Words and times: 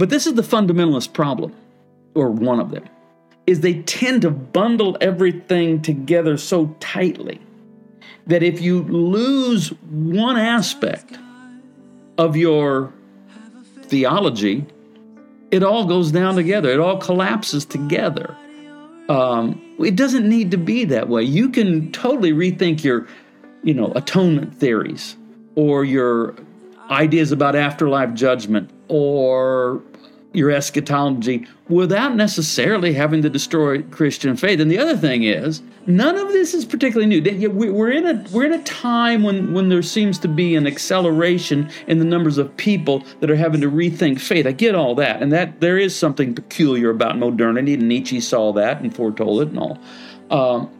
but 0.00 0.08
this 0.08 0.26
is 0.26 0.32
the 0.32 0.40
fundamentalist 0.40 1.12
problem, 1.12 1.54
or 2.14 2.30
one 2.30 2.58
of 2.58 2.70
them, 2.70 2.84
is 3.46 3.60
they 3.60 3.82
tend 3.82 4.22
to 4.22 4.30
bundle 4.30 4.96
everything 5.02 5.82
together 5.82 6.38
so 6.38 6.74
tightly 6.80 7.38
that 8.26 8.42
if 8.42 8.62
you 8.62 8.80
lose 8.84 9.68
one 9.90 10.38
aspect 10.38 11.18
of 12.16 12.34
your 12.34 12.94
theology, 13.82 14.64
it 15.50 15.62
all 15.62 15.84
goes 15.84 16.10
down 16.10 16.34
together. 16.34 16.70
It 16.70 16.80
all 16.80 16.96
collapses 16.96 17.66
together. 17.66 18.34
Um, 19.10 19.60
it 19.78 19.96
doesn't 19.96 20.26
need 20.26 20.50
to 20.52 20.56
be 20.56 20.86
that 20.86 21.10
way. 21.10 21.24
You 21.24 21.50
can 21.50 21.92
totally 21.92 22.32
rethink 22.32 22.82
your, 22.82 23.06
you 23.62 23.74
know, 23.74 23.92
atonement 23.94 24.54
theories 24.54 25.14
or 25.56 25.84
your 25.84 26.36
ideas 26.88 27.32
about 27.32 27.54
afterlife 27.54 28.14
judgment 28.14 28.70
or 28.88 29.82
your 30.32 30.50
eschatology 30.50 31.46
without 31.68 32.14
necessarily 32.14 32.92
having 32.92 33.22
to 33.22 33.30
destroy 33.30 33.82
Christian 33.82 34.36
faith. 34.36 34.60
And 34.60 34.70
the 34.70 34.78
other 34.78 34.96
thing 34.96 35.24
is, 35.24 35.62
none 35.86 36.16
of 36.16 36.28
this 36.28 36.54
is 36.54 36.64
particularly 36.64 37.06
new. 37.06 37.50
We're 37.50 37.90
in 37.90 38.06
a 38.06 38.24
we're 38.32 38.44
in 38.44 38.52
a 38.52 38.62
time 38.62 39.22
when 39.22 39.52
when 39.52 39.68
there 39.68 39.82
seems 39.82 40.18
to 40.20 40.28
be 40.28 40.54
an 40.54 40.66
acceleration 40.66 41.68
in 41.88 41.98
the 41.98 42.04
numbers 42.04 42.38
of 42.38 42.56
people 42.56 43.04
that 43.20 43.30
are 43.30 43.36
having 43.36 43.60
to 43.60 43.70
rethink 43.70 44.20
faith. 44.20 44.46
I 44.46 44.52
get 44.52 44.74
all 44.74 44.94
that, 44.96 45.22
and 45.22 45.32
that 45.32 45.60
there 45.60 45.78
is 45.78 45.96
something 45.96 46.34
peculiar 46.34 46.90
about 46.90 47.18
modernity. 47.18 47.74
And 47.74 47.88
Nietzsche 47.88 48.20
saw 48.20 48.52
that 48.52 48.80
and 48.80 48.94
foretold 48.94 49.42
it 49.42 49.48
and 49.48 49.58
all. 49.58 49.78
Um, 50.30 50.70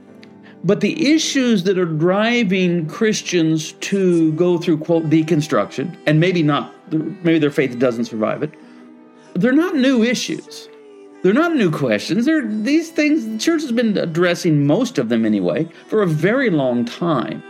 but 0.63 0.81
the 0.81 1.15
issues 1.15 1.65
that 1.65 1.79
are 1.79 1.87
driving 1.87 2.87
Christians 2.87 3.73
to 3.73 4.33
go 4.33 4.59
through 4.59 4.79
quote 4.79 5.05
deconstruction, 5.05 5.97
and 6.07 6.21
maybe 6.21 6.43
not, 6.43 6.73
maybe 6.93 7.39
their 7.39 7.51
faith 7.51 7.79
doesn't 7.79 8.05
survive 8.05 8.43
it 8.43 8.53
they're 9.41 9.53
not 9.53 9.75
new 9.75 10.03
issues. 10.03 10.69
They're 11.23 11.33
not 11.33 11.55
new 11.55 11.71
questions. 11.71 12.27
They're 12.27 12.47
these 12.47 12.91
things 12.91 13.27
the 13.27 13.39
church 13.39 13.63
has 13.63 13.73
been 13.73 13.97
addressing 13.97 14.67
most 14.67 14.99
of 14.99 15.09
them 15.09 15.25
anyway 15.25 15.67
for 15.87 16.03
a 16.03 16.07
very 16.07 16.51
long 16.51 16.85
time. 16.85 17.43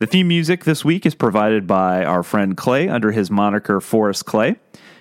The 0.00 0.06
theme 0.06 0.28
music 0.28 0.62
this 0.62 0.84
week 0.84 1.06
is 1.06 1.16
provided 1.16 1.66
by 1.66 2.04
our 2.04 2.22
friend 2.22 2.56
Clay 2.56 2.88
under 2.88 3.10
his 3.10 3.32
moniker 3.32 3.80
Forrest 3.80 4.26
Clay. 4.26 4.54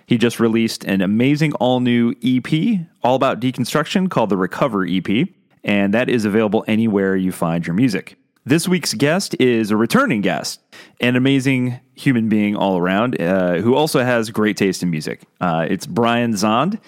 He 0.08 0.18
just 0.18 0.40
released 0.40 0.84
an 0.86 1.02
amazing 1.02 1.54
all 1.54 1.82
new 1.82 2.16
EP 2.24 2.80
all 3.04 3.14
about 3.14 3.40
deconstruction 3.40 4.10
called 4.10 4.32
the 4.32 4.38
Recover 4.38 4.88
EP, 4.88 5.28
and 5.64 5.94
that 5.94 6.10
is 6.10 6.26
available 6.26 6.66
anywhere 6.68 7.16
you 7.16 7.32
find 7.32 7.68
your 7.68 7.76
music. 7.76 8.18
This 8.44 8.68
week's 8.68 8.96
guest 8.96 9.36
is 9.40 9.70
a 9.70 9.78
returning 9.78 10.22
guest, 10.22 10.62
an 11.00 11.16
amazing 11.16 11.80
human 11.94 12.28
being 12.28 12.56
all 12.56 12.76
around 12.76 13.22
uh, 13.22 13.58
who 13.58 13.76
also 13.76 14.04
has 14.04 14.32
great 14.32 14.58
taste 14.58 14.82
in 14.82 14.90
music. 14.90 15.22
Uh, 15.40 15.68
it's 15.70 15.86
Brian 15.86 16.34
Zahnd. 16.34 16.80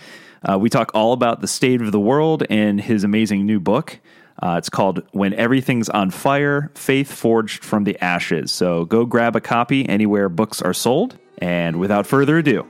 Uh, 0.42 0.58
we 0.58 0.72
talk 0.72 0.90
all 0.96 1.14
about 1.14 1.42
the 1.42 1.48
state 1.48 1.80
of 1.80 1.92
the 1.92 2.00
world 2.00 2.44
and 2.50 2.82
his 2.82 3.04
amazing 3.04 3.46
new 3.46 3.60
book. 3.60 4.00
Uh, 4.42 4.56
it's 4.58 4.70
called 4.70 5.04
When 5.12 5.34
Everything's 5.34 5.90
on 5.90 6.12
Fire 6.12 6.72
Faith 6.76 7.12
Forged 7.12 7.64
from 7.64 7.84
the 7.84 8.02
Ashes. 8.02 8.52
So 8.52 8.86
go 8.86 9.06
grab 9.06 9.36
a 9.36 9.42
copy 9.42 9.88
anywhere 9.88 10.30
books 10.30 10.62
are 10.62 10.74
sold. 10.74 11.18
And 11.40 11.80
without 11.80 12.06
further 12.08 12.38
ado, 12.38 12.66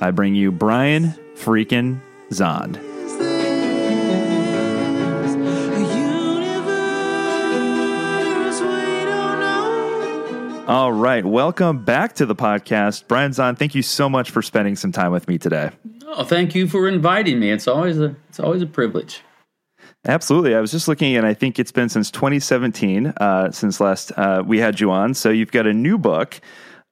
I 0.00 0.10
bring 0.10 0.34
you 0.34 0.52
Brian 0.52 1.14
freaking 1.36 2.00
Zahnd. 2.30 2.82
All 10.68 10.92
right. 10.92 11.24
Welcome 11.24 11.84
back 11.84 12.14
to 12.16 12.26
the 12.26 12.34
podcast. 12.34 13.06
Brian 13.06 13.30
Zahnd, 13.30 13.56
thank 13.56 13.76
you 13.76 13.82
so 13.82 14.08
much 14.08 14.32
for 14.32 14.42
spending 14.42 14.74
some 14.74 14.90
time 14.90 15.12
with 15.12 15.28
me 15.28 15.38
today. 15.38 15.70
Oh, 16.06 16.24
thank 16.24 16.56
you 16.56 16.66
for 16.66 16.88
inviting 16.88 17.38
me. 17.38 17.52
It's 17.52 17.68
always 17.68 18.00
a 18.00 18.16
it's 18.28 18.40
always 18.40 18.62
a 18.62 18.66
privilege. 18.66 19.20
Absolutely. 20.06 20.54
I 20.54 20.60
was 20.60 20.70
just 20.70 20.86
looking, 20.86 21.16
and 21.16 21.26
I 21.26 21.34
think 21.34 21.58
it's 21.58 21.72
been 21.72 21.88
since 21.88 22.10
2017 22.12 23.08
uh, 23.08 23.50
since 23.50 23.80
last 23.80 24.12
uh, 24.16 24.42
we 24.46 24.58
had 24.58 24.78
you 24.78 24.90
on. 24.92 25.14
So 25.14 25.30
you've 25.30 25.50
got 25.50 25.66
a 25.66 25.72
new 25.72 25.98
book, 25.98 26.40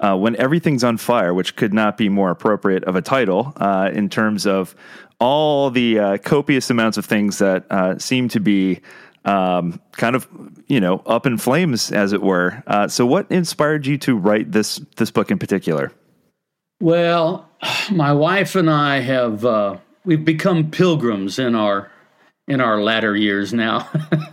uh, 0.01 0.17
When 0.17 0.35
Everything's 0.37 0.83
on 0.83 0.97
Fire, 0.97 1.33
which 1.33 1.55
could 1.55 1.73
not 1.73 1.97
be 1.97 2.09
more 2.09 2.31
appropriate 2.31 2.83
of 2.85 2.97
a 2.97 3.03
title 3.03 3.53
uh, 3.57 3.91
in 3.93 4.09
terms 4.09 4.47
of 4.47 4.75
all 5.21 5.71
the 5.71 5.99
uh, 5.99 6.19
copious 6.19 6.71
amounts 6.71 6.99
of 6.99 7.05
things 7.05 7.39
that 7.39 7.71
uh, 7.71 7.97
seem 7.99 8.29
to 8.31 8.41
be 8.41 8.81
um, 9.25 9.81
kind 9.93 10.17
of, 10.17 10.29
you 10.67 10.81
know, 10.81 11.01
up 11.07 11.25
in 11.25 11.39
flames, 11.39 11.93
as 11.93 12.13
it 12.13 12.21
were. 12.21 12.63
so, 12.89 13.07
what 13.07 13.31
inspired 13.31 13.87
you 13.87 13.97
to 13.99 14.17
write 14.17 14.51
this 14.51 14.81
this 14.97 15.13
book 15.13 15.31
in 15.31 15.39
particular? 15.39 15.93
Well, 16.81 17.49
my 17.93 18.13
wife 18.13 18.57
and 18.57 18.69
I 18.69 18.99
have 18.99 19.81
we've 20.05 20.25
become 20.25 20.73
pilgrims 20.73 21.39
in 21.39 21.55
our 21.55 21.91
in 22.47 22.61
our 22.61 22.83
latter 22.83 23.17
years 23.17 23.53
now. 23.53 23.89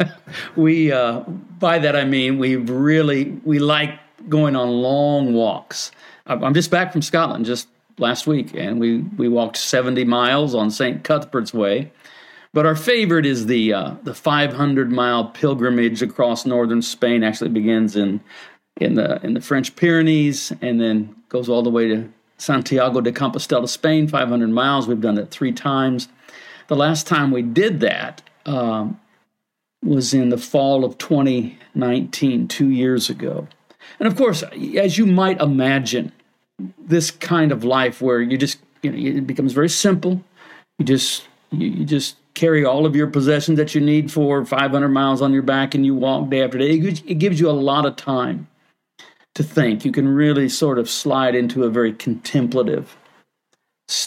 we 0.56 0.92
uh, 0.92 1.22
by 1.22 1.80
that 1.80 1.96
I 1.96 2.06
mean 2.06 2.38
we 2.40 2.56
really 2.56 3.32
we 3.44 3.60
like 3.60 3.98
going 4.30 4.56
on 4.56 4.70
long 4.70 5.34
walks. 5.34 5.92
I'm 6.26 6.54
just 6.54 6.72
back 6.72 6.92
from 6.92 7.02
Scotland 7.02 7.46
just 7.46 7.68
last 7.98 8.28
week, 8.28 8.54
and 8.54 8.80
we 8.80 9.00
we 9.18 9.28
walked 9.28 9.58
70 9.58 10.04
miles 10.06 10.56
on 10.56 10.72
St. 10.72 11.04
Cuthbert's 11.04 11.54
Way. 11.54 11.92
But 12.54 12.66
our 12.66 12.76
favorite 12.76 13.26
is 13.26 13.46
the 13.46 13.74
uh, 13.74 13.96
the 14.04 14.14
500 14.14 14.92
mile 14.92 15.26
pilgrimage 15.26 16.02
across 16.02 16.46
northern 16.46 16.82
Spain. 16.82 17.24
Actually, 17.24 17.50
begins 17.50 17.96
in 17.96 18.20
in 18.78 18.96
the 18.96 19.24
in 19.26 19.34
the 19.34 19.42
French 19.42 19.76
Pyrenees 19.76 20.52
and 20.62 20.80
then 20.82 21.16
goes 21.30 21.48
all 21.48 21.64
the 21.64 21.70
way 21.70 21.88
to 21.88 22.10
Santiago 22.38 23.00
de 23.00 23.12
Compostela, 23.12 23.70
Spain. 23.70 24.08
500 24.08 24.50
miles. 24.50 24.88
We've 24.88 25.00
done 25.00 25.18
it 25.18 25.32
three 25.32 25.54
times 25.54 26.10
the 26.72 26.78
last 26.78 27.06
time 27.06 27.32
we 27.32 27.42
did 27.42 27.82
that 27.82 28.22
um, 28.46 28.98
was 29.84 30.14
in 30.14 30.30
the 30.30 30.38
fall 30.38 30.86
of 30.86 30.98
2019, 31.00 32.48
two 32.48 32.70
years 32.70 33.10
ago. 33.10 33.46
And 34.00 34.08
of 34.08 34.16
course, 34.16 34.42
as 34.78 34.98
you 34.98 35.06
might 35.06 35.42
imagine, 35.42 36.14
this 36.80 37.12
kind 37.12 37.52
of 37.52 37.66
life 37.66 38.02
where 38.02 38.22
you 38.22 38.38
just, 38.38 38.58
you 38.84 38.90
know, 38.90 38.98
it 38.98 39.28
becomes 39.28 39.52
very 39.52 39.68
simple. 39.68 40.24
You 40.80 40.86
just, 40.86 41.28
you, 41.50 41.68
you 41.68 41.84
just 41.84 42.16
carry 42.36 42.64
all 42.64 42.86
of 42.86 42.96
your 42.96 43.08
possessions 43.08 43.58
that 43.58 43.76
you 43.76 43.82
need 43.82 44.10
for 44.10 44.46
500 44.46 44.88
miles 44.88 45.22
on 45.22 45.34
your 45.34 45.44
back 45.44 45.76
and 45.76 45.86
you 45.86 45.94
walk 45.94 46.30
day 46.30 46.42
after 46.42 46.58
day. 46.58 46.70
It 46.70 47.16
gives 47.16 47.38
you 47.38 47.50
a 47.50 47.52
lot 47.52 47.86
of 47.86 47.98
time 47.98 48.48
to 49.36 49.44
think. 49.44 49.84
You 49.84 49.92
can 49.92 50.08
really 50.08 50.48
sort 50.48 50.80
of 50.80 50.90
slide 50.90 51.36
into 51.36 51.66
a 51.66 51.70
very 51.70 51.92
contemplative 51.92 52.96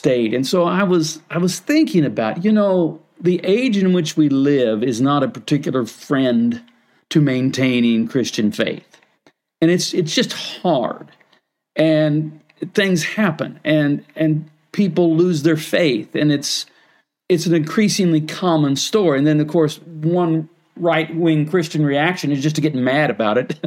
state. 0.04 0.34
And 0.34 0.46
so 0.46 0.64
I 0.64 0.82
was 0.82 1.20
I 1.30 1.38
was 1.38 1.60
thinking 1.60 2.04
about, 2.04 2.44
you 2.44 2.52
know, 2.52 3.00
the 3.18 3.40
age 3.42 3.78
in 3.78 3.94
which 3.94 4.18
we 4.18 4.28
live 4.28 4.82
is 4.82 5.00
not 5.00 5.22
a 5.22 5.28
particular 5.28 5.86
friend 5.86 6.62
to 7.08 7.22
maintaining 7.22 8.06
Christian 8.06 8.52
faith. 8.52 9.00
And 9.62 9.70
it's 9.70 9.94
it's 9.94 10.14
just 10.14 10.34
hard. 10.34 11.08
And 11.74 12.38
things 12.74 13.02
happen 13.02 13.60
and 13.64 14.04
and 14.14 14.50
people 14.72 15.16
lose 15.16 15.42
their 15.42 15.56
faith 15.56 16.14
and 16.14 16.30
it's 16.30 16.66
it's 17.30 17.46
an 17.46 17.54
increasingly 17.54 18.20
common 18.20 18.76
story. 18.76 19.16
And 19.16 19.26
then 19.26 19.40
of 19.40 19.48
course 19.48 19.78
one 19.78 20.50
right 20.76 21.16
wing 21.16 21.48
Christian 21.48 21.86
reaction 21.86 22.30
is 22.30 22.42
just 22.42 22.56
to 22.56 22.60
get 22.60 22.74
mad 22.74 23.08
about 23.08 23.38
it 23.38 23.58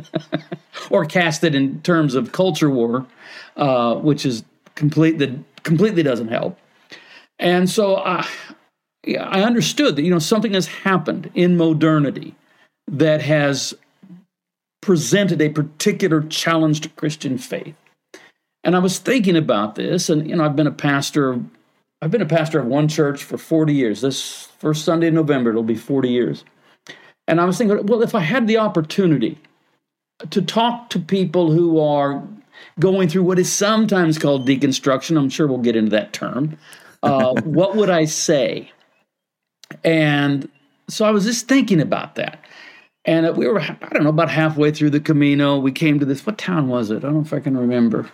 or 0.91 1.03
cast 1.06 1.44
it 1.44 1.56
in 1.56 1.81
terms 1.81 2.13
of 2.13 2.31
culture 2.31 2.69
war, 2.69 3.07
uh, 3.56 3.95
which 3.95 4.23
is 4.23 4.44
complete 4.75 5.17
the 5.17 5.39
completely 5.67 6.01
doesn't 6.01 6.29
help. 6.29 6.57
And 7.37 7.69
so 7.69 7.97
I, 7.97 8.27
I 9.19 9.43
understood 9.43 9.95
that 9.95 10.01
you 10.03 10.09
know 10.09 10.19
something 10.19 10.53
has 10.53 10.65
happened 10.65 11.29
in 11.35 11.57
modernity 11.57 12.33
that 12.87 13.21
has 13.21 13.75
presented 14.81 15.41
a 15.41 15.49
particular 15.49 16.21
challenge 16.21 16.81
to 16.81 16.89
Christian 16.89 17.37
faith. 17.37 17.75
And 18.63 18.75
I 18.75 18.79
was 18.79 18.97
thinking 18.97 19.35
about 19.35 19.75
this, 19.75 20.09
and 20.09 20.27
you 20.27 20.35
know 20.35 20.45
I've 20.45 20.55
been 20.55 20.67
a 20.67 20.71
pastor 20.71 21.39
I've 22.01 22.11
been 22.11 22.21
a 22.21 22.27
pastor 22.27 22.59
of 22.59 22.67
one 22.67 22.87
church 22.87 23.23
for 23.23 23.37
40 23.37 23.73
years. 23.73 24.01
This 24.01 24.45
first 24.59 24.85
Sunday 24.85 25.07
in 25.07 25.15
November, 25.15 25.49
it'll 25.49 25.63
be 25.63 25.75
40 25.75 26.09
years. 26.09 26.43
And 27.27 27.41
I 27.41 27.45
was 27.45 27.57
thinking, 27.57 27.85
well, 27.87 28.03
if 28.03 28.13
I 28.15 28.19
had 28.19 28.47
the 28.47 28.57
opportunity 28.57 29.37
to 30.29 30.41
talk 30.41 30.89
to 30.91 30.99
people 30.99 31.51
who 31.51 31.79
are 31.79 32.23
going 32.79 33.09
through 33.09 33.24
what 33.24 33.39
is 33.39 33.51
sometimes 33.51 34.18
called 34.18 34.47
deconstruction, 34.47 35.18
I'm 35.18 35.29
sure 35.29 35.47
we'll 35.47 35.57
get 35.57 35.75
into 35.75 35.91
that 35.91 36.13
term, 36.13 36.57
uh, 37.03 37.33
what 37.44 37.75
would 37.75 37.89
I 37.89 38.06
say? 38.06 38.71
And 39.83 40.50
so 40.89 41.06
I 41.06 41.12
was 41.12 41.25
just 41.25 41.47
thinking 41.47 41.81
about 41.81 42.15
that. 42.15 42.44
And 43.06 43.38
we 43.38 43.47
were, 43.47 43.62
I 43.62 43.89
don't 43.91 44.03
know, 44.03 44.09
about 44.09 44.29
halfway 44.29 44.71
through 44.71 44.89
the 44.89 45.00
Camino. 45.00 45.57
We 45.57 45.71
came 45.71 45.97
to 46.00 46.06
this, 46.06 46.25
what 46.25 46.38
town 46.38 46.68
was 46.68 46.91
it? 46.91 46.97
I 46.97 47.00
don't 47.00 47.13
know 47.13 47.21
if 47.21 47.33
I 47.33 47.39
can 47.39 47.57
remember. 47.57 48.09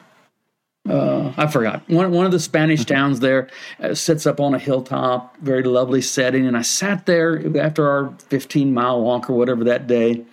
Uh, 0.88 1.32
I 1.38 1.48
forgot. 1.48 1.88
One, 1.90 2.12
one 2.12 2.26
of 2.26 2.32
the 2.32 2.40
Spanish 2.40 2.82
mm-hmm. 2.82 2.94
towns 2.94 3.20
there 3.20 3.50
uh, 3.80 3.96
sits 3.96 4.28
up 4.28 4.40
on 4.40 4.54
a 4.54 4.60
hilltop, 4.60 5.36
very 5.38 5.64
lovely 5.64 6.02
setting. 6.02 6.46
And 6.46 6.58
I 6.58 6.62
sat 6.62 7.06
there 7.06 7.42
after 7.58 7.90
our 7.90 8.14
15 8.28 8.74
mile 8.74 9.02
walk 9.02 9.30
or 9.30 9.34
whatever 9.34 9.64
that 9.64 9.88
day. 9.88 10.24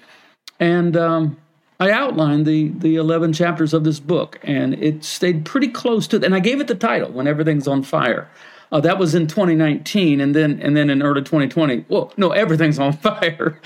And 0.59 0.97
um, 0.97 1.39
I 1.81 1.91
outlined 1.91 2.45
the, 2.45 2.69
the 2.69 2.97
11 2.97 3.33
chapters 3.33 3.73
of 3.73 3.85
this 3.85 3.99
book. 3.99 4.39
And 4.43 4.75
it 4.75 5.03
stayed 5.03 5.45
pretty 5.45 5.69
close 5.69 6.07
to, 6.09 6.23
and 6.23 6.35
I 6.35 6.41
gave 6.41 6.61
it 6.61 6.69
the 6.69 6.75
title, 6.75 7.11
When 7.11 7.27
Everything's 7.27 7.67
on 7.67 7.83
Fire. 7.83 8.29
Uh, 8.73 8.81
that 8.81 8.99
was 8.99 9.17
in 9.17 9.27
2019, 9.27 10.21
and 10.21 10.33
then 10.33 10.61
and 10.63 10.77
then 10.77 10.91
in 10.91 11.03
early 11.03 11.23
2020. 11.23 11.87
Well, 11.89 12.13
no, 12.17 12.31
everything's 12.31 12.79
on 12.79 12.93
fire. 12.99 13.61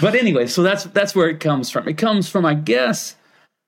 but 0.00 0.14
anyway, 0.14 0.46
so 0.46 0.62
that's 0.62 0.84
that's 0.84 1.14
where 1.14 1.28
it 1.28 1.38
comes 1.38 1.68
from. 1.68 1.86
It 1.86 1.98
comes 1.98 2.30
from, 2.30 2.46
I 2.46 2.54
guess, 2.54 3.16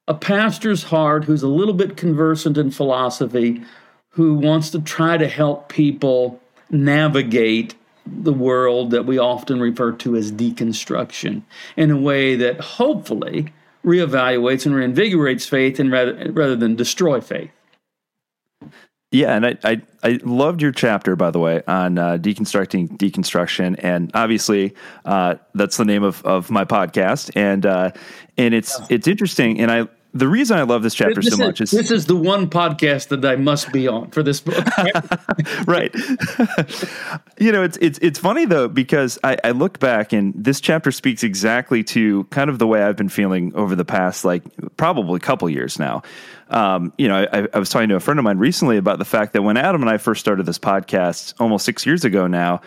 a 0.09 0.15
pastor's 0.15 0.85
heart 0.85 1.25
who's 1.25 1.43
a 1.43 1.49
little 1.49 1.75
bit 1.75 1.99
conversant 1.99 2.57
in 2.57 2.71
philosophy, 2.71 3.63
who 4.11 4.35
wants 4.37 4.71
to 4.71 4.81
try 4.81 5.19
to 5.19 5.29
help 5.29 5.69
people 5.69 6.41
navigate 6.71 7.75
the 8.07 8.33
world 8.33 8.91
that 8.91 9.07
we 9.07 9.19
often 9.19 9.61
refer 9.61 9.93
to 9.93 10.17
as 10.17 10.33
deconstruction 10.33 11.43
in 11.77 11.91
a 11.91 11.97
way 11.97 12.37
that 12.37 12.61
hopefully 12.61 13.53
reevaluates 13.85 14.67
and 14.67 14.75
reinvigorates 14.75 15.49
faith 15.49 15.79
and 15.79 15.91
rather, 15.91 16.31
rather 16.33 16.57
than 16.57 16.77
destroy 16.77 17.21
faith. 17.21 17.51
Yeah, 19.13 19.35
and 19.35 19.45
I, 19.45 19.59
I, 19.65 19.83
I 20.05 20.21
loved 20.23 20.63
your 20.63 20.71
chapter 20.71 21.17
by 21.17 21.33
the 21.33 21.41
way 21.41 21.63
on 21.67 21.99
uh, 21.99 22.17
deconstructing 22.19 22.97
deconstruction, 22.97 23.75
and 23.81 24.11
obviously 24.15 24.75
uh, 25.05 25.35
that's 25.55 25.79
the 25.79 25.85
name 25.85 26.05
of, 26.05 26.25
of 26.25 26.49
my 26.49 26.65
podcast, 26.65 27.33
and 27.35 27.67
uh, 27.67 27.91
and 28.37 28.55
it's 28.55 28.81
it's 28.89 29.09
interesting, 29.09 29.61
and 29.61 29.73
I 29.73 29.89
the 30.13 30.27
reason 30.29 30.59
I 30.59 30.63
love 30.63 30.83
this 30.83 30.95
chapter 30.95 31.21
this 31.21 31.35
so 31.35 31.45
much 31.45 31.61
is, 31.61 31.71
this 31.71 31.91
is 31.91 32.07
the 32.07 32.17
one 32.17 32.51
podcast 32.51 33.09
that 33.09 33.25
I 33.25 33.37
must 33.37 33.73
be 33.73 33.87
on 33.87 34.11
for 34.11 34.23
this 34.23 34.41
book. 34.41 34.65
right. 35.67 35.95
you 37.39 37.53
know, 37.53 37.63
it's 37.63 37.79
it's 37.81 37.99
it's 38.03 38.19
funny 38.19 38.45
though 38.45 38.69
because 38.69 39.19
I, 39.23 39.37
I 39.45 39.51
look 39.53 39.79
back 39.79 40.13
and 40.13 40.35
this 40.37 40.61
chapter 40.61 40.91
speaks 40.91 41.23
exactly 41.23 41.85
to 41.85 42.25
kind 42.25 42.51
of 42.51 42.59
the 42.59 42.67
way 42.67 42.83
I've 42.83 42.97
been 42.97 43.09
feeling 43.09 43.55
over 43.55 43.77
the 43.77 43.85
past 43.85 44.25
like 44.25 44.43
probably 44.77 45.17
a 45.17 45.21
couple 45.21 45.49
years 45.49 45.79
now. 45.79 46.03
Um, 46.49 46.93
you 46.99 47.07
know, 47.07 47.29
I, 47.33 47.47
I 47.55 47.59
was 47.61 47.71
talking 47.71 47.89
to 47.91 47.95
a 47.95 48.01
friend 48.01 48.19
of 48.19 48.25
mine 48.25 48.39
recently 48.39 48.77
about 48.77 48.99
the 48.99 49.05
fact 49.05 49.33
that 49.35 49.43
when 49.43 49.57
Adam 49.57 49.81
and 49.83 49.91
I 49.91 49.99
first 49.99 50.21
started 50.21 50.45
this 50.45 50.59
podcast 50.59 51.35
almost 51.39 51.65
six 51.65 51.87
years 51.87 52.05
ago 52.05 52.27
now, 52.27 52.61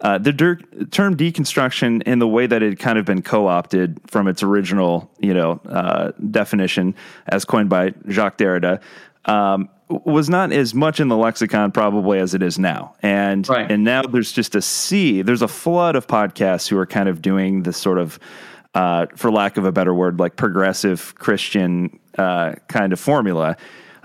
uh, 0.00 0.18
the 0.18 0.32
der- 0.32 0.60
term 0.90 1.16
deconstruction, 1.16 2.02
in 2.04 2.18
the 2.18 2.28
way 2.28 2.46
that 2.46 2.62
it 2.62 2.70
had 2.70 2.78
kind 2.78 2.98
of 2.98 3.04
been 3.04 3.22
co-opted 3.22 4.00
from 4.06 4.28
its 4.28 4.42
original, 4.42 5.10
you 5.18 5.34
know, 5.34 5.60
uh, 5.68 6.12
definition 6.30 6.94
as 7.26 7.44
coined 7.44 7.68
by 7.68 7.92
Jacques 8.08 8.38
Derrida, 8.38 8.80
um, 9.26 9.68
was 9.88 10.30
not 10.30 10.52
as 10.52 10.72
much 10.72 11.00
in 11.00 11.08
the 11.08 11.16
lexicon 11.16 11.72
probably 11.72 12.18
as 12.18 12.32
it 12.32 12.42
is 12.42 12.58
now. 12.58 12.94
And 13.02 13.48
right. 13.48 13.70
and 13.70 13.84
now 13.84 14.02
there's 14.02 14.32
just 14.32 14.54
a 14.54 14.62
sea. 14.62 15.22
There's 15.22 15.42
a 15.42 15.48
flood 15.48 15.96
of 15.96 16.06
podcasts 16.06 16.68
who 16.68 16.78
are 16.78 16.86
kind 16.86 17.08
of 17.08 17.20
doing 17.20 17.64
this 17.64 17.76
sort 17.76 17.98
of, 17.98 18.18
uh, 18.74 19.06
for 19.16 19.30
lack 19.30 19.56
of 19.56 19.64
a 19.64 19.72
better 19.72 19.92
word, 19.92 20.20
like 20.20 20.36
progressive 20.36 21.14
Christian 21.16 21.98
uh, 22.16 22.54
kind 22.68 22.92
of 22.92 23.00
formula, 23.00 23.56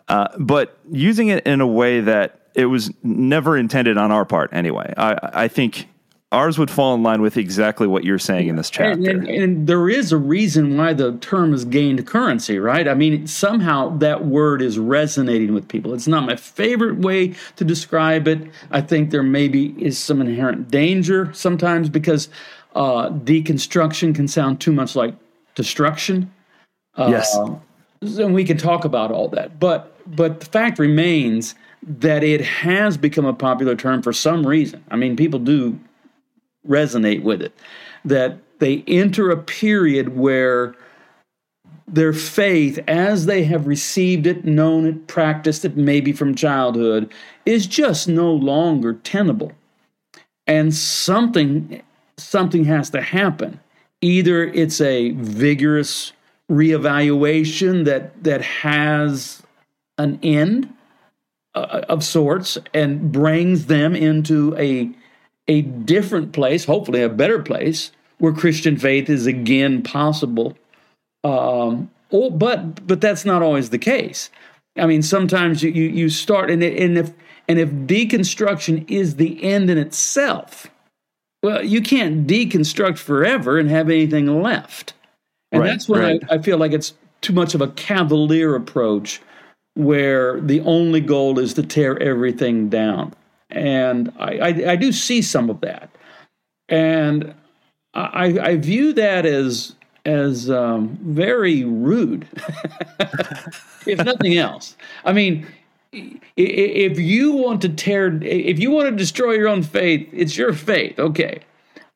uh, 0.07 0.27
but 0.39 0.77
using 0.91 1.27
it 1.29 1.45
in 1.45 1.61
a 1.61 1.67
way 1.67 2.01
that 2.01 2.44
it 2.55 2.65
was 2.65 2.91
never 3.03 3.57
intended 3.57 3.97
on 3.97 4.11
our 4.11 4.25
part 4.25 4.49
anyway. 4.53 4.93
I, 4.97 5.17
I 5.33 5.47
think 5.47 5.87
ours 6.31 6.57
would 6.57 6.69
fall 6.69 6.93
in 6.95 7.03
line 7.03 7.21
with 7.21 7.37
exactly 7.37 7.87
what 7.87 8.03
you're 8.03 8.19
saying 8.19 8.47
in 8.47 8.55
this 8.55 8.69
chapter. 8.69 8.91
And, 8.91 9.07
and, 9.07 9.27
and, 9.27 9.67
there 9.67 9.89
is 9.89 10.11
a 10.11 10.17
reason 10.17 10.75
why 10.77 10.93
the 10.93 11.17
term 11.19 11.51
has 11.51 11.65
gained 11.65 12.05
currency, 12.07 12.59
right? 12.59 12.87
I 12.87 12.93
mean, 12.93 13.27
somehow 13.27 13.97
that 13.97 14.25
word 14.25 14.61
is 14.61 14.77
resonating 14.77 15.53
with 15.53 15.67
people. 15.67 15.93
It's 15.93 16.07
not 16.07 16.25
my 16.25 16.35
favorite 16.35 16.97
way 16.97 17.35
to 17.55 17.63
describe 17.63 18.27
it. 18.27 18.41
I 18.71 18.81
think 18.81 19.11
there 19.11 19.23
maybe 19.23 19.67
is 19.81 19.97
some 19.97 20.19
inherent 20.19 20.69
danger 20.69 21.31
sometimes 21.33 21.89
because 21.89 22.29
uh, 22.75 23.09
deconstruction 23.09 24.13
can 24.13 24.27
sound 24.27 24.59
too 24.59 24.71
much 24.71 24.95
like 24.95 25.15
destruction. 25.55 26.31
Uh, 26.95 27.07
yes. 27.11 27.35
And 28.01 28.33
we 28.33 28.43
can 28.43 28.57
talk 28.57 28.83
about 28.83 29.11
all 29.11 29.29
that. 29.29 29.59
But 29.59 29.91
but 30.05 30.39
the 30.39 30.45
fact 30.45 30.77
remains 30.77 31.55
that 31.85 32.23
it 32.23 32.41
has 32.41 32.97
become 32.97 33.25
a 33.25 33.33
popular 33.33 33.75
term 33.75 34.01
for 34.01 34.11
some 34.11 34.45
reason. 34.45 34.83
I 34.89 34.95
mean, 34.95 35.15
people 35.15 35.39
do 35.39 35.79
resonate 36.67 37.21
with 37.21 37.41
it. 37.41 37.53
That 38.03 38.39
they 38.59 38.83
enter 38.87 39.29
a 39.29 39.37
period 39.37 40.15
where 40.17 40.75
their 41.87 42.13
faith, 42.13 42.79
as 42.87 43.27
they 43.27 43.43
have 43.43 43.67
received 43.67 44.25
it, 44.25 44.43
known 44.45 44.87
it, 44.87 45.07
practiced 45.07 45.65
it, 45.65 45.77
maybe 45.77 46.11
from 46.11 46.33
childhood, 46.33 47.11
is 47.45 47.67
just 47.67 48.07
no 48.07 48.31
longer 48.31 48.93
tenable. 48.93 49.51
And 50.47 50.73
something 50.73 51.81
something 52.17 52.63
has 52.63 52.89
to 52.91 53.01
happen. 53.01 53.59
Either 54.01 54.45
it's 54.45 54.79
a 54.79 55.11
vigorous 55.11 56.13
reevaluation 56.49 57.85
that 57.85 58.23
that 58.23 58.41
has 58.41 59.43
an 59.97 60.19
end, 60.21 60.71
uh, 61.55 61.81
of 61.89 62.03
sorts 62.03 62.57
and 62.73 63.11
brings 63.11 63.65
them 63.67 63.95
into 63.95 64.55
a 64.57 64.91
a 65.47 65.61
different 65.61 66.33
place, 66.33 66.65
hopefully 66.65 67.01
a 67.01 67.09
better 67.09 67.41
place, 67.41 67.91
where 68.17 68.33
Christian 68.33 68.77
faith 68.77 69.09
is 69.09 69.25
again 69.25 69.83
possible. 69.83 70.57
Um, 71.23 71.89
or, 72.09 72.31
but 72.31 72.85
but 72.85 73.01
that's 73.01 73.25
not 73.25 73.41
always 73.41 73.69
the 73.69 73.77
case. 73.77 74.29
I 74.77 74.85
mean, 74.85 75.01
sometimes 75.01 75.63
you 75.63 75.71
you, 75.71 75.83
you 75.83 76.09
start 76.09 76.51
and, 76.51 76.63
and 76.63 76.97
if 76.97 77.13
and 77.47 77.59
if 77.59 77.69
deconstruction 77.69 78.89
is 78.89 79.15
the 79.15 79.41
end 79.43 79.69
in 79.69 79.77
itself, 79.77 80.67
well, 81.43 81.63
you 81.63 81.81
can't 81.81 82.27
deconstruct 82.27 82.97
forever 82.97 83.59
and 83.59 83.69
have 83.69 83.89
anything 83.89 84.41
left. 84.41 84.93
And 85.51 85.61
right, 85.61 85.69
that's 85.69 85.87
when 85.87 86.01
right. 86.01 86.23
I, 86.29 86.35
I 86.35 86.41
feel 86.41 86.57
like 86.57 86.73
it's 86.73 86.93
too 87.21 87.33
much 87.33 87.53
of 87.55 87.61
a 87.61 87.69
cavalier 87.69 88.55
approach 88.55 89.21
where 89.75 90.39
the 90.41 90.61
only 90.61 91.01
goal 91.01 91.39
is 91.39 91.53
to 91.53 91.63
tear 91.63 92.01
everything 92.01 92.69
down. 92.69 93.13
And 93.49 94.11
I, 94.17 94.37
I, 94.37 94.71
I 94.71 94.75
do 94.75 94.91
see 94.91 95.21
some 95.21 95.49
of 95.49 95.61
that. 95.61 95.89
And 96.67 97.33
I, 97.93 98.39
I 98.41 98.57
view 98.57 98.93
that 98.93 99.25
as 99.25 99.75
as 100.05 100.51
um, 100.51 100.99
very 101.01 101.63
rude, 101.63 102.27
if 103.87 103.97
nothing 104.05 104.37
else. 104.37 104.77
I 105.03 105.13
mean, 105.13 105.47
if 106.37 106.99
you 106.99 107.31
want 107.31 107.61
to 107.63 107.69
tear, 107.69 108.19
if 108.21 108.59
you 108.59 108.69
want 108.71 108.89
to 108.89 108.95
destroy 108.95 109.33
your 109.33 109.47
own 109.47 109.63
faith, 109.63 110.07
it's 110.11 110.37
your 110.37 110.53
faith. 110.53 110.99
Okay. 110.99 111.39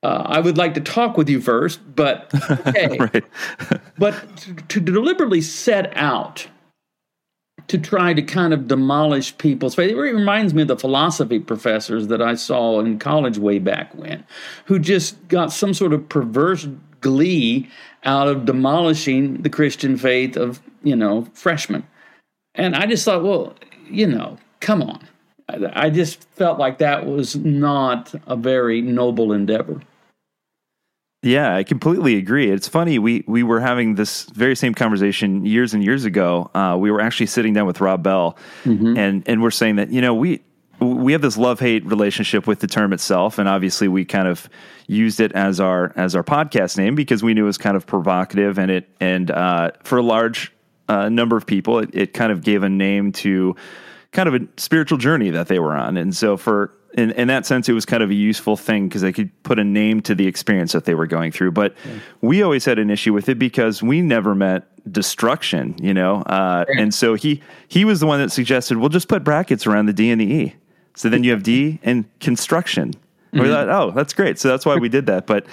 Uh, 0.01 0.23
I 0.25 0.39
would 0.39 0.57
like 0.57 0.73
to 0.75 0.81
talk 0.81 1.17
with 1.17 1.29
you 1.29 1.41
first, 1.41 1.81
but 1.95 2.31
okay. 2.67 2.97
right. 2.99 3.23
but 3.97 4.37
to, 4.37 4.53
to 4.55 4.79
deliberately 4.79 5.41
set 5.41 5.95
out 5.97 6.47
to 7.69 7.77
try 7.77 8.13
to 8.13 8.21
kind 8.21 8.53
of 8.53 8.67
demolish 8.67 9.37
people's 9.37 9.75
faith. 9.75 9.91
It 9.91 9.95
reminds 9.95 10.53
me 10.53 10.63
of 10.63 10.67
the 10.67 10.77
philosophy 10.77 11.39
professors 11.39 12.07
that 12.07 12.21
I 12.21 12.35
saw 12.35 12.79
in 12.79 12.99
college 12.99 13.37
way 13.37 13.59
back 13.59 13.93
when, 13.95 14.25
who 14.65 14.79
just 14.79 15.27
got 15.27 15.53
some 15.53 15.73
sort 15.73 15.93
of 15.93 16.09
perverse 16.09 16.67
glee 17.01 17.69
out 18.03 18.27
of 18.27 18.45
demolishing 18.45 19.41
the 19.43 19.49
Christian 19.49 19.97
faith 19.97 20.35
of, 20.35 20.59
you 20.83 20.95
know, 20.95 21.27
freshmen. 21.33 21.85
And 22.55 22.75
I 22.75 22.85
just 22.87 23.05
thought, 23.05 23.23
well, 23.23 23.55
you 23.89 24.07
know, 24.07 24.37
come 24.59 24.81
on. 24.81 25.07
I 25.73 25.89
just 25.89 26.23
felt 26.31 26.59
like 26.59 26.77
that 26.77 27.07
was 27.07 27.35
not 27.35 28.13
a 28.27 28.35
very 28.35 28.81
noble 28.81 29.31
endeavor. 29.31 29.81
Yeah, 31.21 31.53
I 31.53 31.63
completely 31.63 32.15
agree. 32.15 32.49
It's 32.49 32.69
funny 32.69 32.97
we 32.97 33.25
we 33.27 33.43
were 33.43 33.59
having 33.59 33.95
this 33.95 34.23
very 34.23 34.55
same 34.55 34.73
conversation 34.73 35.45
years 35.45 35.73
and 35.73 35.83
years 35.83 36.05
ago. 36.05 36.49
Uh, 36.55 36.77
we 36.79 36.91
were 36.91 37.01
actually 37.01 37.25
sitting 37.25 37.53
down 37.53 37.67
with 37.67 37.81
Rob 37.81 38.03
Bell, 38.03 38.37
mm-hmm. 38.63 38.97
and 38.97 39.27
and 39.27 39.41
we're 39.41 39.51
saying 39.51 39.75
that 39.77 39.89
you 39.89 39.99
know 39.99 40.13
we 40.13 40.41
we 40.79 41.11
have 41.11 41.21
this 41.21 41.37
love 41.37 41.59
hate 41.59 41.85
relationship 41.85 42.47
with 42.47 42.61
the 42.61 42.67
term 42.67 42.93
itself, 42.93 43.37
and 43.37 43.49
obviously 43.49 43.89
we 43.89 44.05
kind 44.05 44.29
of 44.29 44.49
used 44.87 45.19
it 45.19 45.33
as 45.33 45.59
our 45.59 45.91
as 45.97 46.15
our 46.15 46.23
podcast 46.23 46.77
name 46.77 46.95
because 46.95 47.21
we 47.21 47.33
knew 47.33 47.43
it 47.43 47.47
was 47.47 47.57
kind 47.57 47.75
of 47.75 47.85
provocative, 47.85 48.57
and 48.57 48.71
it 48.71 48.89
and 49.01 49.29
uh, 49.29 49.71
for 49.83 49.97
a 49.97 50.03
large 50.03 50.53
uh, 50.87 51.09
number 51.09 51.35
of 51.35 51.45
people, 51.45 51.79
it, 51.79 51.89
it 51.93 52.13
kind 52.13 52.31
of 52.31 52.43
gave 52.43 52.63
a 52.63 52.69
name 52.69 53.11
to 53.11 53.57
kind 54.11 54.29
of 54.29 54.35
a 54.35 54.47
spiritual 54.55 54.97
journey 54.97 55.29
that 55.31 55.47
they 55.47 55.59
were 55.59 55.73
on. 55.73 55.97
And 55.97 56.15
so 56.15 56.37
for 56.37 56.73
in, 56.93 57.11
in 57.11 57.27
that 57.27 57.45
sense, 57.45 57.69
it 57.69 57.73
was 57.73 57.85
kind 57.85 58.01
of 58.01 58.09
a 58.09 58.15
useful 58.15 58.57
thing 58.57 58.87
because 58.87 59.01
they 59.01 59.11
could 59.11 59.31
put 59.43 59.59
a 59.59 59.63
name 59.63 60.01
to 60.01 60.15
the 60.15 60.27
experience 60.27 60.71
that 60.71 60.85
they 60.85 60.95
were 60.95 61.07
going 61.07 61.31
through. 61.31 61.51
But 61.51 61.75
yeah. 61.85 61.99
we 62.21 62.41
always 62.41 62.65
had 62.65 62.79
an 62.79 62.89
issue 62.89 63.13
with 63.13 63.29
it 63.29 63.37
because 63.37 63.83
we 63.83 64.01
never 64.01 64.33
met 64.35 64.65
destruction, 64.91 65.75
you 65.81 65.93
know. 65.93 66.21
Uh, 66.23 66.65
yeah. 66.67 66.81
And 66.81 66.93
so 66.93 67.13
he 67.13 67.41
he 67.67 67.85
was 67.85 67.99
the 67.99 68.07
one 68.07 68.19
that 68.19 68.31
suggested, 68.31 68.77
we'll 68.77 68.89
just 68.89 69.07
put 69.07 69.23
brackets 69.23 69.67
around 69.67 69.85
the 69.85 69.93
D 69.93 70.09
and 70.09 70.19
the 70.19 70.25
E. 70.25 70.55
So 70.95 71.09
then 71.09 71.23
you 71.23 71.31
have 71.31 71.43
D 71.43 71.79
and 71.83 72.05
construction. 72.19 72.91
Mm-hmm. 72.91 73.41
We 73.41 73.47
thought, 73.47 73.69
oh, 73.69 73.91
that's 73.91 74.13
great. 74.13 74.39
So 74.39 74.47
that's 74.47 74.65
why 74.65 74.75
we 74.75 74.89
did 74.89 75.05
that. 75.05 75.27
But 75.27 75.45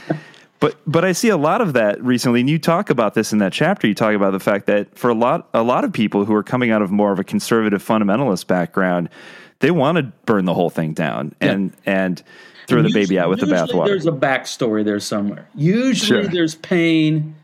but 0.59 0.77
but 0.87 1.05
I 1.05 1.13
see 1.13 1.29
a 1.29 1.37
lot 1.37 1.61
of 1.61 1.75
that 1.75 2.03
recently, 2.03 2.41
and 2.41 2.49
you 2.49 2.59
talk 2.59 2.89
about 2.91 3.15
this 3.15 3.33
in 3.33 3.39
that 3.39 3.53
chapter. 3.53 3.87
You 3.87 3.95
talk 3.95 4.15
about 4.15 4.33
the 4.33 4.41
fact 4.41 4.67
that 4.67 4.97
for 4.99 5.11
a 5.11 5.15
lot 5.15 5.49
a 5.53 5.63
lot 5.63 5.85
of 5.85 5.93
people 5.93 6.25
who 6.25 6.35
are 6.35 6.43
coming 6.43 6.71
out 6.71 6.83
of 6.83 6.91
more 6.91 7.13
of 7.13 7.19
a 7.19 7.25
conservative 7.25 7.85
fundamentalist 7.85 8.47
background, 8.47 9.11
they 9.61 9.71
want 9.71 9.97
to 9.99 10.05
burn 10.25 10.45
the 10.45 10.55
whole 10.55 10.71
thing 10.71 10.93
down 10.93 11.35
and 11.41 11.71
yeah. 11.87 12.05
and 12.05 12.23
throw 12.67 12.79
and 12.79 12.89
the 12.89 12.93
baby 12.93 13.19
out 13.19 13.29
with 13.29 13.41
the 13.41 13.47
bathwater. 13.47 13.87
There's 13.87 14.07
a 14.07 14.13
backstory 14.13 14.85
there 14.85 15.01
somewhere. 15.01 15.49
Usually, 15.55 16.23
sure. 16.23 16.31
there's 16.31 16.55
pain. 16.55 17.35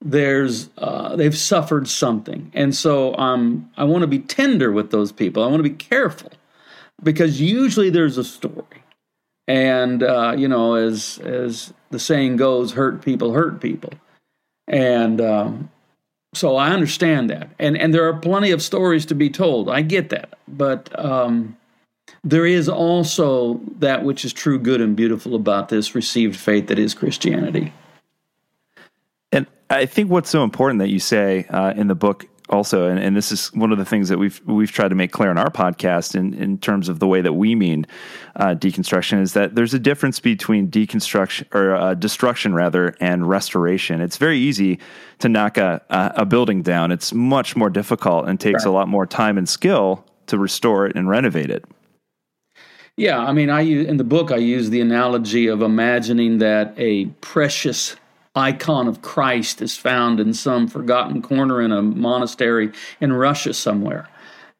There's 0.00 0.68
uh, 0.78 1.14
they've 1.16 1.36
suffered 1.36 1.88
something, 1.88 2.50
and 2.54 2.74
so 2.74 3.16
um, 3.16 3.70
I 3.76 3.84
want 3.84 4.02
to 4.02 4.08
be 4.08 4.18
tender 4.18 4.72
with 4.72 4.90
those 4.90 5.12
people. 5.12 5.44
I 5.44 5.46
want 5.46 5.62
to 5.62 5.68
be 5.68 5.76
careful 5.76 6.32
because 7.02 7.40
usually 7.40 7.90
there's 7.90 8.18
a 8.18 8.24
story 8.24 8.82
and 9.48 10.02
uh, 10.02 10.34
you 10.36 10.48
know, 10.48 10.74
as 10.74 11.18
as 11.18 11.72
the 11.90 11.98
saying 11.98 12.36
goes, 12.36 12.72
hurt 12.72 13.02
people 13.02 13.32
hurt 13.32 13.60
people, 13.60 13.92
and 14.68 15.20
um, 15.20 15.70
so 16.34 16.56
I 16.56 16.70
understand 16.70 17.30
that, 17.30 17.50
and 17.58 17.76
and 17.76 17.92
there 17.92 18.06
are 18.08 18.14
plenty 18.14 18.50
of 18.50 18.62
stories 18.62 19.04
to 19.06 19.14
be 19.14 19.30
told. 19.30 19.68
I 19.68 19.82
get 19.82 20.10
that, 20.10 20.38
but 20.46 20.96
um, 20.98 21.56
there 22.24 22.46
is 22.46 22.68
also 22.68 23.60
that 23.78 24.04
which 24.04 24.24
is 24.24 24.32
true, 24.32 24.58
good, 24.58 24.80
and 24.80 24.94
beautiful 24.96 25.34
about 25.34 25.68
this 25.68 25.94
received 25.94 26.36
faith 26.36 26.68
that 26.68 26.78
is 26.78 26.94
Christianity. 26.94 27.72
And 29.32 29.46
I 29.70 29.86
think 29.86 30.10
what's 30.10 30.30
so 30.30 30.44
important 30.44 30.78
that 30.80 30.88
you 30.88 30.98
say 30.98 31.46
uh, 31.50 31.72
in 31.74 31.88
the 31.88 31.94
book 31.94 32.26
also, 32.48 32.88
and, 32.88 32.98
and, 32.98 33.16
this 33.16 33.32
is 33.32 33.52
one 33.54 33.72
of 33.72 33.78
the 33.78 33.84
things 33.84 34.08
that 34.10 34.18
we've 34.18 34.40
we've 34.44 34.70
tried 34.70 34.88
to 34.88 34.94
make 34.94 35.10
clear 35.10 35.30
in 35.30 35.38
our 35.38 35.50
podcast 35.50 36.14
in, 36.14 36.34
in 36.34 36.58
terms 36.58 36.88
of 36.88 36.98
the 36.98 37.06
way 37.06 37.22
that 37.22 37.32
we 37.32 37.54
mean 37.54 37.86
uh, 38.36 38.48
deconstruction 38.48 39.20
is 39.22 39.32
that 39.32 39.54
there's 39.54 39.72
a 39.72 39.78
difference 39.78 40.20
between 40.20 40.68
deconstruction 40.68 41.46
or 41.54 41.74
uh, 41.74 41.94
destruction 41.94 42.54
rather 42.54 42.94
and 43.00 43.28
restoration. 43.28 44.00
It's 44.00 44.18
very 44.18 44.38
easy 44.38 44.78
to 45.20 45.28
knock 45.28 45.56
a, 45.56 45.80
a 45.88 46.26
building 46.26 46.62
down. 46.62 46.92
It's 46.92 47.14
much 47.14 47.56
more 47.56 47.70
difficult 47.70 48.28
and 48.28 48.38
takes 48.38 48.64
right. 48.64 48.70
a 48.70 48.72
lot 48.72 48.86
more 48.88 49.06
time 49.06 49.38
and 49.38 49.48
skill 49.48 50.04
to 50.26 50.36
restore 50.36 50.86
it 50.86 50.94
and 50.94 51.08
renovate 51.08 51.50
it. 51.50 51.64
Yeah, 52.96 53.18
I 53.18 53.32
mean, 53.32 53.48
I 53.48 53.62
in 53.62 53.96
the 53.96 54.04
book 54.04 54.30
I 54.30 54.36
use 54.36 54.68
the 54.68 54.80
analogy 54.80 55.46
of 55.46 55.62
imagining 55.62 56.38
that 56.38 56.74
a 56.76 57.06
precious 57.22 57.96
icon 58.34 58.86
of 58.86 59.00
Christ 59.00 59.62
is 59.62 59.76
found 59.76 60.20
in 60.20 60.34
some 60.34 60.68
forgotten 60.68 61.22
corner 61.22 61.62
in 61.62 61.72
a 61.72 61.80
monastery 61.80 62.70
in 63.00 63.12
Russia 63.12 63.54
somewhere. 63.54 64.08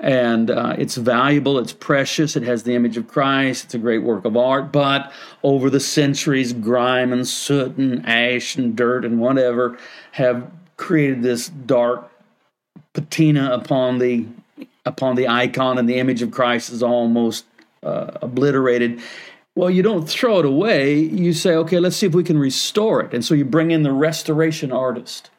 And 0.00 0.50
uh, 0.50 0.74
it's 0.78 0.96
valuable, 0.96 1.58
it's 1.58 1.72
precious, 1.74 2.34
it 2.34 2.42
has 2.42 2.64
the 2.64 2.74
image 2.74 2.96
of 2.96 3.06
Christ, 3.06 3.66
it's 3.66 3.74
a 3.74 3.78
great 3.78 4.02
work 4.02 4.24
of 4.24 4.36
art. 4.36 4.72
But 4.72 5.12
over 5.42 5.70
the 5.70 5.78
centuries, 5.78 6.52
grime 6.52 7.12
and 7.12 7.28
soot 7.28 7.76
and 7.76 8.04
ash 8.08 8.56
and 8.56 8.74
dirt 8.74 9.04
and 9.04 9.20
whatever 9.20 9.78
have 10.12 10.50
created 10.76 11.22
this 11.22 11.48
dark 11.48 12.10
patina 12.94 13.52
upon 13.52 13.98
the 13.98 14.26
upon 14.84 15.14
the 15.14 15.28
icon, 15.28 15.78
and 15.78 15.88
the 15.88 15.98
image 15.98 16.22
of 16.22 16.32
Christ 16.32 16.70
is 16.70 16.82
almost 16.82 17.44
uh, 17.82 18.12
obliterated. 18.22 19.00
Well, 19.54 19.70
you 19.70 19.82
don't 19.82 20.08
throw 20.08 20.38
it 20.38 20.46
away. 20.46 20.98
You 20.98 21.32
say, 21.32 21.54
okay, 21.56 21.78
let's 21.78 21.96
see 21.96 22.06
if 22.06 22.14
we 22.14 22.24
can 22.24 22.38
restore 22.38 23.02
it. 23.02 23.12
And 23.12 23.24
so 23.24 23.34
you 23.34 23.44
bring 23.44 23.70
in 23.70 23.82
the 23.82 23.92
restoration 23.92 24.72
artist. 24.72 25.30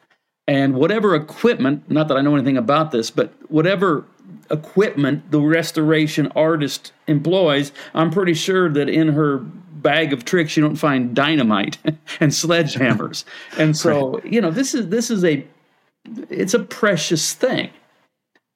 And 0.47 0.75
whatever 0.75 1.15
equipment, 1.15 1.89
not 1.89 2.07
that 2.09 2.17
I 2.17 2.21
know 2.21 2.35
anything 2.35 2.57
about 2.57 2.91
this, 2.91 3.09
but 3.09 3.33
whatever 3.49 4.05
equipment 4.51 5.31
the 5.31 5.39
restoration 5.39 6.31
artist 6.35 6.91
employs, 7.07 7.71
I'm 7.93 8.11
pretty 8.11 8.33
sure 8.33 8.69
that 8.69 8.89
in 8.89 9.09
her 9.09 9.37
bag 9.37 10.13
of 10.13 10.25
tricks 10.25 10.55
you 10.55 10.63
don't 10.63 10.75
find 10.75 11.15
dynamite 11.15 11.77
and 12.19 12.31
sledgehammers. 12.31 13.23
and 13.57 13.75
so, 13.75 14.11
right. 14.23 14.25
you 14.25 14.41
know, 14.41 14.51
this 14.51 14.73
is 14.73 14.89
this 14.89 15.09
is 15.09 15.23
a 15.23 15.45
it's 16.29 16.53
a 16.53 16.59
precious 16.59 17.33
thing. 17.33 17.69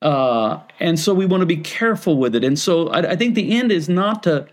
Uh, 0.01 0.59
and 0.79 0.99
so 0.99 1.13
we 1.13 1.25
want 1.25 1.41
to 1.41 1.47
be 1.47 1.57
careful 1.57 2.17
with 2.17 2.35
it. 2.35 2.43
And 2.43 2.57
so 2.57 2.87
I, 2.89 3.11
I 3.11 3.15
think 3.15 3.35
the 3.35 3.57
end 3.57 3.71
is 3.71 3.89
not 3.89 4.23
to 4.23 4.47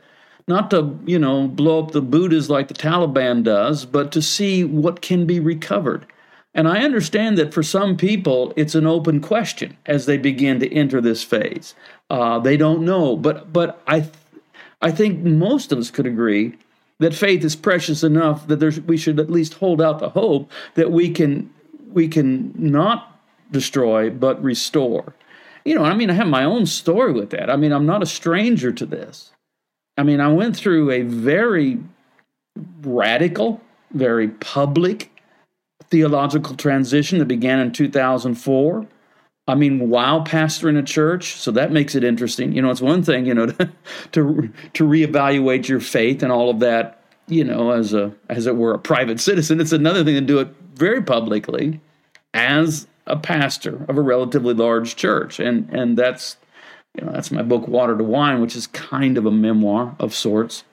not 0.47 0.71
to, 0.71 0.99
you 1.07 1.19
know, 1.19 1.49
blow 1.49 1.83
up 1.83 1.93
the 1.93 2.03
Buddhas 2.03 2.51
like 2.51 2.69
the 2.69 2.75
Taliban 2.75 3.43
does, 3.43 3.87
but 3.87 4.13
to 4.13 4.21
see 4.21 4.63
what 4.63 5.01
can 5.01 5.25
be 5.25 5.41
recovered. 5.41 6.07
And 6.55 6.69
I 6.69 6.83
understand 6.83 7.39
that 7.39 7.55
for 7.55 7.63
some 7.63 7.97
people, 7.97 8.53
it's 8.55 8.75
an 8.75 8.87
open 8.87 9.21
question 9.21 9.77
as 9.87 10.07
they 10.07 10.19
begin 10.19 10.61
to 10.61 10.73
enter 10.73 11.01
this 11.01 11.25
phase. 11.25 11.75
Uh, 12.11 12.39
they 12.39 12.57
don't 12.57 12.85
know, 12.85 13.17
but 13.17 13.53
but 13.53 13.83
I, 13.87 14.01
th- 14.01 14.13
I 14.83 14.91
think 14.91 15.21
most 15.21 15.73
of 15.73 15.79
us 15.79 15.91
could 15.91 16.07
agree 16.07 16.57
that 16.99 17.15
faith 17.15 17.43
is 17.43 17.57
precious 17.57 18.05
enough 18.05 18.47
that 18.47 18.61
there's, 18.61 18.81
we 18.81 18.97
should 18.97 19.19
at 19.19 19.31
least 19.31 19.55
hold 19.55 19.83
out 19.83 19.99
the 19.99 20.11
hope 20.11 20.51
that 20.75 20.93
we 20.93 21.11
can 21.11 21.53
we 21.91 22.07
can 22.07 22.53
not 22.57 23.21
destroy 23.51 24.11
but 24.11 24.43
restore. 24.43 25.15
You 25.65 25.75
know, 25.75 25.85
I 25.85 25.95
mean, 25.95 26.11
I 26.11 26.15
have 26.15 26.27
my 26.27 26.45
own 26.45 26.67
story 26.67 27.13
with 27.13 27.31
that. 27.31 27.49
I 27.49 27.57
mean, 27.57 27.73
I'm 27.73 27.87
not 27.87 28.03
a 28.03 28.07
stranger 28.07 28.71
to 28.73 28.85
this. 28.85 29.33
I 29.97 30.03
mean, 30.03 30.21
I 30.21 30.29
went 30.29 30.57
through 30.57 30.91
a 30.91 31.03
very 31.03 31.79
radical, 32.83 33.61
very 33.93 34.29
public 34.29 35.11
theological 35.91 36.57
transition 36.57 37.19
that 37.19 37.27
began 37.27 37.61
in 37.61 37.73
2004. 37.73 38.87
I 39.47 39.55
mean, 39.55 39.91
while 39.91 40.25
pastoring 40.25 40.79
a 40.79 40.83
church, 40.83 41.35
so 41.35 41.51
that 41.53 41.71
makes 41.71 41.95
it 41.95 42.03
interesting. 42.03 42.53
You 42.53 42.63
know, 42.63 42.71
it's 42.71 42.81
one 42.81 43.03
thing, 43.03 43.27
you 43.27 43.35
know, 43.35 43.47
to 43.47 43.71
to, 44.13 44.53
to 44.73 44.85
reevaluate 44.85 45.69
your 45.69 45.81
faith 45.81 46.23
and 46.23 46.33
all 46.33 46.51
of 46.51 46.61
that, 46.61 47.03
you 47.29 47.45
know, 47.45 47.71
as 47.71 47.93
a 47.93 48.13
as 48.29 48.47
it 48.47 48.57
were 48.57 48.75
a 48.75 48.79
private 48.79 49.21
citizen. 49.29 49.61
It's 49.61 49.73
another 49.73 50.03
thing 50.03 50.15
to 50.15 50.21
do 50.21 50.41
it 50.41 50.49
very 50.75 51.03
publicly 51.03 51.81
as 52.33 52.87
a 53.07 53.17
pastor 53.17 53.85
of 53.89 53.99
a 53.99 54.03
relatively 54.03 54.55
large 54.55 54.97
church, 54.97 55.41
and 55.41 55.69
and 55.71 55.97
that's 55.97 56.37
you 56.95 57.05
know, 57.05 57.13
that's 57.13 57.31
my 57.31 57.43
book 57.43 57.67
Water 57.67 57.97
to 57.97 58.05
Wine, 58.05 58.41
which 58.41 58.55
is 58.55 58.67
kind 58.69 59.19
of 59.19 59.27
a 59.27 59.31
memoir 59.31 59.97
of 59.99 60.15
sorts. 60.15 60.65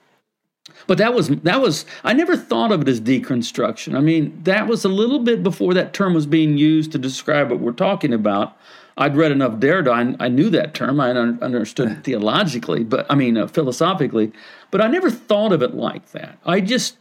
But 0.87 0.97
that 0.99 1.13
was 1.13 1.29
that 1.29 1.61
was 1.61 1.85
I 2.03 2.13
never 2.13 2.37
thought 2.37 2.71
of 2.71 2.81
it 2.81 2.87
as 2.87 3.01
deconstruction. 3.01 3.95
I 3.95 3.99
mean, 3.99 4.39
that 4.43 4.67
was 4.67 4.85
a 4.85 4.89
little 4.89 5.19
bit 5.19 5.43
before 5.43 5.73
that 5.73 5.93
term 5.93 6.13
was 6.13 6.25
being 6.25 6.57
used 6.57 6.91
to 6.91 6.97
describe 6.97 7.49
what 7.49 7.59
we're 7.59 7.71
talking 7.71 8.13
about. 8.13 8.55
I'd 8.97 9.15
read 9.15 9.31
enough 9.31 9.53
Derrida. 9.53 9.91
I, 10.19 10.25
I 10.25 10.27
knew 10.27 10.49
that 10.51 10.73
term. 10.73 10.99
I 10.99 11.11
understood 11.11 11.91
it 11.91 12.03
theologically, 12.03 12.83
but 12.83 13.05
I 13.09 13.15
mean 13.15 13.37
uh, 13.37 13.47
philosophically. 13.47 14.31
But 14.69 14.81
I 14.81 14.87
never 14.87 15.09
thought 15.09 15.51
of 15.51 15.61
it 15.61 15.73
like 15.73 16.11
that. 16.11 16.37
I 16.45 16.61
just, 16.61 16.97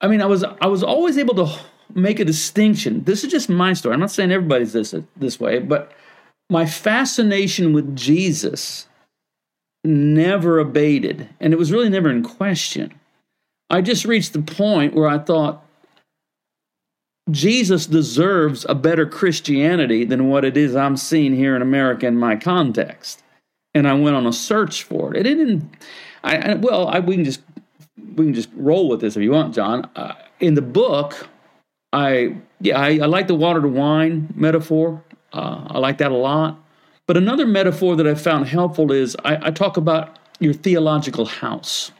I 0.00 0.08
mean, 0.08 0.20
I 0.20 0.26
was 0.26 0.44
I 0.44 0.66
was 0.66 0.82
always 0.82 1.18
able 1.18 1.34
to 1.36 1.60
make 1.94 2.20
a 2.20 2.24
distinction. 2.24 3.04
This 3.04 3.24
is 3.24 3.30
just 3.30 3.48
my 3.48 3.72
story. 3.72 3.94
I'm 3.94 4.00
not 4.00 4.10
saying 4.10 4.32
everybody's 4.32 4.72
this 4.72 4.94
this 5.16 5.40
way, 5.40 5.58
but 5.58 5.92
my 6.50 6.66
fascination 6.66 7.72
with 7.72 7.96
Jesus 7.96 8.86
never 9.84 10.58
abated, 10.58 11.28
and 11.40 11.52
it 11.52 11.58
was 11.58 11.72
really 11.72 11.88
never 11.88 12.10
in 12.10 12.22
question. 12.22 12.92
I 13.70 13.80
just 13.80 14.04
reached 14.04 14.32
the 14.32 14.42
point 14.42 14.94
where 14.94 15.08
I 15.08 15.18
thought 15.18 15.64
Jesus 17.30 17.86
deserves 17.86 18.66
a 18.68 18.74
better 18.74 19.06
Christianity 19.06 20.04
than 20.04 20.28
what 20.28 20.44
it 20.44 20.56
is 20.56 20.76
I'm 20.76 20.96
seeing 20.96 21.34
here 21.34 21.56
in 21.56 21.62
America 21.62 22.06
in 22.06 22.16
my 22.16 22.36
context. 22.36 23.22
And 23.74 23.88
I 23.88 23.94
went 23.94 24.16
on 24.16 24.26
a 24.26 24.32
search 24.32 24.82
for 24.82 25.14
it. 25.14 25.26
It 25.26 25.36
didn't. 25.36 25.70
I, 26.22 26.36
I 26.36 26.54
well, 26.54 26.88
I, 26.88 26.98
we 26.98 27.14
can 27.14 27.24
just 27.24 27.40
we 27.96 28.26
can 28.26 28.34
just 28.34 28.50
roll 28.54 28.88
with 28.88 29.00
this 29.00 29.16
if 29.16 29.22
you 29.22 29.30
want, 29.30 29.54
John. 29.54 29.88
Uh, 29.96 30.14
in 30.40 30.54
the 30.54 30.62
book, 30.62 31.28
I 31.92 32.36
yeah, 32.60 32.78
I, 32.78 32.98
I 33.02 33.06
like 33.06 33.26
the 33.26 33.34
water 33.34 33.60
to 33.60 33.68
wine 33.68 34.32
metaphor. 34.34 35.02
Uh, 35.32 35.66
I 35.68 35.78
like 35.78 35.98
that 35.98 36.12
a 36.12 36.16
lot. 36.16 36.58
But 37.06 37.16
another 37.16 37.46
metaphor 37.46 37.96
that 37.96 38.06
I 38.06 38.14
found 38.14 38.46
helpful 38.46 38.92
is 38.92 39.16
I, 39.24 39.48
I 39.48 39.50
talk 39.50 39.76
about 39.76 40.18
your 40.38 40.52
theological 40.52 41.26
house. 41.26 41.90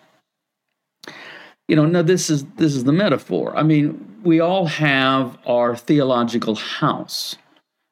You 1.68 1.76
know, 1.76 1.86
now 1.86 2.02
this 2.02 2.30
is 2.30 2.44
this 2.56 2.74
is 2.74 2.84
the 2.84 2.92
metaphor. 2.92 3.56
I 3.56 3.62
mean, 3.62 4.20
we 4.22 4.40
all 4.40 4.66
have 4.66 5.36
our 5.46 5.76
theological 5.76 6.54
house. 6.54 7.36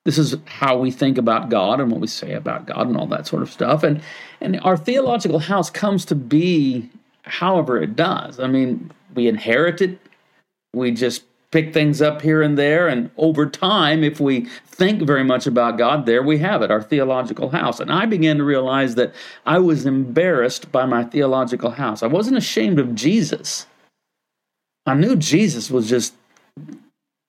This 0.04 0.16
is 0.16 0.36
how 0.46 0.78
we 0.78 0.90
think 0.90 1.18
about 1.18 1.50
God 1.50 1.80
and 1.80 1.90
what 1.90 2.00
we 2.00 2.06
say 2.06 2.32
about 2.32 2.66
God 2.66 2.86
and 2.86 2.96
all 2.96 3.06
that 3.08 3.26
sort 3.26 3.42
of 3.42 3.50
stuff. 3.50 3.82
And 3.82 4.00
and 4.40 4.60
our 4.60 4.76
theological 4.76 5.38
house 5.38 5.70
comes 5.70 6.04
to 6.06 6.14
be 6.14 6.88
however 7.22 7.82
it 7.82 7.96
does. 7.96 8.40
I 8.40 8.46
mean, 8.46 8.90
we 9.14 9.28
inherit 9.28 9.80
it. 9.80 9.98
We 10.72 10.92
just 10.92 11.24
pick 11.50 11.74
things 11.74 12.00
up 12.00 12.22
here 12.22 12.42
and 12.42 12.56
there. 12.56 12.88
And 12.88 13.10
over 13.16 13.46
time, 13.46 14.04
if 14.04 14.20
we 14.20 14.46
think 14.66 15.02
very 15.02 15.24
much 15.24 15.46
about 15.46 15.78
God, 15.78 16.06
there 16.06 16.22
we 16.22 16.38
have 16.38 16.62
it, 16.62 16.70
our 16.70 16.82
theological 16.82 17.50
house. 17.50 17.80
And 17.80 17.92
I 17.92 18.06
began 18.06 18.38
to 18.38 18.44
realize 18.44 18.94
that 18.94 19.14
I 19.46 19.58
was 19.58 19.86
embarrassed 19.86 20.70
by 20.70 20.86
my 20.86 21.04
theological 21.04 21.72
house. 21.72 22.02
I 22.02 22.06
wasn't 22.06 22.36
ashamed 22.36 22.78
of 22.78 22.94
Jesus. 22.94 23.66
I 24.86 24.94
knew 24.94 25.16
Jesus 25.16 25.70
was 25.70 25.88
just 25.88 26.14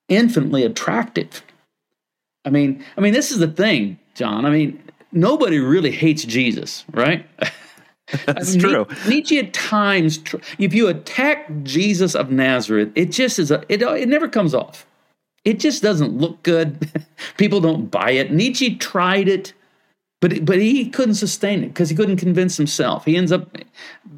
infinitely 0.08 0.64
attractive. 0.64 1.42
I 2.44 2.50
mean, 2.50 2.84
I 2.96 3.00
mean, 3.00 3.12
this 3.12 3.30
is 3.30 3.38
the 3.38 3.48
thing, 3.48 3.98
John. 4.14 4.44
I 4.44 4.50
mean, 4.50 4.82
nobody 5.12 5.58
really 5.58 5.90
hates 5.90 6.24
Jesus, 6.24 6.84
right? 6.92 7.26
That's 8.26 8.56
true. 8.56 8.86
Nietzsche 9.08 9.38
at 9.38 9.52
times, 9.52 10.20
if 10.58 10.74
you 10.74 10.88
attack 10.88 11.46
Jesus 11.62 12.14
of 12.14 12.30
Nazareth, 12.30 12.90
it 12.94 13.12
just 13.12 13.38
is 13.38 13.50
a, 13.50 13.64
it, 13.68 13.82
it 13.82 14.08
never 14.08 14.28
comes 14.28 14.54
off. 14.54 14.86
It 15.44 15.58
just 15.58 15.82
doesn't 15.82 16.18
look 16.18 16.42
good. 16.42 16.88
People 17.36 17.60
don't 17.60 17.90
buy 17.90 18.10
it. 18.10 18.32
Nietzsche 18.32 18.76
tried 18.76 19.28
it, 19.28 19.52
but 20.20 20.44
but 20.44 20.58
he 20.58 20.88
couldn't 20.88 21.14
sustain 21.14 21.64
it 21.64 21.68
because 21.68 21.90
he 21.90 21.96
couldn't 21.96 22.18
convince 22.18 22.56
himself. 22.56 23.04
He 23.04 23.16
ends 23.16 23.32
up 23.32 23.56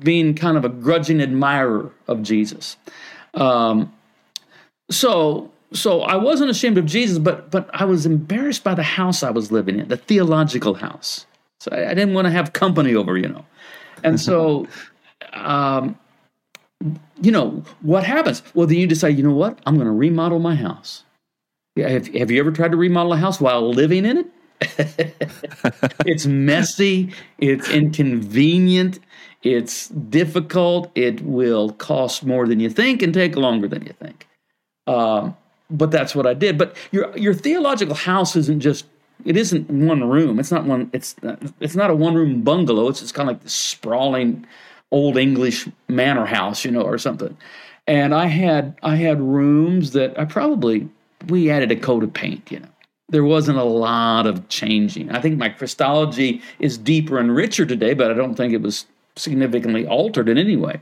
being 0.00 0.34
kind 0.34 0.56
of 0.56 0.64
a 0.64 0.68
grudging 0.68 1.20
admirer 1.20 1.90
of 2.08 2.22
Jesus. 2.22 2.76
Um, 3.34 3.92
so 4.90 5.50
so 5.72 6.02
I 6.02 6.16
wasn't 6.16 6.50
ashamed 6.50 6.78
of 6.78 6.86
Jesus, 6.86 7.18
but 7.18 7.50
but 7.50 7.70
I 7.72 7.84
was 7.84 8.06
embarrassed 8.06 8.64
by 8.64 8.74
the 8.74 8.82
house 8.82 9.22
I 9.22 9.30
was 9.30 9.50
living 9.50 9.78
in, 9.78 9.88
the 9.88 9.96
theological 9.96 10.74
house. 10.74 11.26
So 11.60 11.70
I, 11.72 11.90
I 11.90 11.94
didn't 11.94 12.14
want 12.14 12.26
to 12.26 12.30
have 12.30 12.52
company 12.52 12.94
over, 12.94 13.16
you 13.16 13.28
know. 13.28 13.44
And 14.04 14.20
so, 14.20 14.66
um, 15.32 15.98
you 17.20 17.32
know, 17.32 17.62
what 17.80 18.04
happens? 18.04 18.42
Well, 18.54 18.66
then 18.66 18.78
you 18.78 18.86
decide, 18.86 19.16
you 19.16 19.22
know 19.22 19.34
what? 19.34 19.58
I'm 19.66 19.74
going 19.76 19.86
to 19.86 19.92
remodel 19.92 20.38
my 20.38 20.54
house. 20.54 21.04
Yeah, 21.76 21.88
have, 21.88 22.06
have 22.14 22.30
you 22.30 22.38
ever 22.38 22.52
tried 22.52 22.70
to 22.70 22.76
remodel 22.76 23.14
a 23.14 23.16
house 23.16 23.40
while 23.40 23.68
living 23.68 24.04
in 24.04 24.18
it? 24.18 24.26
it's 26.06 26.26
messy, 26.26 27.12
it's 27.38 27.68
inconvenient, 27.68 29.00
it's 29.42 29.88
difficult, 29.88 30.90
it 30.94 31.20
will 31.22 31.72
cost 31.72 32.24
more 32.24 32.46
than 32.46 32.60
you 32.60 32.70
think 32.70 33.02
and 33.02 33.12
take 33.12 33.36
longer 33.36 33.66
than 33.66 33.84
you 33.84 33.92
think. 33.92 34.28
Um, 34.86 35.36
but 35.70 35.90
that's 35.90 36.14
what 36.14 36.26
I 36.26 36.34
did. 36.34 36.56
But 36.56 36.76
your 36.92 37.16
your 37.16 37.34
theological 37.34 37.94
house 37.94 38.36
isn't 38.36 38.60
just 38.60 38.86
it 39.24 39.36
isn't 39.36 39.70
one 39.70 40.08
room. 40.08 40.38
It's 40.38 40.50
not 40.50 40.64
one. 40.64 40.90
It's 40.92 41.16
it's 41.60 41.76
not 41.76 41.90
a 41.90 41.94
one 41.94 42.14
room 42.14 42.42
bungalow. 42.42 42.88
It's 42.88 43.00
just 43.00 43.14
kind 43.14 43.28
of 43.28 43.36
like 43.36 43.42
this 43.42 43.54
sprawling 43.54 44.46
old 44.90 45.16
English 45.16 45.68
manor 45.88 46.26
house, 46.26 46.64
you 46.64 46.70
know, 46.70 46.82
or 46.82 46.98
something. 46.98 47.36
And 47.86 48.14
I 48.14 48.26
had 48.26 48.76
I 48.82 48.96
had 48.96 49.20
rooms 49.20 49.92
that 49.92 50.18
I 50.18 50.24
probably 50.24 50.88
we 51.28 51.50
added 51.50 51.70
a 51.70 51.76
coat 51.76 52.02
of 52.02 52.12
paint, 52.12 52.50
you 52.50 52.60
know. 52.60 52.68
There 53.10 53.24
wasn't 53.24 53.58
a 53.58 53.64
lot 53.64 54.26
of 54.26 54.48
changing. 54.48 55.10
I 55.10 55.20
think 55.20 55.36
my 55.36 55.50
Christology 55.50 56.40
is 56.58 56.78
deeper 56.78 57.18
and 57.18 57.34
richer 57.34 57.66
today, 57.66 57.92
but 57.92 58.10
I 58.10 58.14
don't 58.14 58.34
think 58.34 58.52
it 58.52 58.62
was 58.62 58.86
significantly 59.16 59.86
altered 59.86 60.28
in 60.28 60.38
any 60.38 60.56
way. 60.56 60.80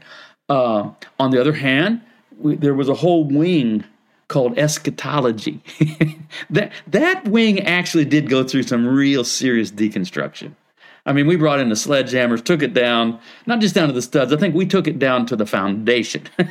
Uh, 0.48 0.90
on 1.18 1.30
the 1.32 1.40
other 1.40 1.52
hand, 1.52 2.00
we, 2.38 2.54
there 2.56 2.74
was 2.74 2.88
a 2.88 2.94
whole 2.94 3.24
wing 3.24 3.84
called 4.32 4.58
eschatology. 4.58 5.60
that 6.50 6.72
that 6.88 7.28
wing 7.28 7.60
actually 7.60 8.04
did 8.04 8.28
go 8.28 8.42
through 8.42 8.64
some 8.64 8.86
real 8.86 9.22
serious 9.22 9.70
deconstruction. 9.70 10.54
I 11.04 11.12
mean, 11.12 11.26
we 11.26 11.36
brought 11.36 11.60
in 11.60 11.68
the 11.68 11.74
sledgehammers, 11.74 12.44
took 12.44 12.62
it 12.62 12.74
down, 12.74 13.18
not 13.46 13.60
just 13.60 13.74
down 13.74 13.88
to 13.88 13.94
the 13.94 14.02
studs. 14.02 14.32
I 14.32 14.36
think 14.36 14.54
we 14.54 14.66
took 14.66 14.86
it 14.86 14.98
down 14.98 15.26
to 15.26 15.36
the 15.36 15.46
foundation. 15.46 16.24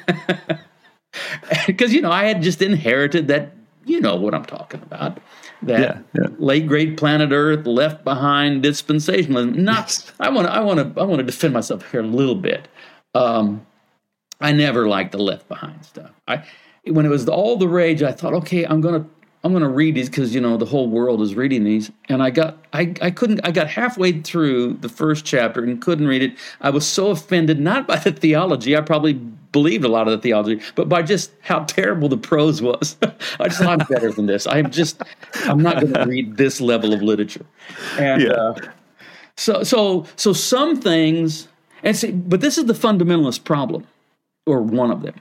Because 1.68 1.94
you 1.94 2.02
know, 2.02 2.12
I 2.12 2.24
had 2.24 2.42
just 2.42 2.62
inherited 2.62 3.28
that. 3.28 3.52
You 3.84 4.00
know 4.00 4.16
what 4.16 4.34
I'm 4.34 4.46
talking 4.46 4.82
about. 4.82 5.20
That 5.64 5.80
yeah, 5.80 6.00
yeah. 6.14 6.30
late 6.38 6.68
great 6.68 6.96
planet 6.96 7.32
Earth 7.34 7.66
left 7.66 8.06
behind 8.06 8.64
dispensationalism. 8.64 9.56
Not. 9.56 9.88
Yes. 9.88 10.12
I 10.20 10.30
want 10.30 10.48
to. 10.48 10.54
I 10.54 10.62
want 10.62 10.80
to. 10.80 11.02
I 11.02 11.04
want 11.04 11.20
to 11.20 11.26
defend 11.26 11.54
myself 11.54 11.92
here 11.92 12.00
a 12.00 12.08
little 12.08 12.36
bit. 12.36 12.70
Um, 13.14 13.66
I 14.40 14.54
never 14.54 14.88
liked 14.88 15.12
the 15.12 15.18
left 15.18 15.50
behind 15.50 15.84
stuff. 15.84 16.12
I 16.28 16.46
when 16.86 17.06
it 17.06 17.10
was 17.10 17.28
all 17.28 17.58
the 17.58 17.68
rage, 17.68 18.02
I 18.02 18.12
thought, 18.12 18.34
okay, 18.34 18.66
I'm 18.66 18.82
gonna 18.82 19.06
I'm 19.44 19.54
gonna 19.54 19.70
read 19.70 19.96
these 19.96 20.10
because 20.10 20.34
you 20.34 20.42
know 20.42 20.58
the 20.58 20.66
whole 20.66 20.90
world 20.90 21.22
is 21.22 21.36
reading 21.36 21.64
these, 21.64 21.92
and 22.10 22.22
I 22.22 22.30
got 22.30 22.58
I 22.74 22.94
I 23.02 23.12
couldn't 23.12 23.42
I 23.44 23.52
got 23.52 23.68
halfway 23.68 24.22
through 24.22 24.74
the 24.74 24.90
first 24.90 25.26
chapter 25.26 25.64
and 25.64 25.82
couldn't 25.82 26.08
read 26.08 26.24
it. 26.24 26.38
I 26.60 26.70
was 26.70 26.86
so 26.86 27.10
offended 27.10 27.60
not 27.60 27.88
by 27.88 27.98
the 27.98 28.12
theology, 28.12 28.76
I 28.76 28.82
probably 28.82 29.14
believed 29.14 29.84
a 29.84 29.90
lot 29.90 30.08
of 30.08 30.12
the 30.12 30.18
theology, 30.18 30.62
but 30.76 30.88
by 30.90 31.02
just 31.02 31.32
how 31.42 31.60
terrible 31.66 32.10
the 32.10 32.18
prose 32.18 32.62
was. 32.62 32.96
I 33.40 33.48
just 33.48 33.60
thought 33.60 33.82
I'm 33.82 33.88
better 33.88 34.12
than 34.12 34.26
this. 34.26 34.48
I'm 34.48 34.72
just 34.72 35.02
I'm 35.46 35.62
not 35.62 35.82
going 35.82 35.94
to 35.94 36.06
read 36.06 36.38
this 36.38 36.62
level 36.62 36.94
of 36.94 37.02
literature, 37.02 37.46
and 37.98 38.24
yeah. 38.24 38.32
uh, 38.32 38.56
so 39.38 39.64
so 39.64 40.06
so 40.16 40.34
some 40.34 40.82
things 40.82 41.48
and 41.84 41.96
see, 41.96 42.12
but 42.12 42.42
this 42.42 42.58
is 42.58 42.66
the 42.66 42.74
fundamentalist 42.74 43.44
problem, 43.44 43.88
or 44.46 44.62
one 44.62 44.92
of 44.92 45.02
them 45.02 45.16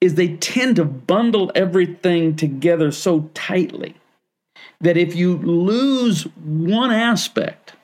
is 0.00 0.14
they 0.14 0.36
tend 0.36 0.76
to 0.76 0.84
bundle 0.84 1.50
everything 1.54 2.36
together 2.36 2.90
so 2.90 3.30
tightly 3.34 3.94
that 4.80 4.96
if 4.96 5.14
you 5.16 5.38
lose 5.38 6.24
one 6.44 6.92
aspect 6.92 7.74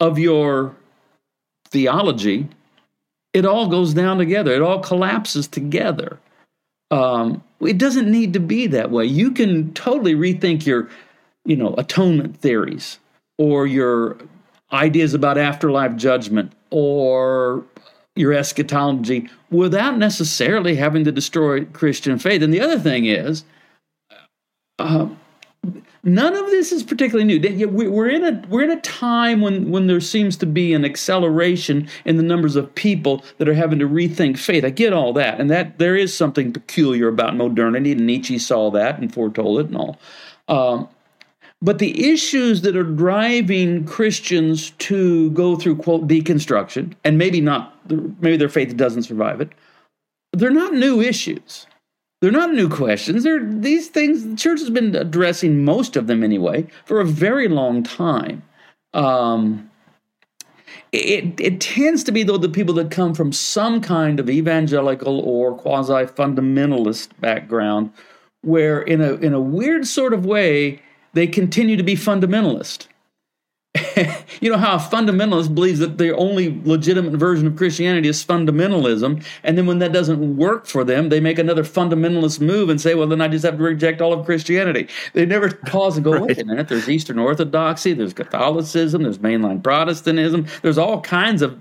of 0.00 0.18
your 0.18 0.76
theology, 1.70 2.48
it 3.32 3.46
all 3.46 3.68
goes 3.68 3.94
down 3.94 4.18
together. 4.18 4.52
It 4.52 4.60
all 4.62 4.80
collapses 4.80 5.48
together. 5.48 6.18
Um, 6.90 7.42
it 7.60 7.78
doesn't 7.78 8.10
need 8.10 8.34
to 8.34 8.40
be 8.40 8.66
that 8.68 8.90
way. 8.90 9.06
You 9.06 9.30
can 9.30 9.72
totally 9.72 10.14
rethink 10.14 10.66
your, 10.66 10.90
you 11.44 11.56
know, 11.56 11.74
atonement 11.78 12.36
theories 12.36 12.98
or 13.38 13.66
your 13.66 14.18
ideas 14.72 15.14
about 15.14 15.38
afterlife 15.38 15.96
judgment 15.96 16.52
or 16.70 17.64
your 18.16 18.32
eschatology 18.32 19.28
without 19.50 19.98
necessarily 19.98 20.76
having 20.76 21.04
to 21.04 21.12
destroy 21.12 21.64
Christian 21.66 22.18
faith. 22.18 22.42
And 22.42 22.52
the 22.52 22.60
other 22.60 22.78
thing 22.78 23.06
is, 23.06 23.44
uh, 24.78 25.08
none 26.02 26.34
of 26.34 26.46
this 26.46 26.72
is 26.72 26.82
particularly 26.82 27.24
new. 27.24 27.68
We're 27.68 28.08
in 28.08 28.24
a 28.24 28.44
we're 28.48 28.64
in 28.64 28.70
a 28.70 28.80
time 28.80 29.40
when 29.40 29.70
when 29.70 29.86
there 29.86 30.00
seems 30.00 30.36
to 30.38 30.46
be 30.46 30.74
an 30.74 30.84
acceleration 30.84 31.88
in 32.04 32.16
the 32.16 32.22
numbers 32.22 32.56
of 32.56 32.74
people 32.74 33.24
that 33.38 33.48
are 33.48 33.54
having 33.54 33.78
to 33.78 33.88
rethink 33.88 34.38
faith. 34.38 34.64
I 34.64 34.70
get 34.70 34.92
all 34.92 35.12
that, 35.14 35.40
and 35.40 35.50
that 35.50 35.78
there 35.78 35.96
is 35.96 36.14
something 36.14 36.52
peculiar 36.52 37.08
about 37.08 37.36
modernity. 37.36 37.92
And 37.92 38.06
Nietzsche 38.06 38.38
saw 38.38 38.70
that 38.72 38.98
and 38.98 39.12
foretold 39.12 39.60
it 39.60 39.66
and 39.66 39.76
all. 39.76 39.98
Um, 40.48 40.88
but 41.62 41.78
the 41.78 42.10
issues 42.10 42.62
that 42.62 42.76
are 42.76 42.82
driving 42.82 43.84
Christians 43.84 44.72
to 44.78 45.30
go 45.30 45.56
through 45.56 45.76
quote 45.76 46.08
deconstruction, 46.08 46.94
and 47.04 47.16
maybe 47.16 47.40
not, 47.40 47.78
maybe 48.20 48.36
their 48.36 48.48
faith 48.48 48.76
doesn't 48.76 49.04
survive 49.04 49.40
it, 49.40 49.52
they're 50.32 50.50
not 50.50 50.74
new 50.74 51.00
issues. 51.00 51.66
They're 52.20 52.30
not 52.30 52.52
new 52.52 52.68
questions. 52.68 53.24
They're 53.24 53.44
these 53.44 53.88
things. 53.88 54.24
The 54.24 54.36
church 54.36 54.60
has 54.60 54.70
been 54.70 54.94
addressing 54.94 55.64
most 55.64 55.96
of 55.96 56.06
them 56.06 56.22
anyway 56.22 56.66
for 56.84 57.00
a 57.00 57.04
very 57.04 57.48
long 57.48 57.82
time. 57.82 58.42
Um, 58.94 59.68
it 60.92 61.40
it 61.40 61.60
tends 61.60 62.04
to 62.04 62.12
be 62.12 62.22
though 62.22 62.38
the 62.38 62.48
people 62.48 62.74
that 62.74 62.92
come 62.92 63.14
from 63.14 63.32
some 63.32 63.80
kind 63.80 64.20
of 64.20 64.30
evangelical 64.30 65.18
or 65.20 65.56
quasi 65.56 66.06
fundamentalist 66.06 67.08
background, 67.20 67.92
where 68.42 68.80
in 68.80 69.00
a 69.00 69.14
in 69.14 69.34
a 69.34 69.40
weird 69.40 69.86
sort 69.86 70.12
of 70.12 70.24
way 70.24 70.80
they 71.12 71.26
continue 71.26 71.76
to 71.76 71.82
be 71.82 71.94
fundamentalist. 71.94 72.86
you 74.42 74.50
know 74.50 74.58
how 74.58 74.76
a 74.76 74.78
fundamentalist 74.78 75.54
believes 75.54 75.78
that 75.78 75.96
the 75.96 76.14
only 76.16 76.60
legitimate 76.64 77.14
version 77.14 77.46
of 77.46 77.56
Christianity 77.56 78.06
is 78.06 78.22
fundamentalism, 78.22 79.24
and 79.44 79.56
then 79.56 79.64
when 79.64 79.78
that 79.78 79.92
doesn't 79.92 80.36
work 80.36 80.66
for 80.66 80.84
them, 80.84 81.08
they 81.08 81.20
make 81.20 81.38
another 81.38 81.64
fundamentalist 81.64 82.38
move 82.38 82.68
and 82.68 82.78
say, 82.78 82.94
"Well, 82.94 83.06
then 83.06 83.22
I 83.22 83.28
just 83.28 83.46
have 83.46 83.56
to 83.56 83.62
reject 83.62 84.02
all 84.02 84.12
of 84.12 84.26
Christianity." 84.26 84.88
They 85.14 85.24
never 85.24 85.54
pause 85.54 85.96
and 85.96 86.04
go, 86.04 86.12
right. 86.12 86.22
"Wait 86.28 86.38
a 86.38 86.44
minute, 86.44 86.68
there's 86.68 86.88
Eastern 86.88 87.18
Orthodoxy, 87.18 87.94
there's 87.94 88.12
Catholicism, 88.12 89.04
there's 89.04 89.18
mainline 89.18 89.62
Protestantism, 89.62 90.46
there's 90.60 90.78
all 90.78 91.00
kinds 91.00 91.40
of 91.40 91.58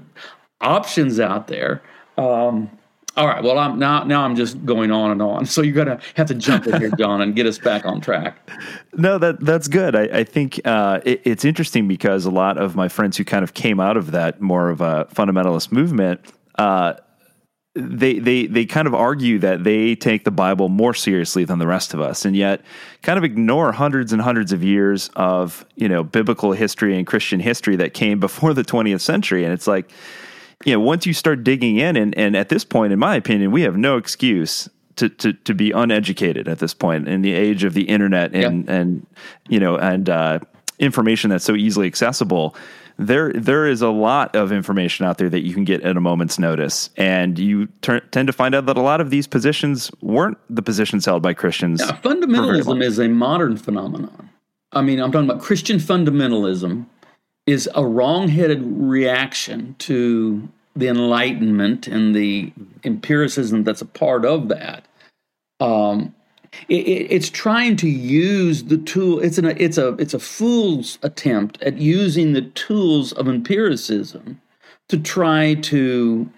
options 0.60 1.18
out 1.18 1.48
there." 1.48 1.82
Um, 2.18 2.70
all 3.18 3.28
right. 3.28 3.44
Well, 3.44 3.60
I'm 3.60 3.78
now 3.78 4.04
now 4.04 4.24
I'm 4.24 4.36
just 4.36 4.66
going 4.66 4.92
on 4.92 5.12
and 5.12 5.22
on. 5.22 5.46
So 5.52 5.62
you're 5.62 5.76
gonna 5.76 6.00
have 6.16 6.28
to 6.28 6.34
jump 6.36 6.66
in 6.68 6.80
here, 6.80 6.92
John, 6.92 7.22
and 7.22 7.36
get 7.36 7.46
us 7.46 7.58
back 7.58 7.86
on 7.86 8.02
track. 8.02 8.38
No, 8.94 9.18
that 9.20 9.40
that's 9.40 9.70
good. 9.70 9.96
I, 9.96 10.02
I 10.02 10.24
think 10.26 10.60
uh, 10.66 11.00
it, 11.06 11.22
it's 11.24 11.46
interesting 11.46 11.88
because 11.88 12.26
a 12.26 12.30
lot 12.30 12.58
of 12.58 12.76
my 12.76 12.90
friends 12.90 13.16
who 13.16 13.24
kind 13.24 13.42
of 13.42 13.54
came 13.54 13.80
out 13.80 13.96
of 13.96 14.12
that 14.12 14.42
more 14.42 14.70
of 14.70 14.82
a 14.82 15.08
fundamentalist 15.14 15.72
movement, 15.72 16.20
uh, 16.60 16.96
they 17.74 18.20
they 18.20 18.48
they 18.48 18.66
kind 18.66 18.86
of 18.86 18.94
argue 18.94 19.40
that 19.40 19.64
they 19.64 19.96
take 19.96 20.26
the 20.26 20.32
Bible 20.32 20.68
more 20.68 20.94
seriously 20.94 21.46
than 21.46 21.58
the 21.58 21.68
rest 21.68 21.94
of 21.94 22.02
us, 22.02 22.26
and 22.26 22.36
yet 22.36 22.62
kind 23.02 23.18
of 23.18 23.24
ignore 23.24 23.72
hundreds 23.72 24.12
and 24.12 24.22
hundreds 24.22 24.52
of 24.52 24.62
years 24.62 25.10
of 25.16 25.66
you 25.76 25.88
know 25.88 26.04
biblical 26.04 26.52
history 26.52 26.98
and 26.98 27.08
Christian 27.08 27.40
history 27.40 27.78
that 27.78 27.94
came 27.94 28.20
before 28.20 28.54
the 28.54 28.64
20th 28.64 29.00
century. 29.00 29.46
And 29.46 29.54
it's 29.54 29.68
like 29.68 29.90
you 30.66 30.74
know, 30.74 30.80
once 30.80 31.06
you 31.06 31.14
start 31.14 31.44
digging 31.44 31.78
in, 31.78 31.96
and, 31.96 32.18
and 32.18 32.36
at 32.36 32.50
this 32.50 32.64
point, 32.64 32.94
in 32.94 33.00
my 33.00 33.16
opinion, 33.16 33.52
we 33.52 33.62
have 33.62 33.78
no 33.78 33.98
excuse 33.98 34.70
to, 34.98 35.10
to, 35.10 35.34
to 35.34 35.54
be 35.54 35.72
uneducated 35.72 36.48
at 36.48 36.60
this 36.60 36.74
point 36.74 37.08
in 37.08 37.22
the 37.22 37.34
age 37.34 37.64
of 37.64 37.74
the 37.74 37.84
internet 37.84 38.34
and, 38.34 38.66
yeah. 38.66 38.76
and 38.76 39.08
you 39.50 39.60
know, 39.60 39.78
and 39.78 40.10
uh, 40.10 40.40
information 40.80 41.30
that's 41.30 41.46
so 41.46 41.56
easily 41.56 41.88
accessible. 41.88 42.56
There, 42.98 43.32
there 43.34 43.66
is 43.66 43.82
a 43.82 43.90
lot 43.90 44.36
of 44.36 44.52
information 44.52 45.06
out 45.06 45.18
there 45.18 45.30
that 45.30 45.44
you 45.44 45.54
can 45.54 45.64
get 45.64 45.82
at 45.82 45.98
a 45.98 46.02
moment's 46.02 46.38
notice, 46.38 46.92
and 46.98 47.40
you 47.40 47.68
ter- 47.82 48.02
tend 48.02 48.28
to 48.28 48.34
find 48.34 48.54
out 48.54 48.68
that 48.68 48.78
a 48.78 48.82
lot 48.82 49.02
of 49.02 49.10
these 49.10 49.26
positions 49.26 49.90
weren't 50.02 50.38
the 50.50 50.62
positions 50.62 51.06
held 51.06 51.24
by 51.24 51.34
Christians. 51.34 51.82
Yeah, 51.82 51.98
fundamentalism 52.02 52.84
is 52.84 53.00
a 53.00 53.08
modern 53.08 53.58
phenomenon. 53.58 54.30
I 54.74 54.82
mean, 54.82 55.00
I'm 55.00 55.12
talking 55.12 55.30
about 55.30 55.42
Christian 55.42 55.78
fundamentalism 55.78 56.86
is 57.48 57.70
a 57.76 57.86
wrong-headed 57.86 58.62
reaction 58.64 59.76
to 59.80 60.48
the 60.76 60.88
Enlightenment 60.88 61.88
and 61.88 62.16
the 62.16 62.52
empiricism 62.84 63.64
that's 63.64 63.82
a 63.82 63.86
part 63.86 64.26
of 64.26 64.48
that. 64.48 64.88
Um, 65.60 66.16
it, 66.70 66.76
it's 67.12 67.30
trying 67.30 67.76
to 67.78 67.90
use 67.90 68.64
the 68.64 68.78
tool. 68.78 69.20
It's 69.20 69.38
an 69.38 69.46
it's 69.46 69.78
a 69.78 69.94
it's 69.94 70.14
a 70.14 70.20
fool's 70.20 70.98
attempt 71.02 71.62
at 71.62 71.78
using 71.78 72.34
the 72.34 72.42
tools 72.42 73.14
of 73.14 73.28
empiricism 73.28 74.42
to 74.90 74.98
try 74.98 75.56
to 75.56 76.30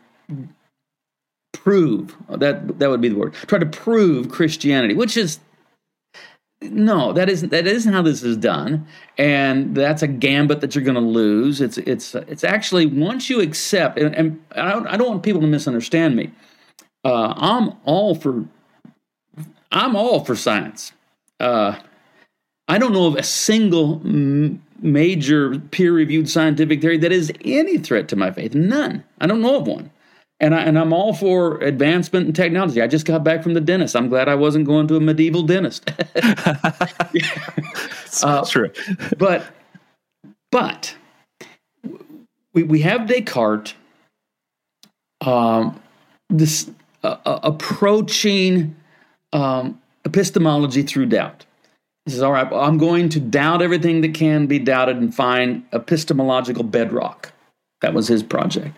prove 1.53 2.15
that 2.29 2.79
that 2.79 2.89
would 2.89 3.01
be 3.01 3.09
the 3.09 3.15
word. 3.15 3.33
Try 3.33 3.59
to 3.59 3.65
prove 3.65 4.29
Christianity, 4.29 4.93
which 4.93 5.17
is 5.17 5.39
no, 6.71 7.13
that 7.13 7.29
isn't 7.29 7.49
that 7.49 7.67
isn't 7.67 7.93
how 7.93 8.01
this 8.01 8.23
is 8.23 8.37
done, 8.37 8.85
and 9.17 9.75
that's 9.75 10.01
a 10.01 10.07
gambit 10.07 10.61
that 10.61 10.75
you're 10.75 10.83
going 10.83 10.95
to 10.95 11.01
lose. 11.01 11.61
It's 11.61 11.77
it's 11.79 12.15
it's 12.15 12.43
actually 12.43 12.85
once 12.85 13.29
you 13.29 13.41
accept, 13.41 13.97
and, 13.99 14.15
and 14.15 14.43
I, 14.55 14.71
don't, 14.71 14.87
I 14.87 14.97
don't 14.97 15.09
want 15.09 15.23
people 15.23 15.41
to 15.41 15.47
misunderstand 15.47 16.15
me. 16.15 16.31
Uh, 17.03 17.33
I'm 17.35 17.73
all 17.85 18.15
for 18.15 18.45
I'm 19.71 19.95
all 19.95 20.23
for 20.23 20.35
science. 20.35 20.93
Uh, 21.39 21.75
I 22.67 22.77
don't 22.77 22.93
know 22.93 23.07
of 23.07 23.15
a 23.15 23.23
single 23.23 24.01
m- 24.05 24.63
major 24.81 25.59
peer-reviewed 25.59 26.29
scientific 26.29 26.81
theory 26.81 26.97
that 26.97 27.11
is 27.11 27.31
any 27.43 27.77
threat 27.77 28.07
to 28.09 28.15
my 28.15 28.31
faith. 28.31 28.55
None. 28.55 29.03
I 29.19 29.27
don't 29.27 29.41
know 29.41 29.57
of 29.59 29.67
one 29.67 29.91
and 30.39 30.55
I 30.55 30.61
and 30.61 30.77
I'm 30.77 30.93
all 30.93 31.13
for 31.13 31.57
advancement 31.59 32.27
in 32.27 32.33
technology. 32.33 32.81
I 32.81 32.87
just 32.87 33.05
got 33.05 33.23
back 33.23 33.43
from 33.43 33.53
the 33.53 33.61
dentist. 33.61 33.95
I'm 33.95 34.09
glad 34.09 34.27
I 34.27 34.35
wasn't 34.35 34.65
going 34.65 34.87
to 34.87 34.95
a 34.95 34.99
medieval 34.99 35.43
dentist. 35.43 35.89
uh, 38.23 38.45
true, 38.45 38.71
but 39.17 39.45
but 40.51 40.95
we 42.53 42.63
we 42.63 42.81
have 42.81 43.07
Descartes. 43.07 43.75
Um, 45.21 45.79
this 46.29 46.69
uh, 47.03 47.15
uh, 47.25 47.39
approaching 47.43 48.75
um, 49.31 49.81
epistemology 50.03 50.83
through 50.83 51.05
doubt. 51.05 51.45
He 52.05 52.11
says, 52.11 52.21
"All 52.21 52.33
right, 52.33 52.51
well, 52.51 52.59
I'm 52.59 52.77
going 52.77 53.07
to 53.09 53.21
doubt 53.21 53.61
everything 53.61 54.01
that 54.01 54.13
can 54.13 54.47
be 54.47 54.59
doubted 54.59 54.97
and 54.97 55.15
find 55.15 55.63
epistemological 55.71 56.63
bedrock." 56.63 57.31
That 57.81 57.93
was 57.93 58.07
his 58.07 58.23
project 58.23 58.75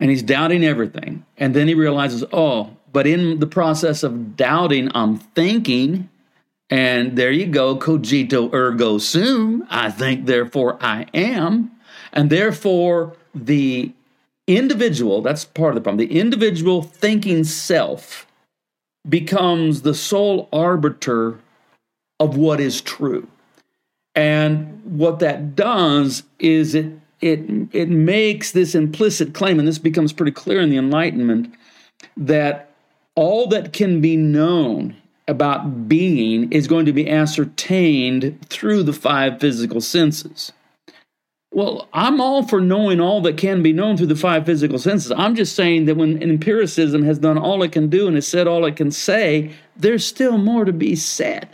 and 0.00 0.10
he's 0.10 0.22
doubting 0.22 0.64
everything. 0.64 1.24
And 1.36 1.54
then 1.54 1.68
he 1.68 1.74
realizes, 1.74 2.24
oh, 2.32 2.70
but 2.92 3.06
in 3.06 3.38
the 3.38 3.46
process 3.46 4.02
of 4.02 4.34
doubting, 4.36 4.90
I'm 4.94 5.18
thinking. 5.18 6.08
And 6.70 7.16
there 7.16 7.30
you 7.30 7.46
go, 7.46 7.76
cogito 7.76 8.52
ergo 8.52 8.98
sum. 8.98 9.66
I 9.70 9.90
think, 9.90 10.26
therefore 10.26 10.78
I 10.80 11.06
am. 11.12 11.70
And 12.12 12.30
therefore, 12.30 13.14
the 13.34 13.92
individual, 14.46 15.22
that's 15.22 15.44
part 15.44 15.70
of 15.70 15.74
the 15.76 15.80
problem, 15.82 16.08
the 16.08 16.18
individual 16.18 16.82
thinking 16.82 17.44
self 17.44 18.26
becomes 19.08 19.82
the 19.82 19.94
sole 19.94 20.48
arbiter 20.52 21.38
of 22.18 22.36
what 22.36 22.60
is 22.60 22.80
true. 22.80 23.28
And 24.14 24.82
what 24.84 25.20
that 25.20 25.54
does 25.54 26.24
is 26.38 26.74
it 26.74 26.92
it 27.20 27.40
it 27.72 27.88
makes 27.88 28.52
this 28.52 28.74
implicit 28.74 29.34
claim, 29.34 29.58
and 29.58 29.68
this 29.68 29.78
becomes 29.78 30.12
pretty 30.12 30.32
clear 30.32 30.60
in 30.60 30.70
the 30.70 30.78
Enlightenment, 30.78 31.54
that 32.16 32.70
all 33.14 33.46
that 33.48 33.72
can 33.72 34.00
be 34.00 34.16
known 34.16 34.96
about 35.28 35.88
being 35.88 36.50
is 36.50 36.66
going 36.66 36.86
to 36.86 36.92
be 36.92 37.08
ascertained 37.08 38.38
through 38.48 38.82
the 38.82 38.92
five 38.92 39.38
physical 39.38 39.80
senses. 39.80 40.52
Well, 41.52 41.88
I'm 41.92 42.20
all 42.20 42.46
for 42.46 42.60
knowing 42.60 43.00
all 43.00 43.20
that 43.22 43.36
can 43.36 43.62
be 43.62 43.72
known 43.72 43.96
through 43.96 44.06
the 44.06 44.16
five 44.16 44.46
physical 44.46 44.78
senses. 44.78 45.10
I'm 45.10 45.34
just 45.34 45.56
saying 45.56 45.86
that 45.86 45.96
when 45.96 46.22
empiricism 46.22 47.02
has 47.02 47.18
done 47.18 47.36
all 47.36 47.62
it 47.64 47.72
can 47.72 47.88
do 47.88 48.06
and 48.06 48.14
has 48.16 48.28
said 48.28 48.46
all 48.46 48.64
it 48.64 48.76
can 48.76 48.92
say, 48.92 49.52
there's 49.76 50.06
still 50.06 50.38
more 50.38 50.64
to 50.64 50.72
be 50.72 50.94
said. 50.94 51.48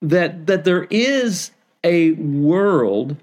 That 0.00 0.46
that 0.46 0.64
there 0.64 0.84
is 0.90 1.50
a 1.84 2.12
world 2.12 3.16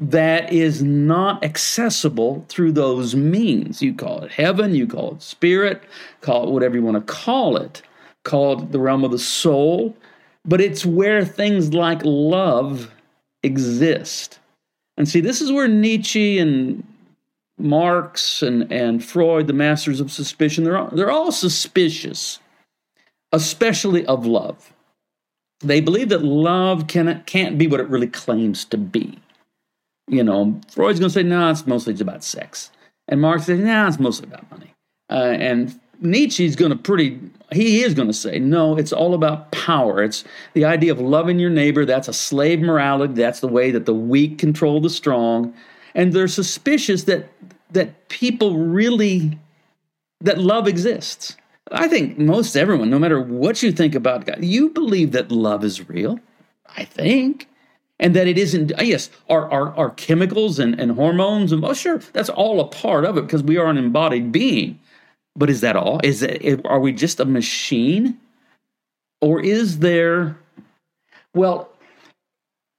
that 0.00 0.50
is 0.50 0.82
not 0.82 1.44
accessible 1.44 2.44
through 2.48 2.72
those 2.72 3.14
means. 3.14 3.82
You 3.82 3.92
call 3.92 4.22
it 4.22 4.32
heaven, 4.32 4.74
you 4.74 4.86
call 4.86 5.12
it 5.12 5.22
spirit, 5.22 5.82
call 6.22 6.48
it 6.48 6.52
whatever 6.52 6.76
you 6.76 6.82
want 6.82 7.06
to 7.06 7.12
call 7.12 7.58
it, 7.58 7.82
call 8.24 8.62
it 8.62 8.72
the 8.72 8.80
realm 8.80 9.04
of 9.04 9.10
the 9.10 9.18
soul, 9.18 9.94
but 10.46 10.60
it's 10.60 10.86
where 10.86 11.22
things 11.24 11.74
like 11.74 12.00
love 12.02 12.90
exist. 13.42 14.38
And 14.96 15.06
see, 15.06 15.20
this 15.20 15.42
is 15.42 15.52
where 15.52 15.68
Nietzsche 15.68 16.38
and 16.38 16.82
Marx 17.58 18.42
and, 18.42 18.72
and 18.72 19.04
Freud, 19.04 19.48
the 19.48 19.52
masters 19.52 20.00
of 20.00 20.10
suspicion, 20.10 20.64
they're 20.64 20.78
all, 20.78 20.88
they're 20.88 21.10
all 21.10 21.30
suspicious, 21.30 22.38
especially 23.32 24.06
of 24.06 24.24
love. 24.24 24.72
They 25.60 25.82
believe 25.82 26.08
that 26.08 26.24
love 26.24 26.86
can, 26.86 27.22
can't 27.26 27.58
be 27.58 27.66
what 27.66 27.80
it 27.80 27.88
really 27.88 28.06
claims 28.06 28.64
to 28.66 28.78
be 28.78 29.18
you 30.10 30.24
know, 30.24 30.60
Freud's 30.70 30.98
going 30.98 31.08
to 31.08 31.14
say, 31.14 31.22
no, 31.22 31.50
it's 31.50 31.66
mostly 31.66 31.92
just 31.92 32.02
about 32.02 32.24
sex. 32.24 32.70
And 33.08 33.20
Marx 33.20 33.46
says, 33.46 33.60
no, 33.60 33.86
it's 33.86 33.98
mostly 33.98 34.28
about 34.28 34.50
money. 34.50 34.74
Uh, 35.08 35.36
and 35.38 35.80
Nietzsche's 36.00 36.56
going 36.56 36.70
to 36.70 36.76
pretty, 36.76 37.18
he 37.52 37.82
is 37.82 37.94
going 37.94 38.08
to 38.08 38.14
say, 38.14 38.38
no, 38.38 38.76
it's 38.76 38.92
all 38.92 39.14
about 39.14 39.50
power. 39.52 40.02
It's 40.02 40.24
the 40.54 40.64
idea 40.64 40.92
of 40.92 41.00
loving 41.00 41.38
your 41.38 41.50
neighbor. 41.50 41.84
That's 41.84 42.08
a 42.08 42.12
slave 42.12 42.60
morality. 42.60 43.14
That's 43.14 43.40
the 43.40 43.48
way 43.48 43.70
that 43.70 43.86
the 43.86 43.94
weak 43.94 44.38
control 44.38 44.80
the 44.80 44.90
strong. 44.90 45.54
And 45.94 46.12
they're 46.12 46.28
suspicious 46.28 47.04
that 47.04 47.28
that 47.72 48.08
people 48.08 48.56
really, 48.56 49.38
that 50.20 50.38
love 50.38 50.66
exists. 50.66 51.36
I 51.70 51.86
think 51.86 52.18
most 52.18 52.56
everyone, 52.56 52.90
no 52.90 52.98
matter 52.98 53.20
what 53.20 53.62
you 53.62 53.70
think 53.70 53.94
about 53.94 54.26
God, 54.26 54.42
you 54.42 54.70
believe 54.70 55.12
that 55.12 55.30
love 55.30 55.64
is 55.64 55.88
real. 55.88 56.18
I 56.76 56.84
think 56.84 57.46
and 58.00 58.16
that 58.16 58.26
it 58.26 58.36
isn't 58.36 58.72
uh, 58.80 58.82
yes 58.82 59.10
our, 59.28 59.48
our, 59.52 59.76
our 59.76 59.90
chemicals 59.90 60.58
and, 60.58 60.80
and 60.80 60.92
hormones 60.92 61.52
and 61.52 61.64
oh 61.64 61.74
sure 61.74 61.98
that's 62.12 62.30
all 62.30 62.58
a 62.60 62.66
part 62.66 63.04
of 63.04 63.16
it 63.16 63.22
because 63.22 63.44
we 63.44 63.56
are 63.56 63.66
an 63.66 63.78
embodied 63.78 64.32
being. 64.32 64.80
But 65.36 65.48
is 65.48 65.60
that 65.60 65.76
all? 65.76 66.00
Is 66.02 66.22
it 66.22 66.66
are 66.66 66.80
we 66.80 66.92
just 66.92 67.20
a 67.20 67.24
machine? 67.24 68.18
Or 69.20 69.40
is 69.40 69.78
there 69.78 70.36
well 71.34 71.68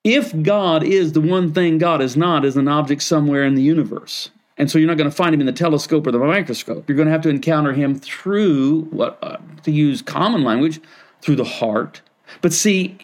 if 0.04 0.42
god 0.42 0.84
is 0.84 1.14
the 1.14 1.22
one 1.22 1.54
thing 1.54 1.78
god 1.78 2.02
is 2.02 2.18
not 2.18 2.44
is 2.44 2.58
an 2.58 2.68
object 2.68 3.04
somewhere 3.04 3.46
in 3.46 3.56
the 3.56 3.62
universe. 3.62 4.32
And 4.58 4.70
so 4.70 4.78
you're 4.78 4.88
not 4.88 4.98
going 4.98 5.10
to 5.10 5.16
find 5.16 5.34
him 5.34 5.40
in 5.40 5.48
the 5.48 5.54
telescope 5.54 6.06
or 6.06 6.12
the 6.12 6.20
microscope. 6.20 6.88
You're 6.88 6.96
going 6.96 7.08
to 7.08 7.12
have 7.12 7.22
to 7.22 7.30
encounter 7.30 7.74
him 7.74 7.98
through 7.98 8.82
what 8.92 9.18
uh, 9.24 9.38
to 9.64 9.72
use 9.72 10.02
common 10.02 10.44
language 10.44 10.82
through 11.22 11.38
the 11.38 11.44
heart. 11.44 12.02
But 12.42 12.54
see 12.54 12.98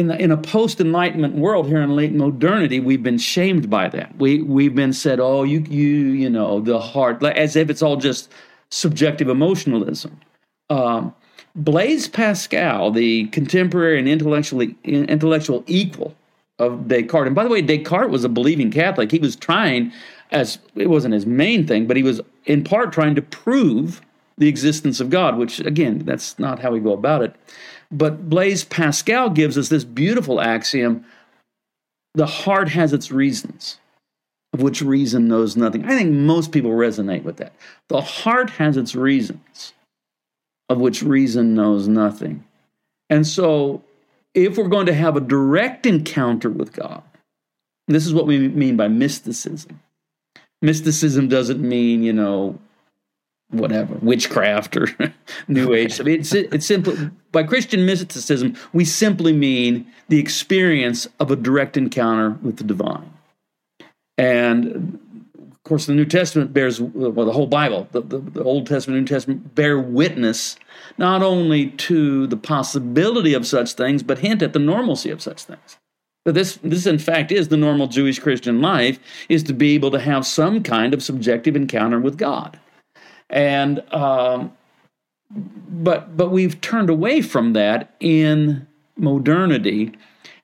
in 0.00 0.08
the, 0.08 0.20
in 0.20 0.32
a 0.32 0.36
post 0.36 0.80
enlightenment 0.80 1.34
world 1.34 1.68
here 1.68 1.80
in 1.80 1.94
late 1.94 2.12
modernity 2.12 2.80
we've 2.80 3.02
been 3.02 3.18
shamed 3.18 3.70
by 3.70 3.88
that. 3.88 4.16
We 4.16 4.42
we've 4.42 4.74
been 4.74 4.92
said 4.92 5.20
oh 5.20 5.44
you 5.44 5.60
you 5.68 5.86
you 5.86 6.30
know 6.30 6.60
the 6.60 6.80
heart 6.80 7.22
as 7.22 7.54
if 7.54 7.70
it's 7.70 7.82
all 7.82 7.96
just 7.96 8.32
subjective 8.70 9.28
emotionalism. 9.28 10.18
Um, 10.70 11.14
blaise 11.54 12.08
pascal 12.08 12.90
the 12.90 13.26
contemporary 13.26 13.98
and 13.98 14.08
intellectually 14.08 14.74
intellectual 14.84 15.62
equal 15.66 16.14
of 16.58 16.88
descartes 16.88 17.26
and 17.26 17.34
by 17.34 17.44
the 17.44 17.50
way 17.50 17.60
descartes 17.60 18.10
was 18.10 18.24
a 18.24 18.28
believing 18.28 18.70
catholic. 18.70 19.12
He 19.12 19.18
was 19.18 19.36
trying 19.36 19.92
as 20.32 20.58
it 20.74 20.88
wasn't 20.88 21.14
his 21.14 21.26
main 21.26 21.66
thing 21.66 21.86
but 21.86 21.96
he 21.96 22.02
was 22.02 22.20
in 22.46 22.64
part 22.64 22.92
trying 22.92 23.14
to 23.14 23.22
prove 23.22 24.00
the 24.38 24.48
existence 24.48 25.00
of 25.00 25.10
god 25.10 25.36
which 25.36 25.60
again 25.60 25.98
that's 26.00 26.38
not 26.38 26.60
how 26.60 26.70
we 26.70 26.80
go 26.80 26.92
about 26.92 27.22
it 27.22 27.34
but 27.90 28.28
Blaise 28.28 28.64
Pascal 28.64 29.30
gives 29.30 29.58
us 29.58 29.68
this 29.68 29.84
beautiful 29.84 30.40
axiom 30.40 31.04
the 32.14 32.26
heart 32.26 32.70
has 32.70 32.92
its 32.92 33.10
reasons, 33.12 33.78
of 34.52 34.62
which 34.62 34.82
reason 34.82 35.28
knows 35.28 35.56
nothing. 35.56 35.84
I 35.84 35.96
think 35.96 36.10
most 36.10 36.52
people 36.52 36.72
resonate 36.72 37.22
with 37.22 37.36
that. 37.36 37.52
The 37.88 38.00
heart 38.00 38.50
has 38.50 38.76
its 38.76 38.94
reasons, 38.94 39.72
of 40.68 40.80
which 40.80 41.02
reason 41.02 41.54
knows 41.54 41.86
nothing. 41.86 42.44
And 43.08 43.26
so, 43.26 43.82
if 44.34 44.56
we're 44.56 44.68
going 44.68 44.86
to 44.86 44.94
have 44.94 45.16
a 45.16 45.20
direct 45.20 45.86
encounter 45.86 46.50
with 46.50 46.72
God, 46.72 47.02
this 47.88 48.06
is 48.06 48.14
what 48.14 48.26
we 48.26 48.48
mean 48.48 48.76
by 48.76 48.88
mysticism. 48.88 49.80
Mysticism 50.62 51.28
doesn't 51.28 51.60
mean, 51.60 52.02
you 52.02 52.12
know, 52.12 52.58
whatever 53.50 53.94
witchcraft 53.96 54.76
or 54.76 54.88
new 55.48 55.74
age. 55.74 56.00
I 56.00 56.04
mean, 56.04 56.20
it's 56.20 56.32
it's 56.32 56.66
simply 56.66 57.10
by 57.32 57.42
Christian 57.42 57.86
mysticism 57.86 58.56
we 58.72 58.84
simply 58.84 59.32
mean 59.32 59.86
the 60.08 60.18
experience 60.18 61.06
of 61.18 61.30
a 61.30 61.36
direct 61.36 61.76
encounter 61.76 62.38
with 62.42 62.56
the 62.56 62.64
divine, 62.64 63.12
and 64.18 64.98
of 65.50 65.62
course 65.64 65.86
the 65.86 65.94
New 65.94 66.06
Testament 66.06 66.52
bears 66.52 66.80
well 66.80 67.26
the 67.26 67.32
whole 67.32 67.46
Bible, 67.46 67.88
the, 67.92 68.02
the, 68.02 68.18
the 68.18 68.44
Old 68.44 68.66
Testament, 68.66 69.00
New 69.00 69.06
Testament 69.06 69.54
bear 69.54 69.78
witness 69.78 70.56
not 70.98 71.22
only 71.22 71.70
to 71.70 72.26
the 72.26 72.36
possibility 72.36 73.34
of 73.34 73.46
such 73.46 73.72
things, 73.72 74.02
but 74.02 74.18
hint 74.18 74.42
at 74.42 74.52
the 74.52 74.58
normalcy 74.58 75.10
of 75.10 75.22
such 75.22 75.44
things. 75.44 75.78
That 76.24 76.32
this, 76.32 76.58
this 76.62 76.86
in 76.86 76.98
fact 76.98 77.32
is 77.32 77.48
the 77.48 77.56
normal 77.56 77.86
Jewish 77.86 78.18
Christian 78.18 78.60
life, 78.60 78.98
is 79.28 79.42
to 79.44 79.54
be 79.54 79.74
able 79.74 79.90
to 79.92 80.00
have 80.00 80.26
some 80.26 80.62
kind 80.62 80.92
of 80.92 81.02
subjective 81.02 81.56
encounter 81.56 81.98
with 81.98 82.18
God. 82.18 82.58
And 83.30 83.80
um, 83.92 84.52
but 85.30 86.16
but 86.16 86.30
we've 86.30 86.60
turned 86.60 86.90
away 86.90 87.22
from 87.22 87.52
that 87.54 87.94
in 88.00 88.66
modernity. 88.96 89.92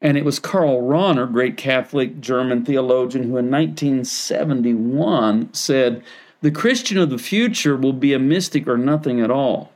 And 0.03 0.17
it 0.17 0.25
was 0.25 0.39
Karl 0.39 0.83
Rahner, 0.83 1.31
great 1.31 1.57
Catholic 1.57 2.21
German 2.21 2.65
theologian, 2.65 3.25
who 3.25 3.39
in 3.39 3.51
1971 3.51 5.55
said, 5.55 6.05
The 6.43 6.51
Christian 6.51 6.99
of 6.99 7.09
the 7.09 7.19
future 7.19 7.77
will 7.77 7.95
be 7.95 8.13
a 8.13 8.19
mystic 8.19 8.69
or 8.69 8.77
nothing 8.77 9.21
at 9.21 9.31
all. 9.31 9.73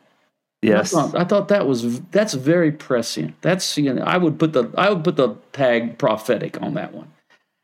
Yes, 0.63 0.95
I 0.95 1.03
thought, 1.03 1.17
I 1.17 1.25
thought, 1.25 1.49
that 1.49 1.67
was 1.67 2.01
that's 2.11 2.35
very 2.35 2.71
prescient. 2.71 3.35
That's 3.41 3.79
you 3.79 3.95
know, 3.95 4.03
I 4.03 4.19
would 4.19 4.39
put 4.39 4.53
the 4.53 4.71
I 4.77 4.91
would 4.91 5.03
put 5.03 5.17
the 5.17 5.37
tag 5.53 5.97
prophetic 5.97 6.61
on 6.61 6.75
that 6.75 6.93
one, 6.93 7.11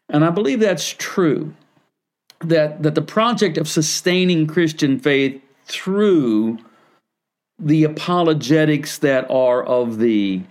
and 0.09 0.25
I 0.25 0.31
believe 0.31 0.61
that's 0.61 0.89
true. 0.89 1.53
That 2.41 2.83
that 2.83 2.95
the 2.95 3.03
project 3.03 3.57
of 3.57 3.69
sustaining 3.69 4.47
Christian 4.47 4.99
faith 4.99 5.41
through 5.65 6.59
the 7.59 7.85
apologetics 7.85 8.99
that 8.99 9.31
are 9.31 9.65
of 9.65 9.99
the 9.99 10.43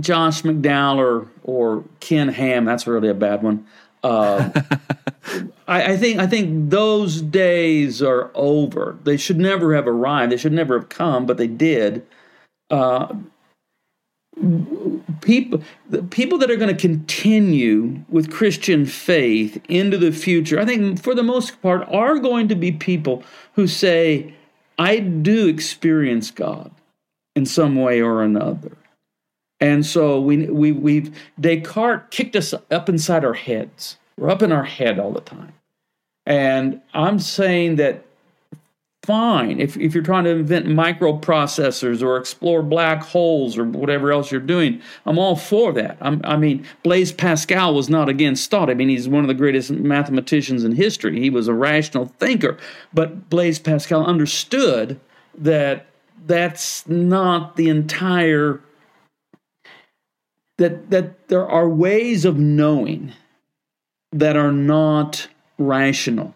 Josh 0.00 0.42
McDowell 0.42 0.96
or, 0.96 1.28
or 1.42 1.84
Ken 2.00 2.28
Ham. 2.28 2.64
That's 2.64 2.86
really 2.86 3.08
a 3.08 3.14
bad 3.14 3.42
one. 3.42 3.66
Uh, 4.02 4.50
I, 5.68 5.92
I, 5.92 5.96
think 5.96 6.18
I 6.18 6.26
think 6.26 6.70
those 6.70 7.20
days 7.22 8.02
are 8.02 8.30
over. 8.34 8.98
They 9.04 9.16
should 9.16 9.38
never 9.38 9.74
have 9.74 9.86
arrived. 9.86 10.32
They 10.32 10.36
should 10.36 10.52
never 10.52 10.78
have 10.78 10.88
come, 10.88 11.26
but 11.26 11.36
they 11.36 11.46
did. 11.46 12.06
Uh, 12.70 13.14
people, 15.20 15.62
the 15.88 16.02
people 16.02 16.38
that 16.38 16.50
are 16.50 16.56
going 16.56 16.74
to 16.74 16.80
continue 16.80 18.00
with 18.08 18.30
Christian 18.30 18.86
faith 18.86 19.60
into 19.68 19.96
the 19.96 20.12
future, 20.12 20.58
I 20.60 20.64
think 20.64 21.02
for 21.02 21.14
the 21.14 21.22
most 21.22 21.60
part, 21.62 21.88
are 21.88 22.18
going 22.18 22.48
to 22.48 22.54
be 22.54 22.72
people 22.72 23.22
who 23.54 23.66
say, 23.66 24.34
"I 24.78 24.98
do 24.98 25.48
experience 25.48 26.30
God 26.30 26.70
in 27.34 27.46
some 27.46 27.76
way 27.76 28.00
or 28.00 28.22
another." 28.22 28.76
And 29.60 29.86
so 29.86 30.20
we 30.20 30.46
we 30.48 30.72
we've 30.72 31.16
Descartes 31.40 32.10
kicked 32.10 32.36
us 32.36 32.52
up 32.70 32.88
inside 32.88 33.24
our 33.24 33.34
heads. 33.34 33.96
We're 34.18 34.30
up 34.30 34.42
in 34.42 34.52
our 34.52 34.64
head 34.64 34.98
all 34.98 35.12
the 35.12 35.20
time. 35.20 35.52
And 36.26 36.80
I'm 36.94 37.18
saying 37.18 37.76
that 37.76 38.04
fine. 39.04 39.60
If, 39.60 39.76
if 39.76 39.94
you're 39.94 40.02
trying 40.02 40.24
to 40.24 40.30
invent 40.30 40.66
microprocessors 40.66 42.02
or 42.02 42.16
explore 42.16 42.62
black 42.62 43.02
holes 43.02 43.58
or 43.58 43.64
whatever 43.64 44.12
else 44.12 44.30
you're 44.30 44.40
doing 44.40 44.80
i'm 45.06 45.18
all 45.18 45.34
for 45.34 45.72
that. 45.72 45.96
I'm, 46.00 46.20
i 46.24 46.36
mean 46.36 46.64
blaise 46.82 47.12
pascal 47.12 47.74
was 47.74 47.88
not 47.88 48.08
against 48.08 48.50
thought. 48.50 48.70
I 48.70 48.74
mean 48.74 48.88
he's 48.88 49.08
one 49.08 49.24
of 49.24 49.28
the 49.28 49.34
greatest 49.34 49.70
mathematicians 49.70 50.64
in 50.64 50.72
history. 50.72 51.20
He 51.20 51.30
was 51.30 51.48
a 51.48 51.54
rational 51.54 52.06
thinker. 52.18 52.58
But 52.94 53.28
blaise 53.28 53.58
pascal 53.58 54.06
understood 54.06 55.00
that 55.36 55.86
that's 56.26 56.86
not 56.86 57.56
the 57.56 57.68
entire 57.68 58.60
that 60.58 60.90
that 60.90 61.28
there 61.28 61.48
are 61.48 61.68
ways 61.68 62.24
of 62.24 62.38
knowing 62.38 63.12
that 64.12 64.36
are 64.36 64.52
not 64.52 65.28
rational, 65.58 66.34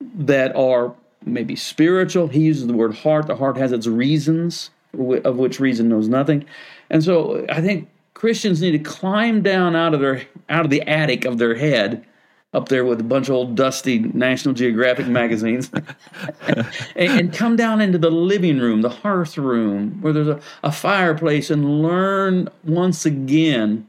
that 0.00 0.54
are 0.56 0.94
maybe 1.24 1.56
spiritual. 1.56 2.28
He 2.28 2.40
uses 2.40 2.66
the 2.66 2.72
word 2.74 2.94
heart. 2.94 3.26
The 3.26 3.36
heart 3.36 3.56
has 3.56 3.72
its 3.72 3.86
reasons, 3.86 4.70
of 4.92 5.36
which 5.36 5.60
reason 5.60 5.88
knows 5.88 6.08
nothing. 6.08 6.44
And 6.90 7.02
so 7.02 7.44
I 7.48 7.60
think 7.60 7.88
Christians 8.14 8.60
need 8.60 8.72
to 8.72 8.78
climb 8.78 9.42
down 9.42 9.76
out 9.76 9.94
of 9.94 10.00
their 10.00 10.22
out 10.48 10.64
of 10.64 10.70
the 10.70 10.82
attic 10.82 11.24
of 11.24 11.38
their 11.38 11.54
head 11.54 12.04
up 12.52 12.68
there 12.68 12.84
with 12.84 13.00
a 13.00 13.04
bunch 13.04 13.28
of 13.28 13.34
old 13.34 13.56
dusty 13.56 13.98
National 13.98 14.54
Geographic 14.54 15.08
magazines 15.08 15.70
and, 16.46 16.66
and, 16.96 17.32
come 17.32 17.56
down 17.56 17.80
into 17.80 17.98
the 17.98 18.12
living 18.12 18.60
room, 18.60 18.80
the 18.82 18.88
hearth 18.88 19.36
room, 19.36 20.00
where 20.00 20.12
there's 20.12 20.28
a, 20.28 20.40
a 20.62 20.70
fireplace 20.70 21.50
and 21.50 21.82
learn 21.82 22.48
once 22.62 23.04
again 23.04 23.88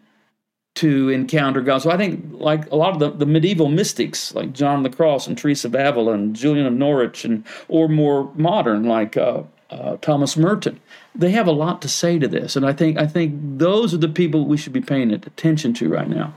to 0.75 1.09
encounter 1.09 1.61
God. 1.61 1.79
So 1.79 1.89
I 1.89 1.97
think, 1.97 2.23
like 2.31 2.69
a 2.71 2.75
lot 2.75 2.93
of 2.93 2.99
the, 2.99 3.11
the 3.11 3.25
medieval 3.25 3.69
mystics, 3.69 4.35
like 4.35 4.53
John 4.53 4.83
the 4.83 4.89
Cross 4.89 5.27
and 5.27 5.37
Teresa 5.37 5.67
of 5.67 5.75
Avila 5.75 6.13
and 6.13 6.35
Julian 6.35 6.65
of 6.65 6.73
Norwich, 6.73 7.25
and 7.25 7.45
or 7.67 7.87
more 7.87 8.31
modern 8.35 8.83
like 8.83 9.15
uh, 9.17 9.43
uh, 9.69 9.97
Thomas 9.97 10.35
Merton, 10.37 10.79
they 11.15 11.31
have 11.31 11.47
a 11.47 11.51
lot 11.51 11.81
to 11.81 11.89
say 11.89 12.19
to 12.19 12.27
this. 12.27 12.55
And 12.55 12.65
I 12.65 12.73
think 12.73 12.97
I 12.97 13.07
think 13.07 13.33
those 13.57 13.93
are 13.93 13.97
the 13.97 14.09
people 14.09 14.45
we 14.45 14.57
should 14.57 14.73
be 14.73 14.81
paying 14.81 15.11
attention 15.11 15.73
to 15.75 15.89
right 15.89 16.09
now. 16.09 16.33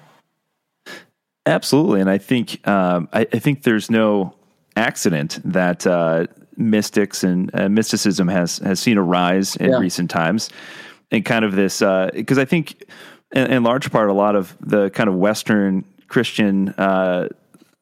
Absolutely, 1.44 2.00
and 2.00 2.10
I 2.10 2.18
think 2.18 2.66
um, 2.68 3.08
I, 3.12 3.20
I, 3.32 3.38
think 3.38 3.62
there's 3.62 3.90
no 3.90 4.34
accident 4.76 5.40
that 5.44 5.86
uh, 5.86 6.26
mystics 6.58 7.24
and 7.24 7.50
uh, 7.54 7.68
mysticism 7.70 8.28
has 8.28 8.58
has 8.58 8.78
seen 8.78 8.98
a 8.98 9.02
rise 9.02 9.56
in 9.56 9.70
yeah. 9.70 9.78
recent 9.78 10.10
times, 10.10 10.50
and 11.10 11.24
kind 11.24 11.44
of 11.44 11.56
this 11.56 11.78
because 11.80 12.38
uh, 12.38 12.42
I 12.42 12.44
think 12.44 12.84
in, 13.32 13.52
in, 13.52 13.62
large 13.62 13.90
part 13.90 14.10
a 14.10 14.12
lot 14.12 14.36
of 14.36 14.56
the 14.60 14.90
kind 14.90 15.08
of 15.08 15.14
Western 15.14 15.84
Christian 16.08 16.70
uh, 16.70 17.28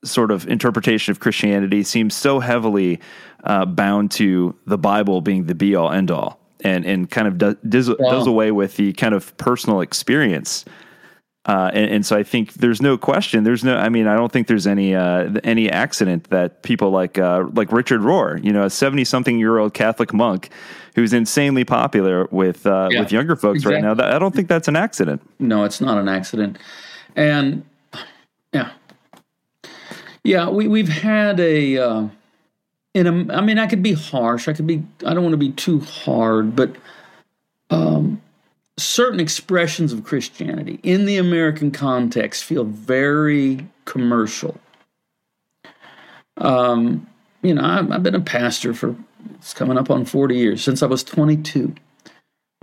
sort 0.05 0.31
of 0.31 0.49
interpretation 0.49 1.11
of 1.11 1.21
Christianity 1.21 1.83
seems 1.83 2.15
so 2.15 2.41
heavily 2.41 3.01
uh, 3.45 3.65
bound 3.65 4.11
to 4.13 4.55
the 4.67 4.79
Bible 4.79 5.21
being 5.21 5.47
the 5.47 5.55
be 5.55 5.75
all 5.75 5.91
end 5.91 6.11
all. 6.11 6.39
And, 6.65 6.85
and 6.85 7.09
kind 7.11 7.29
of 7.29 7.39
does, 7.39 7.57
does, 7.69 7.89
wow. 7.91 8.11
does 8.11 8.27
away 8.27 8.51
with 8.51 8.77
the 8.77 8.93
kind 8.95 9.15
of 9.15 9.37
personal 9.37 9.83
experience 9.83 10.65
uh, 11.47 11.71
and, 11.73 11.91
and, 11.93 12.07
so 12.07 12.17
I 12.17 12.25
think 12.25 12.55
there's 12.55 12.83
no 12.83 12.99
question. 12.99 13.45
There's 13.45 13.63
no. 13.63 13.77
I 13.77 13.89
mean, 13.89 14.09
I 14.09 14.17
don't 14.17 14.33
think 14.33 14.49
there's 14.49 14.67
any 14.67 14.97
uh, 14.97 15.33
any 15.45 15.71
accident 15.71 16.29
that 16.31 16.65
people 16.65 16.91
like 16.91 17.19
uh, 17.19 17.45
like 17.53 17.71
Richard 17.71 18.01
Rohr, 18.01 18.45
you 18.45 18.53
know, 18.53 18.65
a 18.65 18.71
seventy 18.71 19.05
something 19.05 19.39
year 19.39 19.59
old 19.59 19.73
Catholic 19.73 20.13
monk, 20.13 20.51
who's 20.97 21.13
insanely 21.13 21.63
popular 21.63 22.27
with 22.33 22.67
uh, 22.67 22.89
yeah, 22.91 22.99
with 22.99 23.13
younger 23.13 23.37
folks 23.37 23.59
exactly. 23.59 23.77
right 23.77 23.83
now. 23.85 23.95
That, 23.95 24.13
I 24.13 24.19
don't 24.19 24.35
think 24.35 24.49
that's 24.49 24.67
an 24.67 24.75
accident. 24.75 25.23
No, 25.39 25.63
it's 25.63 25.81
not 25.81 25.99
an 25.99 26.09
accident. 26.09 26.59
And 27.15 27.65
yeah, 28.53 28.73
yeah, 30.25 30.49
we 30.49 30.67
we've 30.67 30.89
had 30.89 31.39
a. 31.39 31.79
Uh, 31.79 32.09
in 32.93 33.07
a, 33.07 33.35
I 33.35 33.41
mean, 33.41 33.59
I 33.59 33.69
could 33.69 33.85
be 33.85 33.93
harsh. 33.93 34.49
I 34.49 34.53
could 34.53 34.67
be. 34.67 34.83
I 35.07 35.15
don't 35.15 35.23
want 35.23 35.35
to 35.35 35.39
be 35.39 35.53
too 35.53 35.79
hard, 35.79 36.57
but. 36.57 36.75
Um, 37.71 38.23
certain 38.79 39.21
expressions 39.21 39.93
of 39.93 40.05
Christianity 40.05 40.81
in 40.83 41.07
the 41.07 41.17
American 41.17 41.71
context 41.71 42.45
feel 42.45 42.65
very 42.65 43.67
commercial. 43.85 44.61
Um, 46.37 47.07
you 47.43 47.55
know, 47.55 47.65
I've, 47.65 47.91
I've, 47.91 48.03
been 48.03 48.15
a 48.15 48.21
pastor 48.21 48.75
for 48.75 48.95
it's 49.37 49.55
coming 49.55 49.79
up 49.79 49.91
on 49.91 50.05
40 50.05 50.37
years 50.37 50.63
since 50.63 50.83
I 50.83 50.87
was 50.87 51.03
22. 51.03 51.75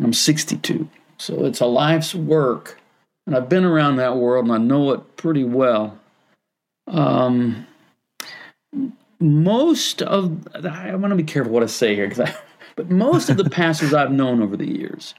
I'm 0.01 0.13
62. 0.13 0.87
So 1.17 1.45
it's 1.45 1.59
a 1.59 1.65
life's 1.65 2.13
work. 2.13 2.79
And 3.25 3.35
I've 3.35 3.49
been 3.49 3.65
around 3.65 3.95
that 3.95 4.17
world 4.17 4.45
and 4.45 4.53
I 4.53 4.57
know 4.57 4.91
it 4.91 5.17
pretty 5.17 5.43
well. 5.43 5.97
Um, 6.87 7.65
most 9.19 10.01
of, 10.01 10.47
I 10.65 10.93
want 10.95 11.11
to 11.11 11.15
be 11.15 11.23
careful 11.23 11.53
what 11.53 11.63
I 11.63 11.67
say 11.67 11.95
here, 11.95 12.11
but 12.75 12.91
most 12.91 13.29
of 13.29 13.37
the 13.37 13.49
pastors 13.49 13.93
I've 13.93 14.11
known 14.11 14.41
over 14.41 14.57
the 14.57 14.69
years 14.69 15.15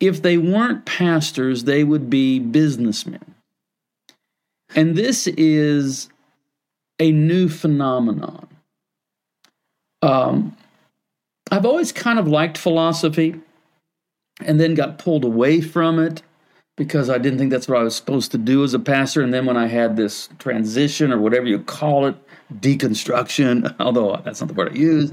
if 0.00 0.22
they 0.22 0.38
weren't 0.38 0.84
pastors, 0.84 1.64
they 1.64 1.84
would 1.84 2.08
be 2.08 2.38
businessmen. 2.38 3.34
And 4.74 4.96
this 4.96 5.26
is 5.26 6.08
a 6.98 7.10
new 7.10 7.48
phenomenon. 7.48 8.46
Um, 10.02 10.56
I've 11.50 11.66
always 11.66 11.92
kind 11.92 12.18
of 12.18 12.28
liked 12.28 12.58
philosophy 12.58 13.40
and 14.44 14.60
then 14.60 14.74
got 14.74 14.98
pulled 14.98 15.24
away 15.24 15.60
from 15.60 15.98
it 15.98 16.22
because 16.76 17.10
I 17.10 17.18
didn't 17.18 17.38
think 17.38 17.50
that's 17.50 17.66
what 17.66 17.78
I 17.78 17.82
was 17.82 17.96
supposed 17.96 18.30
to 18.32 18.38
do 18.38 18.62
as 18.62 18.74
a 18.74 18.78
pastor. 18.78 19.22
And 19.22 19.34
then 19.34 19.46
when 19.46 19.56
I 19.56 19.66
had 19.66 19.96
this 19.96 20.28
transition 20.38 21.12
or 21.12 21.18
whatever 21.18 21.46
you 21.46 21.58
call 21.58 22.06
it, 22.06 22.16
deconstruction, 22.54 23.74
although 23.80 24.20
that's 24.24 24.40
not 24.40 24.48
the 24.48 24.54
word 24.54 24.72
I 24.72 24.76
use, 24.76 25.12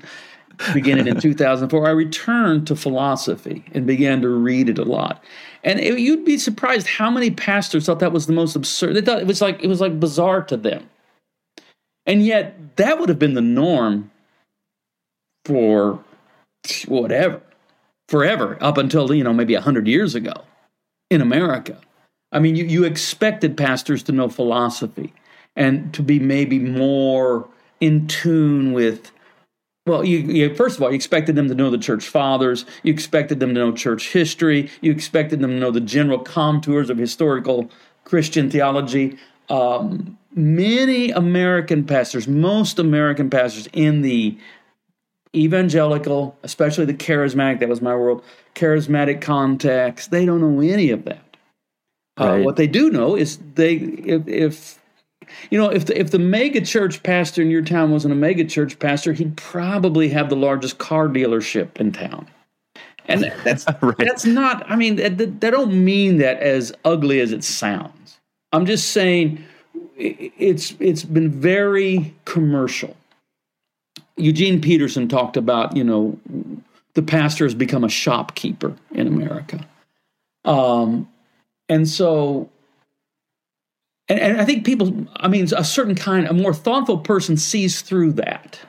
beginning 0.74 1.08
in 1.08 1.20
2004, 1.20 1.88
I 1.88 1.92
returned 1.92 2.68
to 2.68 2.76
philosophy 2.76 3.64
and 3.74 3.86
began 3.86 4.22
to 4.22 4.30
read 4.30 4.70
it 4.70 4.78
a 4.78 4.84
lot. 4.84 5.24
And 5.64 5.80
it, 5.80 6.00
you'd 6.00 6.26
be 6.26 6.38
surprised 6.38 6.88
how 6.88 7.10
many 7.10 7.32
pastors 7.32 7.86
thought 7.86 8.00
that 8.00 8.12
was 8.12 8.28
the 8.28 8.34
most 8.34 8.56
absurd. 8.56 8.96
They 8.96 9.02
thought 9.02 9.22
it 9.22 9.28
was 9.28 9.42
like 9.42 9.64
it 9.64 9.68
was 9.68 9.82
like 9.82 10.00
bizarre 10.00 10.44
to 10.44 10.58
them. 10.58 10.90
And 12.06 12.26
yet 12.26 12.78
that 12.78 13.00
would 13.00 13.10
have 13.10 13.20
been 13.20 13.34
the 13.34 13.42
norm 13.42 14.12
for 15.44 16.04
whatever, 16.88 17.42
forever, 18.10 18.58
up 18.62 18.78
until, 18.78 19.14
you 19.14 19.24
know, 19.24 19.34
maybe 19.34 19.54
100 19.54 19.88
years 19.88 20.16
ago 20.16 20.34
in 21.10 21.22
America. 21.22 21.80
I 22.32 22.40
mean, 22.40 22.56
you, 22.56 22.66
you 22.66 22.84
expected 22.84 23.58
pastors 23.58 24.04
to 24.04 24.12
know 24.12 24.30
philosophy 24.30 25.14
and 25.56 25.94
to 25.94 26.04
be 26.04 26.20
maybe 26.20 26.60
more 26.60 27.48
in 27.80 28.08
tune 28.08 28.74
with 28.74 29.12
well, 29.86 30.04
you, 30.04 30.18
you, 30.20 30.56
first 30.56 30.78
of 30.78 30.84
all, 30.84 30.90
you 30.90 30.96
expected 30.96 31.36
them 31.36 31.48
to 31.48 31.54
know 31.56 31.70
the 31.70 31.78
church 31.78 32.08
fathers. 32.08 32.66
You 32.82 32.92
expected 32.92 33.40
them 33.40 33.54
to 33.54 33.60
know 33.60 33.72
church 33.72 34.12
history. 34.12 34.70
You 34.82 34.92
expected 34.92 35.42
them 35.42 35.52
to 35.52 35.58
know 35.58 35.72
the 35.72 35.82
general 35.82 36.20
contours 36.20 36.90
of 36.90 36.98
historical 36.98 37.70
Christian 38.04 38.50
theology. 38.50 39.18
Um, 39.50 40.18
many 40.34 41.12
American 41.12 41.84
pastors, 41.86 42.28
most 42.28 42.80
American 42.80 43.30
pastors 43.30 43.68
in 43.74 44.02
the 44.02 44.36
evangelical, 45.36 46.36
especially 46.42 46.86
the 46.86 46.94
charismatic, 46.94 47.60
that 47.60 47.70
was 47.70 47.82
my 47.82 47.96
world, 47.96 48.24
charismatic 48.56 49.22
context, 49.22 50.10
they 50.10 50.26
don't 50.26 50.42
know 50.42 50.62
any 50.62 50.90
of 50.90 51.06
that. 51.06 51.38
Uh, 52.20 52.26
right. 52.26 52.42
Uh, 52.42 52.44
what 52.44 52.56
they 52.56 52.68
do 52.68 52.90
know 52.90 53.16
is 53.16 53.38
they, 53.54 53.76
if, 53.76 54.28
if 54.28 54.80
you 55.50 55.58
know, 55.58 55.70
if 55.70 55.86
the, 55.86 56.00
if 56.00 56.12
the 56.12 56.20
mega 56.20 56.62
church 56.62 57.04
pastor 57.04 57.42
in 57.42 57.50
your 57.50 57.62
town 57.62 57.92
wasn't 57.92 58.14
a 58.14 58.16
mega 58.18 58.46
church 58.46 58.78
pastor, 58.80 59.14
he'd 59.14 59.38
probably 59.38 60.10
have 60.10 60.30
the 60.30 60.36
largest 60.36 60.78
car 60.78 61.08
dealership 61.08 61.78
in 61.78 61.92
town. 61.92 62.28
And 63.08 63.24
that's 63.44 63.66
right. 63.82 63.98
that's 63.98 64.26
not. 64.26 64.70
I 64.70 64.76
mean, 64.76 64.96
that, 64.98 65.18
that 65.18 65.52
don't 65.52 65.84
mean 65.84 66.18
that 66.18 66.40
as 66.40 66.74
ugly 66.84 67.20
as 67.20 67.32
it 67.32 67.44
sounds. 67.44 68.20
I'm 68.52 68.66
just 68.66 68.92
saying 68.92 69.44
it's 69.98 70.76
it's 70.80 71.04
been 71.04 71.30
very 71.30 72.14
commercial. 72.26 72.96
Eugene 74.18 74.62
Peterson 74.62 75.08
talked 75.08 75.38
about 75.38 75.76
you 75.76 75.84
know 75.84 76.18
the 76.94 77.02
pastor 77.02 77.46
has 77.46 77.54
become 77.54 77.84
a 77.84 77.90
shopkeeper 77.90 78.76
in 78.92 79.08
America, 79.08 79.66
um, 80.46 81.08
and 81.68 81.88
so 81.88 82.50
and, 84.08 84.20
and 84.20 84.42
I 84.42 84.46
think 84.46 84.66
people, 84.66 85.08
I 85.16 85.28
mean, 85.28 85.48
a 85.56 85.64
certain 85.64 85.96
kind, 85.96 86.28
a 86.28 86.34
more 86.34 86.54
thoughtful 86.54 87.00
person 87.00 87.38
sees 87.38 87.82
through 87.82 88.14
that. 88.14 88.60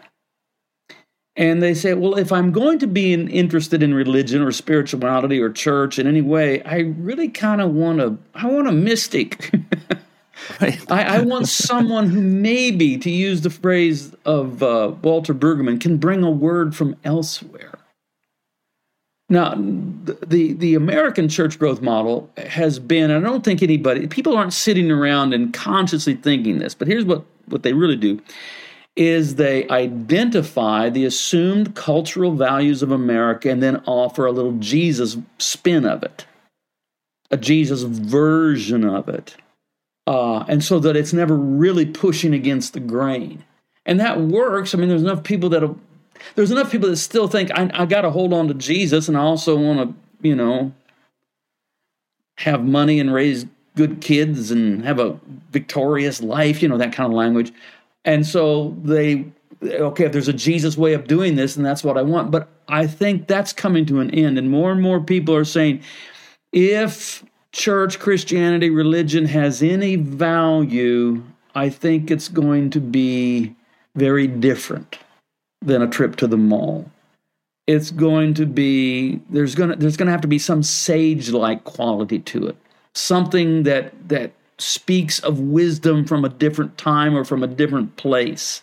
And 1.38 1.62
they 1.62 1.74
say, 1.74 1.92
well, 1.92 2.14
if 2.14 2.32
I'm 2.32 2.50
going 2.50 2.78
to 2.78 2.86
be 2.86 3.12
interested 3.12 3.82
in 3.82 3.92
religion 3.92 4.40
or 4.40 4.52
spirituality 4.52 5.38
or 5.38 5.50
church 5.50 5.98
in 5.98 6.06
any 6.06 6.22
way, 6.22 6.62
I 6.62 6.78
really 6.78 7.28
kind 7.28 7.60
of 7.60 7.72
want 7.72 7.98
to, 7.98 8.16
I 8.34 8.46
want 8.46 8.68
a 8.68 8.72
mystic. 8.72 9.52
right. 10.62 10.90
I, 10.90 11.18
I, 11.18 11.20
want 11.20 11.46
someone 11.46 12.08
who 12.08 12.22
maybe, 12.22 12.96
to 12.96 13.10
use 13.10 13.42
the 13.42 13.50
phrase 13.50 14.14
of 14.24 14.62
uh, 14.62 14.94
Walter 15.02 15.34
Brueggemann, 15.34 15.78
can 15.78 15.98
bring 15.98 16.22
a 16.22 16.30
word 16.30 16.74
from 16.74 16.96
elsewhere. 17.04 17.78
Now, 19.28 19.54
the 19.56 20.52
the 20.52 20.74
American 20.74 21.28
church 21.28 21.58
growth 21.58 21.82
model 21.82 22.30
has 22.36 22.78
been, 22.78 23.10
I 23.10 23.18
don't 23.18 23.44
think 23.44 23.62
anybody, 23.62 24.06
people 24.06 24.36
aren't 24.36 24.52
sitting 24.52 24.90
around 24.90 25.34
and 25.34 25.52
consciously 25.52 26.14
thinking 26.14 26.58
this, 26.58 26.74
but 26.74 26.86
here's 26.86 27.04
what, 27.04 27.24
what 27.46 27.64
they 27.64 27.72
really 27.72 27.96
do 27.96 28.20
is 28.94 29.34
they 29.34 29.68
identify 29.68 30.88
the 30.88 31.04
assumed 31.04 31.74
cultural 31.74 32.32
values 32.32 32.82
of 32.82 32.90
America 32.90 33.50
and 33.50 33.62
then 33.62 33.82
offer 33.86 34.24
a 34.24 34.32
little 34.32 34.56
Jesus 34.58 35.18
spin 35.38 35.84
of 35.84 36.02
it, 36.02 36.24
a 37.30 37.36
Jesus 37.36 37.82
version 37.82 38.84
of 38.84 39.08
it. 39.08 39.36
Uh, 40.06 40.44
and 40.48 40.64
so 40.64 40.78
that 40.78 40.96
it's 40.96 41.12
never 41.12 41.36
really 41.36 41.84
pushing 41.84 42.32
against 42.32 42.72
the 42.72 42.80
grain. 42.80 43.44
And 43.84 44.00
that 44.00 44.20
works. 44.20 44.72
I 44.74 44.78
mean, 44.78 44.88
there's 44.88 45.02
enough 45.02 45.24
people 45.24 45.48
that'll 45.50 45.78
there's 46.34 46.50
enough 46.50 46.70
people 46.70 46.88
that 46.88 46.96
still 46.96 47.28
think 47.28 47.50
I, 47.52 47.70
I 47.74 47.86
got 47.86 48.02
to 48.02 48.10
hold 48.10 48.32
on 48.32 48.48
to 48.48 48.54
Jesus, 48.54 49.08
and 49.08 49.16
I 49.16 49.20
also 49.20 49.56
want 49.56 49.80
to, 49.80 50.26
you 50.26 50.34
know, 50.34 50.72
have 52.38 52.64
money 52.64 53.00
and 53.00 53.12
raise 53.12 53.46
good 53.76 54.00
kids 54.00 54.50
and 54.50 54.84
have 54.84 54.98
a 54.98 55.18
victorious 55.50 56.22
life, 56.22 56.62
you 56.62 56.68
know, 56.68 56.78
that 56.78 56.92
kind 56.92 57.10
of 57.10 57.16
language. 57.16 57.52
And 58.04 58.26
so 58.26 58.76
they, 58.82 59.26
okay, 59.62 60.04
if 60.04 60.12
there's 60.12 60.28
a 60.28 60.32
Jesus 60.32 60.76
way 60.76 60.94
of 60.94 61.06
doing 61.06 61.36
this, 61.36 61.56
and 61.56 61.64
that's 61.64 61.84
what 61.84 61.98
I 61.98 62.02
want. 62.02 62.30
But 62.30 62.48
I 62.68 62.86
think 62.86 63.26
that's 63.26 63.52
coming 63.52 63.86
to 63.86 64.00
an 64.00 64.10
end, 64.10 64.38
and 64.38 64.50
more 64.50 64.72
and 64.72 64.82
more 64.82 65.00
people 65.00 65.34
are 65.34 65.44
saying, 65.44 65.82
if 66.52 67.24
church, 67.52 67.98
Christianity, 67.98 68.70
religion 68.70 69.26
has 69.26 69.62
any 69.62 69.96
value, 69.96 71.22
I 71.54 71.68
think 71.68 72.10
it's 72.10 72.28
going 72.28 72.70
to 72.70 72.80
be 72.80 73.54
very 73.94 74.26
different 74.26 74.98
than 75.66 75.82
a 75.82 75.86
trip 75.86 76.16
to 76.16 76.26
the 76.26 76.36
mall. 76.36 76.90
It's 77.66 77.90
going 77.90 78.34
to 78.34 78.46
be 78.46 79.20
there's 79.28 79.54
going 79.54 79.70
to 79.70 79.76
there's 79.76 79.96
going 79.96 80.06
to 80.06 80.12
have 80.12 80.20
to 80.22 80.28
be 80.28 80.38
some 80.38 80.62
sage-like 80.62 81.64
quality 81.64 82.20
to 82.20 82.46
it. 82.46 82.56
Something 82.94 83.64
that 83.64 84.08
that 84.08 84.32
speaks 84.58 85.18
of 85.20 85.38
wisdom 85.40 86.06
from 86.06 86.24
a 86.24 86.28
different 86.30 86.78
time 86.78 87.14
or 87.14 87.24
from 87.24 87.42
a 87.42 87.46
different 87.46 87.96
place. 87.96 88.62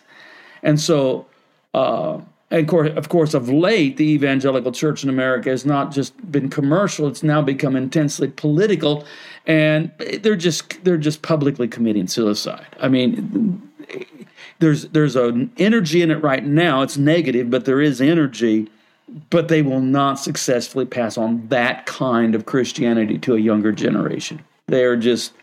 And 0.62 0.80
so 0.80 1.26
uh, 1.74 2.20
and 2.50 2.62
of 2.62 2.66
course, 2.68 2.90
of 2.96 3.08
course, 3.08 3.34
of 3.34 3.48
late, 3.48 3.96
the 3.96 4.08
evangelical 4.10 4.70
church 4.70 5.02
in 5.02 5.10
America 5.10 5.50
has 5.50 5.66
not 5.66 5.92
just 5.92 6.14
been 6.30 6.48
commercial; 6.48 7.08
it's 7.08 7.22
now 7.22 7.42
become 7.42 7.74
intensely 7.74 8.28
political, 8.28 9.04
and 9.46 9.90
they're 10.20 10.36
just 10.36 10.84
they're 10.84 10.96
just 10.96 11.22
publicly 11.22 11.66
committing 11.66 12.06
suicide. 12.06 12.66
I 12.80 12.88
mean, 12.88 13.60
there's 14.58 14.88
there's 14.88 15.16
an 15.16 15.50
energy 15.58 16.02
in 16.02 16.10
it 16.10 16.22
right 16.22 16.44
now. 16.44 16.82
It's 16.82 16.96
negative, 16.96 17.50
but 17.50 17.64
there 17.64 17.80
is 17.80 18.00
energy. 18.00 18.68
But 19.28 19.48
they 19.48 19.60
will 19.60 19.82
not 19.82 20.14
successfully 20.18 20.86
pass 20.86 21.18
on 21.18 21.46
that 21.48 21.84
kind 21.84 22.34
of 22.34 22.46
Christianity 22.46 23.18
to 23.18 23.34
a 23.34 23.38
younger 23.38 23.70
generation. 23.70 24.42
They 24.66 24.84
are 24.84 24.96
just, 24.96 25.34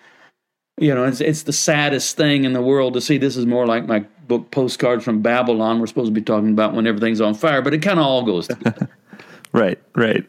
you 0.80 0.96
know, 0.96 1.06
it's 1.06 1.22
it's 1.22 1.44
the 1.44 1.54
saddest 1.54 2.18
thing 2.18 2.44
in 2.44 2.54
the 2.54 2.62
world 2.62 2.96
to 2.96 3.02
see. 3.02 3.20
This 3.20 3.38
is 3.38 3.46
more 3.46 3.68
like 3.68 3.86
my 3.86 4.00
book 4.28 4.50
Postcards 4.50 5.04
from 5.04 5.22
Babylon. 5.22 5.80
We're 5.80 5.88
supposed 5.88 6.08
to 6.08 6.20
be 6.20 6.24
talking 6.24 6.50
about 6.50 6.74
when 6.74 6.88
everything's 6.88 7.22
on 7.22 7.36
fire, 7.36 7.62
but 7.62 7.74
it 7.74 7.84
kind 7.84 8.00
of 8.00 8.06
all 8.06 8.24
goes 8.24 8.48
together. 8.48 8.90
right, 9.54 9.80
right. 9.96 10.28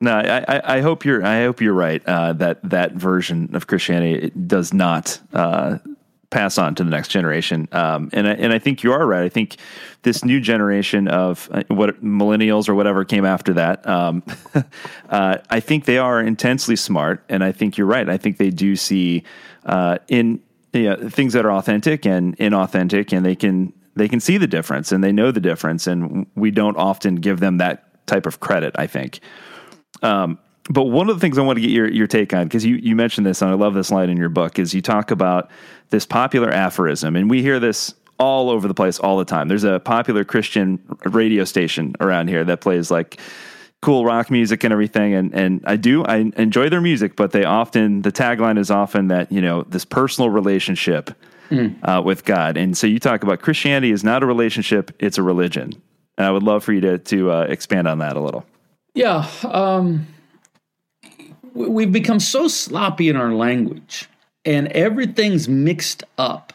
No, 0.00 0.12
I, 0.12 0.76
I, 0.76 0.80
hope 0.80 1.04
you're 1.04 1.22
I 1.24 1.42
hope 1.42 1.60
you're 1.60 1.74
right. 1.74 2.02
Uh, 2.06 2.32
that 2.34 2.58
that 2.68 2.94
version 2.94 3.50
of 3.54 3.66
Christianity 3.66 4.30
does 4.30 4.72
not 4.72 5.20
uh, 5.34 5.76
pass 6.30 6.58
on 6.58 6.74
to 6.76 6.84
the 6.84 6.90
next 6.90 7.08
generation. 7.08 7.68
Um, 7.72 8.08
and 8.12 8.26
I, 8.26 8.32
and 8.32 8.52
I 8.52 8.58
think 8.58 8.82
you 8.82 8.92
are 8.92 9.06
right. 9.06 9.22
I 9.22 9.28
think 9.28 9.56
this 10.02 10.24
new 10.24 10.40
generation 10.40 11.08
of 11.08 11.48
uh, 11.52 11.64
what 11.68 12.02
millennials 12.02 12.68
or 12.68 12.74
whatever 12.74 13.04
came 13.04 13.24
after 13.24 13.52
that, 13.54 13.86
um, 13.86 14.22
uh, 15.10 15.38
I 15.50 15.60
think 15.60 15.84
they 15.84 15.98
are 15.98 16.20
intensely 16.20 16.76
smart, 16.76 17.24
and 17.28 17.42
I 17.42 17.52
think 17.52 17.76
you're 17.76 17.86
right. 17.86 18.08
I 18.08 18.16
think 18.16 18.38
they 18.38 18.50
do 18.50 18.76
see 18.76 19.24
uh, 19.64 19.98
in 20.08 20.40
you 20.72 20.84
know, 20.84 21.08
things 21.08 21.32
that 21.32 21.44
are 21.44 21.52
authentic 21.52 22.06
and 22.06 22.36
inauthentic, 22.38 23.12
and 23.12 23.26
they 23.26 23.36
can 23.36 23.72
they 23.96 24.08
can 24.08 24.20
see 24.20 24.38
the 24.38 24.46
difference 24.46 24.92
and 24.92 25.02
they 25.02 25.12
know 25.12 25.32
the 25.32 25.40
difference, 25.40 25.86
and 25.86 26.26
we 26.36 26.50
don't 26.50 26.76
often 26.76 27.16
give 27.16 27.40
them 27.40 27.58
that 27.58 28.06
type 28.06 28.26
of 28.26 28.40
credit. 28.40 28.74
I 28.78 28.86
think. 28.86 29.20
Um, 30.02 30.38
but 30.70 30.84
one 30.84 31.10
of 31.10 31.16
the 31.16 31.20
things 31.20 31.36
I 31.36 31.42
want 31.42 31.56
to 31.56 31.60
get 31.60 31.70
your, 31.70 31.90
your 31.90 32.06
take 32.06 32.32
on, 32.32 32.44
because 32.44 32.64
you, 32.64 32.76
you 32.76 32.94
mentioned 32.94 33.26
this, 33.26 33.42
and 33.42 33.50
I 33.50 33.54
love 33.54 33.74
this 33.74 33.90
line 33.90 34.08
in 34.08 34.16
your 34.16 34.28
book, 34.28 34.58
is 34.58 34.72
you 34.72 34.80
talk 34.80 35.10
about 35.10 35.50
this 35.90 36.06
popular 36.06 36.48
aphorism, 36.48 37.16
and 37.16 37.28
we 37.28 37.42
hear 37.42 37.58
this 37.58 37.92
all 38.20 38.50
over 38.50 38.68
the 38.68 38.74
place 38.74 39.00
all 39.00 39.18
the 39.18 39.24
time. 39.24 39.48
There's 39.48 39.64
a 39.64 39.80
popular 39.80 40.24
Christian 40.24 40.78
radio 41.06 41.44
station 41.44 41.96
around 41.98 42.28
here 42.28 42.44
that 42.44 42.60
plays 42.60 42.88
like 42.88 43.20
cool 43.82 44.04
rock 44.04 44.30
music 44.30 44.62
and 44.62 44.72
everything 44.72 45.14
and 45.14 45.34
and 45.34 45.62
I 45.64 45.76
do 45.76 46.04
I 46.04 46.30
enjoy 46.36 46.68
their 46.68 46.82
music 46.82 47.16
but 47.16 47.30
they 47.30 47.44
often 47.44 48.02
the 48.02 48.12
tagline 48.12 48.58
is 48.58 48.70
often 48.70 49.08
that 49.08 49.32
you 49.32 49.40
know 49.40 49.62
this 49.62 49.86
personal 49.86 50.28
relationship 50.28 51.10
mm. 51.48 51.74
uh, 51.82 52.02
with 52.02 52.26
God 52.26 52.58
and 52.58 52.76
so 52.76 52.86
you 52.86 52.98
talk 52.98 53.22
about 53.22 53.40
Christianity 53.40 53.90
is 53.90 54.04
not 54.04 54.22
a 54.22 54.26
relationship 54.26 54.90
it's 54.98 55.16
a 55.16 55.22
religion 55.22 55.72
and 56.18 56.26
I 56.26 56.30
would 56.30 56.42
love 56.42 56.62
for 56.62 56.74
you 56.74 56.82
to 56.82 56.98
to 56.98 57.30
uh, 57.30 57.46
expand 57.48 57.88
on 57.88 58.00
that 58.00 58.16
a 58.16 58.20
little 58.20 58.44
yeah 58.92 59.26
um, 59.44 60.06
we've 61.54 61.92
become 61.92 62.20
so 62.20 62.48
sloppy 62.48 63.08
in 63.08 63.16
our 63.16 63.32
language 63.32 64.08
and 64.44 64.68
everything's 64.68 65.48
mixed 65.48 66.04
up. 66.18 66.52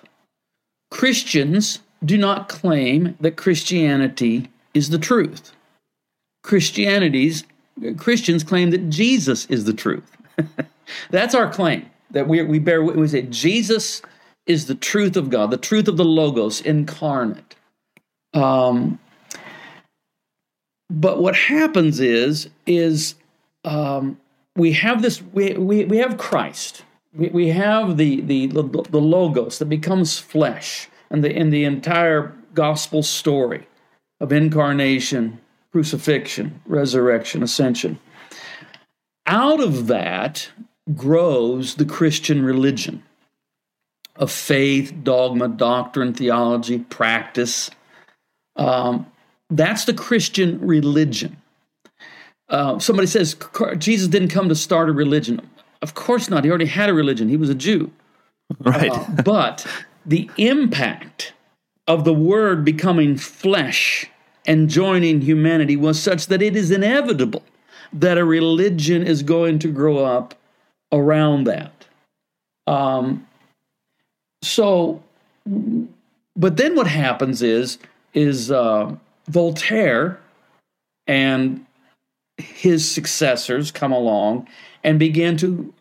Christians 0.91 1.79
do 2.03 2.17
not 2.17 2.49
claim 2.49 3.15
that 3.19 3.37
Christianity 3.37 4.49
is 4.73 4.89
the 4.89 4.99
truth. 4.99 5.51
Christianity's 6.43 7.43
Christians 7.97 8.43
claim 8.43 8.69
that 8.71 8.89
Jesus 8.89 9.45
is 9.47 9.65
the 9.65 9.73
truth. 9.73 10.09
That's 11.09 11.35
our 11.35 11.51
claim 11.51 11.89
that 12.11 12.27
we, 12.27 12.41
we 12.43 12.59
bear 12.59 12.83
we 12.83 13.07
say 13.07 13.23
Jesus 13.23 14.01
is 14.45 14.67
the 14.67 14.75
truth 14.75 15.17
of 15.17 15.29
God, 15.29 15.51
the 15.51 15.57
truth 15.57 15.87
of 15.87 15.97
the 15.97 16.05
Logos 16.05 16.61
incarnate. 16.61 17.55
Um, 18.33 18.99
but 20.89 21.21
what 21.21 21.35
happens 21.35 21.99
is 21.99 22.49
is 22.65 23.15
um, 23.63 24.17
we 24.55 24.73
have 24.73 25.01
this 25.01 25.21
we, 25.33 25.53
we, 25.53 25.85
we 25.85 25.97
have 25.97 26.17
christ 26.17 26.83
we, 27.13 27.29
we 27.29 27.47
have 27.49 27.97
the, 27.97 28.21
the 28.21 28.47
the 28.47 29.01
logos 29.01 29.59
that 29.59 29.65
becomes 29.65 30.19
flesh 30.19 30.89
and 31.09 31.23
the 31.23 31.31
in 31.31 31.49
the 31.49 31.63
entire 31.63 32.33
gospel 32.53 33.03
story 33.03 33.67
of 34.19 34.31
incarnation, 34.31 35.39
crucifixion, 35.71 36.61
resurrection, 36.65 37.43
ascension. 37.43 37.99
Out 39.27 39.59
of 39.59 39.87
that 39.87 40.49
grows 40.95 41.75
the 41.75 41.85
Christian 41.85 42.43
religion 42.43 43.03
of 44.15 44.31
faith, 44.31 44.93
dogma, 45.03 45.49
doctrine, 45.49 46.13
theology, 46.13 46.79
practice. 46.79 47.69
Um, 48.55 49.07
that's 49.49 49.85
the 49.85 49.93
Christian 49.93 50.59
religion. 50.65 51.37
Uh, 52.49 52.79
somebody 52.79 53.07
says 53.07 53.35
Jesus 53.77 54.07
didn't 54.07 54.29
come 54.29 54.49
to 54.49 54.55
start 54.55 54.89
a 54.89 54.93
religion. 54.93 55.41
Of 55.81 55.93
course 55.93 56.29
not. 56.29 56.43
He 56.43 56.49
already 56.49 56.65
had 56.65 56.89
a 56.89 56.93
religion. 56.93 57.29
He 57.29 57.37
was 57.37 57.49
a 57.49 57.55
Jew. 57.55 57.91
Right. 58.59 58.91
Uh, 58.91 59.05
but 59.23 59.65
the 60.05 60.29
impact 60.37 61.33
of 61.87 62.03
the 62.03 62.13
Word 62.13 62.63
becoming 62.63 63.17
flesh 63.17 64.05
and 64.45 64.69
joining 64.69 65.21
humanity 65.21 65.75
was 65.75 65.99
such 65.99 66.27
that 66.27 66.43
it 66.43 66.55
is 66.55 66.69
inevitable 66.69 67.41
that 67.91 68.17
a 68.17 68.25
religion 68.25 69.01
is 69.01 69.23
going 69.23 69.57
to 69.59 69.71
grow 69.71 69.97
up 69.97 70.35
around 70.91 71.45
that. 71.45 71.87
Um, 72.67 73.25
so, 74.41 75.01
but 76.35 76.57
then 76.57 76.75
what 76.75 76.87
happens 76.87 77.41
is 77.41 77.77
is 78.13 78.51
uh, 78.51 78.95
Voltaire 79.27 80.19
and 81.07 81.65
his 82.37 82.89
successors 82.89 83.71
come 83.71 83.91
along 83.91 84.47
and 84.83 84.99
begin 84.99 85.37
to 85.37 85.73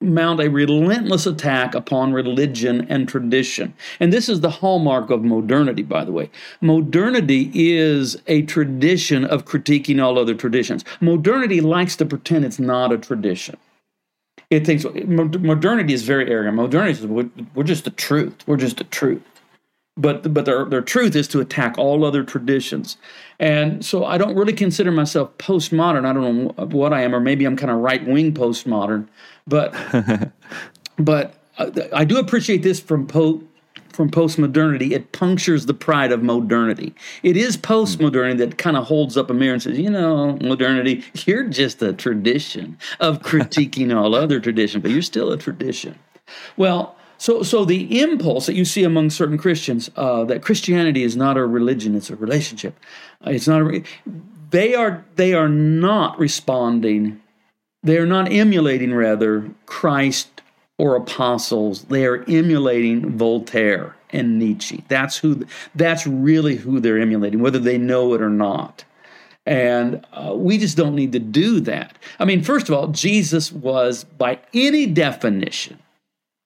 mount 0.00 0.40
a 0.40 0.48
relentless 0.48 1.26
attack 1.26 1.74
upon 1.74 2.12
religion 2.12 2.86
and 2.88 3.08
tradition. 3.08 3.74
And 3.98 4.12
this 4.12 4.28
is 4.28 4.40
the 4.40 4.50
hallmark 4.50 5.10
of 5.10 5.24
modernity, 5.24 5.82
by 5.82 6.04
the 6.04 6.12
way. 6.12 6.30
Modernity 6.60 7.50
is 7.52 8.16
a 8.28 8.42
tradition 8.42 9.24
of 9.24 9.44
critiquing 9.44 10.02
all 10.02 10.18
other 10.18 10.34
traditions. 10.34 10.84
Modernity 11.00 11.60
likes 11.60 11.96
to 11.96 12.06
pretend 12.06 12.44
it's 12.44 12.60
not 12.60 12.92
a 12.92 12.98
tradition. 12.98 13.56
It 14.50 14.64
thinks 14.64 14.84
modernity 14.84 15.92
is 15.92 16.04
very 16.04 16.30
arrogant. 16.30 16.56
Modernity 16.56 16.92
is 16.92 17.06
we're 17.54 17.64
just 17.64 17.84
the 17.84 17.90
truth. 17.90 18.34
We're 18.46 18.56
just 18.56 18.78
the 18.78 18.84
truth 18.84 19.22
but 19.98 20.32
but 20.32 20.44
their 20.44 20.64
their 20.64 20.80
truth 20.80 21.14
is 21.14 21.28
to 21.28 21.40
attack 21.40 21.76
all 21.76 22.04
other 22.04 22.22
traditions. 22.22 22.96
And 23.38 23.84
so 23.84 24.04
I 24.04 24.16
don't 24.16 24.34
really 24.36 24.52
consider 24.52 24.90
myself 24.90 25.36
postmodern. 25.38 26.06
I 26.06 26.12
don't 26.12 26.46
know 26.56 26.66
what 26.66 26.92
I 26.92 27.02
am, 27.02 27.14
or 27.14 27.20
maybe 27.20 27.44
I'm 27.44 27.56
kind 27.56 27.70
of 27.70 27.78
right 27.78 28.06
wing 28.06 28.32
postmodern. 28.32 29.08
But 29.46 29.74
but 30.98 31.34
uh, 31.58 31.70
I 31.92 32.04
do 32.04 32.18
appreciate 32.18 32.62
this 32.62 32.80
from 32.80 33.06
po- 33.06 33.42
from 33.98 34.10
postmodernity. 34.10 34.92
It 34.92 35.10
punctures 35.10 35.66
the 35.66 35.74
pride 35.74 36.12
of 36.12 36.22
modernity. 36.22 36.94
It 37.24 37.36
is 37.36 37.56
postmodernity 37.56 38.38
that 38.38 38.58
kind 38.58 38.76
of 38.76 38.84
holds 38.84 39.16
up 39.16 39.28
a 39.28 39.34
mirror 39.34 39.54
and 39.54 39.62
says, 39.62 39.76
you 39.76 39.90
know, 39.90 40.36
modernity, 40.40 41.04
you're 41.26 41.44
just 41.48 41.82
a 41.82 41.92
tradition 41.92 42.78
of 43.00 43.22
critiquing 43.22 43.92
all 43.96 44.14
other 44.14 44.38
tradition, 44.38 44.80
but 44.80 44.92
you're 44.92 45.02
still 45.02 45.32
a 45.32 45.36
tradition. 45.36 45.98
Well, 46.56 46.94
so, 47.18 47.42
so 47.42 47.64
the 47.64 48.00
impulse 48.00 48.46
that 48.46 48.54
you 48.54 48.64
see 48.64 48.84
among 48.84 49.10
certain 49.10 49.38
Christians 49.38 49.90
uh, 49.96 50.24
that 50.24 50.42
Christianity 50.42 51.02
is 51.02 51.16
not 51.16 51.36
a 51.36 51.44
religion; 51.44 51.96
it's 51.96 52.10
a 52.10 52.16
relationship. 52.16 52.78
Uh, 53.26 53.30
it's 53.30 53.48
not. 53.48 53.62
A, 53.62 53.82
they 54.50 54.74
are. 54.74 55.04
They 55.16 55.34
are 55.34 55.48
not 55.48 56.18
responding. 56.18 57.20
They 57.82 57.98
are 57.98 58.06
not 58.06 58.30
emulating, 58.32 58.94
rather, 58.94 59.50
Christ 59.66 60.42
or 60.78 60.94
apostles. 60.94 61.84
They 61.84 62.06
are 62.06 62.24
emulating 62.28 63.18
Voltaire 63.18 63.96
and 64.10 64.38
Nietzsche. 64.38 64.84
That's 64.86 65.18
who. 65.18 65.44
That's 65.74 66.06
really 66.06 66.54
who 66.54 66.78
they're 66.78 66.98
emulating, 66.98 67.40
whether 67.40 67.58
they 67.58 67.78
know 67.78 68.14
it 68.14 68.22
or 68.22 68.30
not. 68.30 68.84
And 69.44 70.04
uh, 70.12 70.34
we 70.36 70.58
just 70.58 70.76
don't 70.76 70.94
need 70.94 71.12
to 71.12 71.18
do 71.18 71.58
that. 71.60 71.96
I 72.20 72.26
mean, 72.26 72.44
first 72.44 72.68
of 72.68 72.74
all, 72.74 72.88
Jesus 72.88 73.50
was, 73.50 74.04
by 74.04 74.40
any 74.52 74.84
definition, 74.84 75.78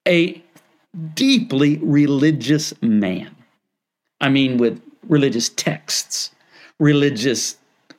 a 0.07 0.42
deeply 1.15 1.79
religious 1.79 2.75
man. 2.83 3.35
I 4.21 4.29
mean, 4.29 4.59
with 4.59 4.81
religious 5.09 5.49
texts, 5.49 6.31
religious, 6.79 7.57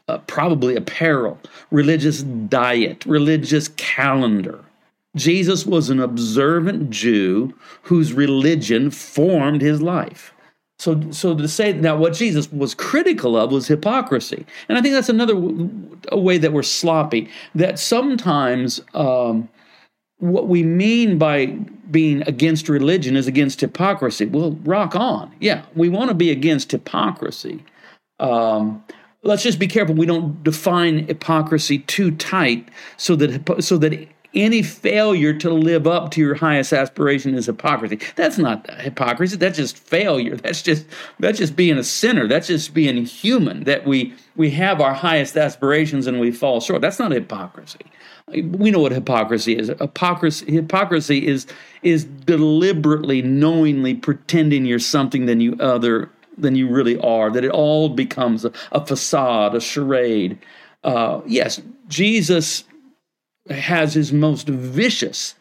uh, 0.07 0.19
probably 0.19 0.75
apparel, 0.75 1.39
religious 1.71 2.23
diet, 2.23 3.05
religious 3.05 3.67
calendar. 3.69 4.63
Jesus 5.15 5.65
was 5.65 5.89
an 5.89 5.99
observant 5.99 6.89
Jew 6.89 7.53
whose 7.83 8.13
religion 8.13 8.89
formed 8.89 9.61
his 9.61 9.81
life. 9.81 10.33
So, 10.79 10.99
so 11.11 11.35
to 11.35 11.47
say 11.47 11.71
now 11.73 11.95
what 11.95 12.13
Jesus 12.13 12.51
was 12.51 12.73
critical 12.73 13.37
of 13.37 13.51
was 13.51 13.67
hypocrisy, 13.67 14.45
and 14.67 14.77
I 14.77 14.81
think 14.81 14.93
that's 14.93 15.09
another 15.09 15.35
way 16.11 16.37
that 16.39 16.51
we're 16.51 16.63
sloppy. 16.63 17.29
That 17.55 17.79
sometimes 17.79 18.81
um, 18.93 19.47
what 20.23 20.47
we 20.47 20.63
mean 20.63 21.17
by 21.17 21.47
being 21.91 22.21
against 22.23 22.69
religion 22.69 23.17
is 23.17 23.27
against 23.27 23.59
hypocrisy. 23.59 24.25
Well, 24.25 24.53
rock 24.63 24.95
on. 24.95 25.33
Yeah, 25.41 25.65
we 25.75 25.89
want 25.89 26.09
to 26.09 26.15
be 26.15 26.31
against 26.31 26.71
hypocrisy. 26.71 27.63
Um, 28.19 28.83
let's 29.23 29.43
just 29.43 29.59
be 29.59 29.67
careful 29.67 29.95
we 29.95 30.05
don't 30.05 30.41
define 30.41 31.07
hypocrisy 31.07 31.79
too 31.79 32.11
tight 32.11 32.69
so 32.95 33.17
that 33.17 33.61
so 33.63 33.77
that 33.77 34.07
any 34.33 34.61
failure 34.61 35.33
to 35.33 35.51
live 35.51 35.87
up 35.87 36.11
to 36.11 36.21
your 36.21 36.35
highest 36.35 36.73
aspiration 36.73 37.35
is 37.35 37.45
hypocrisy. 37.45 37.99
That's 38.15 38.37
not 38.37 38.69
hypocrisy. 38.81 39.37
That's 39.37 39.57
just 39.57 39.77
failure. 39.77 40.35
That's 40.35 40.61
just 40.61 40.85
that's 41.19 41.37
just 41.37 41.55
being 41.55 41.77
a 41.77 41.83
sinner. 41.83 42.27
That's 42.27 42.47
just 42.47 42.73
being 42.73 43.05
human. 43.05 43.63
That 43.63 43.85
we 43.85 44.13
we 44.35 44.49
have 44.51 44.81
our 44.81 44.93
highest 44.93 45.37
aspirations 45.37 46.07
and 46.07 46.19
we 46.19 46.31
fall 46.31 46.61
short. 46.61 46.81
That's 46.81 46.99
not 46.99 47.11
hypocrisy 47.11 47.85
we 48.27 48.71
know 48.71 48.79
what 48.79 48.91
hypocrisy 48.91 49.57
is. 49.57 49.67
Hypocrisy, 49.67 50.51
hypocrisy 50.51 51.25
is 51.25 51.45
is 51.81 52.05
deliberately, 52.05 53.21
knowingly 53.21 53.93
pretending 53.93 54.65
you're 54.65 54.79
something 54.79 55.25
than 55.25 55.41
you 55.41 55.55
other 55.59 56.09
than 56.37 56.55
you 56.55 56.69
really 56.69 56.97
are. 56.99 57.29
That 57.29 57.43
it 57.43 57.51
all 57.51 57.89
becomes 57.89 58.45
a, 58.45 58.51
a 58.71 58.85
facade, 58.85 59.55
a 59.55 59.61
charade. 59.61 60.37
Uh, 60.83 61.21
yes, 61.25 61.61
Jesus 61.87 62.63
has 63.49 63.93
his 63.93 64.13
most 64.13 64.47
vicious 64.47 65.35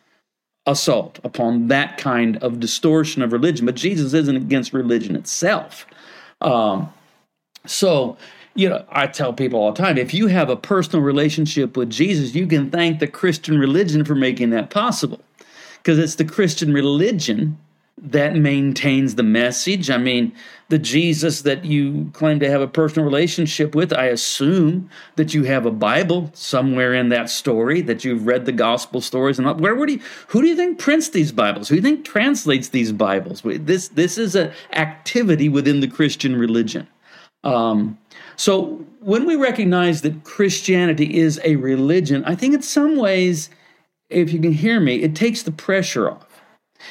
assault 0.67 1.19
upon 1.25 1.69
that 1.69 1.99
kind 1.99 2.37
of 2.39 2.61
distortion 2.61 3.23
of 3.23 3.33
religion, 3.33 3.67
but 3.67 3.75
Jesus 3.75 4.13
isn't 4.13 4.37
against 4.37 4.73
religion 4.73 5.17
itself. 5.17 5.87
Um, 6.41 6.93
so 7.67 8.17
you 8.55 8.69
know, 8.69 8.85
I 8.91 9.07
tell 9.07 9.33
people 9.33 9.59
all 9.59 9.73
the 9.73 9.83
time 9.83 9.99
if 9.99 10.13
you 10.13 10.27
have 10.27 10.51
a 10.51 10.57
personal 10.57 11.03
relationship 11.03 11.77
with 11.77 11.91
Jesus, 11.91 12.35
you 12.35 12.47
can 12.47 12.71
thank 12.71 12.99
the 12.99 13.07
Christian 13.07 13.59
religion 13.59 14.05
for 14.05 14.15
making 14.15 14.51
that 14.51 14.71
possible. 14.71 15.21
Because 15.79 15.99
it's 15.99 16.15
the 16.15 16.25
Christian 16.25 16.73
religion 16.73 17.59
that 18.05 18.35
maintains 18.35 19.15
the 19.15 19.23
message. 19.23 19.89
I 19.89 19.97
mean, 19.97 20.33
the 20.69 20.79
Jesus 20.79 21.43
that 21.43 21.65
you 21.65 22.11
claim 22.15 22.41
to 22.41 22.51
have 22.51 22.61
a 22.61 22.67
personal 22.67 23.05
relationship 23.05 23.77
with, 23.77 23.93
I 23.93 24.07
assume 24.07 24.91
that 25.15 25.35
you 25.35 25.45
have 25.45 25.67
a 25.67 25.71
Bible 25.71 26.31
somewhere 26.35 26.95
in 26.95 27.11
that 27.11 27.31
story, 27.31 27.81
that 27.83 28.05
you've 28.05 28.27
read 28.27 28.45
the 28.45 28.53
gospel 28.53 29.01
stories. 29.01 29.39
And 29.39 29.61
where 29.61 29.77
would 29.77 29.89
you, 29.89 30.01
who 30.27 30.43
do 30.43 30.49
you 30.49 30.57
think 30.57 30.81
prints 30.81 31.11
these 31.11 31.31
Bibles? 31.31 31.69
Who 31.69 31.77
do 31.77 31.77
you 31.77 31.83
think 31.83 32.05
translates 32.05 32.71
these 32.71 32.91
Bibles? 32.91 33.43
This, 33.45 33.89
this 33.89 34.19
is 34.19 34.35
an 34.35 34.53
activity 34.73 35.49
within 35.49 35.79
the 35.79 35.89
Christian 35.89 36.35
religion. 36.35 36.89
Um, 37.45 37.99
so 38.35 38.85
when 38.99 39.27
we 39.27 39.37
recognize 39.37 40.03
that 40.03 40.25
Christianity 40.25 41.19
is 41.19 41.41
a 41.45 41.55
religion, 41.57 42.25
I 42.25 42.35
think 42.35 42.55
in 42.55 42.63
some 42.63 42.97
ways, 42.97 43.49
if 44.11 44.33
you 44.33 44.41
can 44.41 44.53
hear 44.53 44.81
me, 44.81 45.03
it 45.03 45.15
takes 45.15 45.43
the 45.45 45.53
pressure 45.53 46.11
off. 46.11 46.43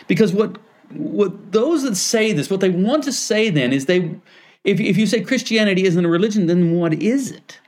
Because 0.08 0.32
what 0.32 0.58
what 0.94 1.52
those 1.52 1.84
that 1.84 1.96
say 1.96 2.34
this, 2.34 2.50
what 2.50 2.60
they 2.60 2.70
want 2.70 3.04
to 3.06 3.12
say 3.12 3.50
then 3.50 3.74
is 3.74 3.86
they 3.86 4.16
if 4.64 4.80
if 4.80 4.98
you 4.98 5.08
say 5.08 5.22
Christianity 5.22 5.86
isn't 5.86 6.06
a 6.06 6.10
religion, 6.10 6.48
then 6.48 6.78
what 6.78 6.94
is 6.94 7.32
it? 7.32 7.60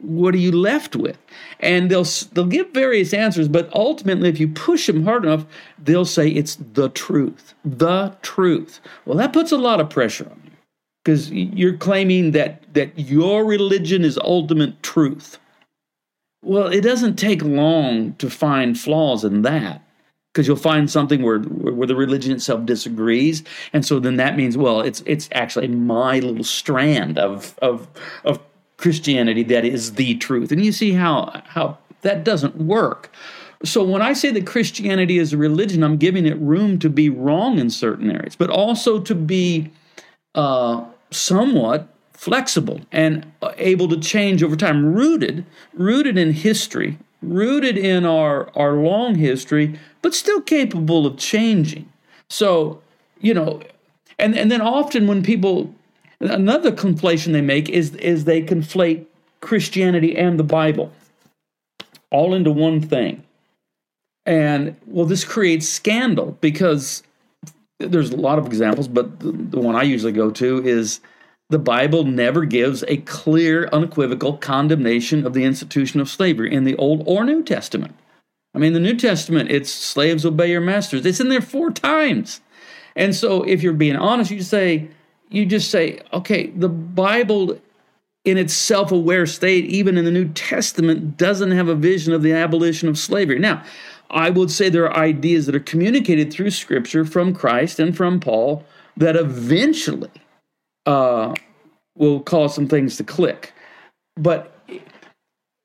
What 0.00 0.34
are 0.34 0.38
you 0.38 0.52
left 0.52 0.96
with? 0.96 1.18
And 1.60 1.90
they'll 1.90 2.06
they'll 2.32 2.46
give 2.46 2.70
various 2.70 3.12
answers, 3.12 3.48
but 3.48 3.70
ultimately, 3.74 4.28
if 4.28 4.40
you 4.40 4.48
push 4.48 4.86
them 4.86 5.04
hard 5.04 5.24
enough, 5.24 5.44
they'll 5.78 6.04
say 6.04 6.28
it's 6.28 6.56
the 6.72 6.88
truth, 6.90 7.54
the 7.64 8.16
truth. 8.22 8.80
Well, 9.04 9.18
that 9.18 9.32
puts 9.32 9.52
a 9.52 9.58
lot 9.58 9.80
of 9.80 9.90
pressure 9.90 10.26
on 10.30 10.40
you 10.44 10.52
because 11.04 11.30
you're 11.30 11.76
claiming 11.76 12.32
that 12.32 12.72
that 12.74 12.98
your 12.98 13.44
religion 13.44 14.04
is 14.04 14.18
ultimate 14.18 14.82
truth. 14.82 15.38
Well, 16.42 16.68
it 16.68 16.80
doesn't 16.80 17.16
take 17.16 17.42
long 17.42 18.14
to 18.14 18.30
find 18.30 18.78
flaws 18.78 19.24
in 19.24 19.42
that 19.42 19.82
because 20.32 20.46
you'll 20.46 20.56
find 20.56 20.90
something 20.90 21.22
where 21.22 21.40
where 21.40 21.86
the 21.86 21.96
religion 21.96 22.32
itself 22.32 22.64
disagrees, 22.66 23.42
and 23.72 23.84
so 23.84 23.98
then 23.98 24.16
that 24.16 24.36
means 24.36 24.56
well, 24.56 24.80
it's 24.80 25.02
it's 25.06 25.28
actually 25.32 25.68
my 25.68 26.18
little 26.20 26.44
strand 26.44 27.18
of 27.18 27.58
of 27.60 27.88
of 28.24 28.38
Christianity 28.76 29.42
that 29.44 29.64
is 29.64 29.94
the 29.94 30.16
truth, 30.16 30.52
and 30.52 30.64
you 30.64 30.72
see 30.72 30.92
how 30.92 31.42
how 31.46 31.78
that 32.02 32.24
doesn't 32.24 32.56
work. 32.56 33.10
So 33.62 33.84
when 33.84 34.00
I 34.00 34.14
say 34.14 34.30
that 34.30 34.46
Christianity 34.46 35.18
is 35.18 35.34
a 35.34 35.36
religion, 35.36 35.82
I'm 35.82 35.98
giving 35.98 36.26
it 36.26 36.38
room 36.38 36.78
to 36.78 36.88
be 36.88 37.10
wrong 37.10 37.58
in 37.58 37.68
certain 37.68 38.10
areas, 38.10 38.34
but 38.34 38.48
also 38.48 38.98
to 39.00 39.14
be 39.14 39.70
uh, 40.34 40.82
somewhat 41.10 41.88
flexible 42.12 42.80
and 42.90 43.30
able 43.58 43.88
to 43.88 43.98
change 43.98 44.42
over 44.42 44.56
time, 44.56 44.94
rooted, 44.94 45.44
rooted 45.74 46.16
in 46.16 46.32
history, 46.32 46.98
rooted 47.22 47.76
in 47.76 48.04
our, 48.04 48.50
our 48.56 48.72
long 48.74 49.14
history, 49.14 49.78
but 50.02 50.14
still 50.14 50.40
capable 50.40 51.06
of 51.06 51.16
changing. 51.18 51.90
So, 52.28 52.80
you 53.20 53.34
know, 53.34 53.60
and, 54.18 54.36
and 54.36 54.50
then 54.50 54.60
often 54.60 55.06
when 55.06 55.22
people, 55.22 55.74
another 56.20 56.72
conflation 56.72 57.32
they 57.32 57.40
make 57.40 57.68
is, 57.68 57.94
is 57.96 58.24
they 58.24 58.42
conflate 58.42 59.06
Christianity 59.40 60.16
and 60.16 60.38
the 60.38 60.44
Bible 60.44 60.92
all 62.10 62.34
into 62.34 62.50
one 62.50 62.80
thing. 62.80 63.22
And 64.26 64.76
well, 64.86 65.06
this 65.06 65.24
creates 65.24 65.68
scandal 65.68 66.36
because 66.40 67.02
there's 67.78 68.10
a 68.10 68.16
lot 68.16 68.38
of 68.38 68.46
examples, 68.46 68.88
but 68.88 69.20
the, 69.20 69.32
the 69.32 69.60
one 69.60 69.74
I 69.74 69.82
usually 69.82 70.12
go 70.12 70.30
to 70.30 70.62
is 70.66 71.00
the 71.50 71.58
Bible 71.58 72.04
never 72.04 72.44
gives 72.44 72.84
a 72.84 72.98
clear, 72.98 73.68
unequivocal 73.72 74.38
condemnation 74.38 75.26
of 75.26 75.34
the 75.34 75.44
institution 75.44 76.00
of 76.00 76.08
slavery 76.08 76.52
in 76.54 76.64
the 76.64 76.76
Old 76.76 77.02
or 77.06 77.24
New 77.24 77.42
Testament. 77.42 77.94
I 78.54 78.58
mean, 78.58 78.72
the 78.72 78.80
New 78.80 78.96
Testament, 78.96 79.50
it's 79.50 79.70
slaves 79.70 80.24
obey 80.24 80.50
your 80.50 80.60
masters. 80.60 81.04
It's 81.04 81.20
in 81.20 81.28
there 81.28 81.40
four 81.40 81.72
times. 81.72 82.40
And 82.94 83.14
so 83.14 83.42
if 83.42 83.62
you're 83.62 83.72
being 83.72 83.96
honest, 83.96 84.30
you 84.30 84.42
say, 84.42 84.88
you 85.28 85.44
just 85.44 85.70
say, 85.70 86.00
okay, 86.12 86.48
the 86.50 86.68
Bible 86.68 87.60
in 88.24 88.38
its 88.38 88.54
self 88.54 88.92
aware 88.92 89.26
state, 89.26 89.64
even 89.66 89.96
in 89.96 90.04
the 90.04 90.10
New 90.10 90.28
Testament, 90.28 91.16
doesn't 91.16 91.50
have 91.50 91.68
a 91.68 91.74
vision 91.74 92.12
of 92.12 92.22
the 92.22 92.32
abolition 92.32 92.88
of 92.88 92.98
slavery. 92.98 93.38
Now, 93.38 93.64
I 94.08 94.30
would 94.30 94.50
say 94.50 94.68
there 94.68 94.90
are 94.90 94.96
ideas 94.96 95.46
that 95.46 95.54
are 95.54 95.60
communicated 95.60 96.32
through 96.32 96.50
Scripture 96.50 97.04
from 97.04 97.34
Christ 97.34 97.80
and 97.80 97.96
from 97.96 98.20
Paul 98.20 98.64
that 98.96 99.16
eventually 99.16 100.10
uh, 100.86 101.34
will 101.96 102.20
cause 102.20 102.54
some 102.54 102.68
things 102.68 102.96
to 102.96 103.04
click. 103.04 103.52
But 104.16 104.56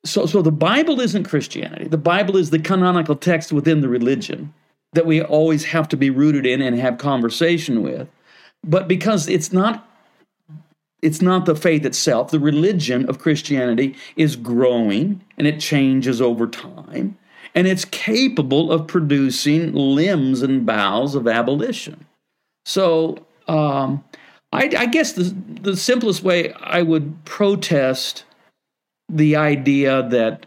so, 0.06 0.26
so 0.26 0.42
the 0.42 0.52
Bible 0.52 1.00
isn't 1.00 1.24
Christianity. 1.26 1.88
The 1.88 1.98
Bible 1.98 2.38
is 2.38 2.50
the 2.50 2.60
canonical 2.60 3.16
text 3.16 3.52
within 3.52 3.82
the 3.82 3.90
religion 3.90 4.54
that 4.94 5.06
we 5.06 5.22
always 5.22 5.66
have 5.66 5.88
to 5.90 5.98
be 5.98 6.10
rooted 6.10 6.46
in 6.46 6.62
and 6.62 6.80
have 6.80 6.98
conversation 6.98 7.82
with. 7.82 8.08
But 8.64 8.88
because 8.88 9.28
it's 9.28 9.52
not 9.52 9.88
it's 11.02 11.22
not 11.22 11.46
the 11.46 11.56
faith 11.56 11.86
itself, 11.86 12.32
the 12.32 12.40
religion 12.40 13.08
of 13.08 13.20
Christianity 13.20 13.96
is 14.16 14.36
growing 14.36 15.22
and 15.38 15.46
it 15.46 15.60
changes 15.60 16.20
over 16.20 16.48
time 16.48 17.16
and 17.56 17.68
it's 17.68 17.86
capable 17.86 18.72
of 18.72 18.86
producing 18.86 19.74
limbs 19.74 20.42
and 20.42 20.66
boughs 20.66 21.16
of 21.16 21.28
abolition. 21.28 22.06
So, 22.66 23.26
um, 23.48 24.04
I, 24.56 24.70
I, 24.78 24.86
guess 24.86 25.14
the, 25.14 25.24
the 25.62 25.76
simplest 25.76 26.24
way 26.24 26.54
I 26.54 26.82
would 26.82 27.24
protest 27.26 28.24
the 29.10 29.36
idea 29.36 30.08
that 30.10 30.46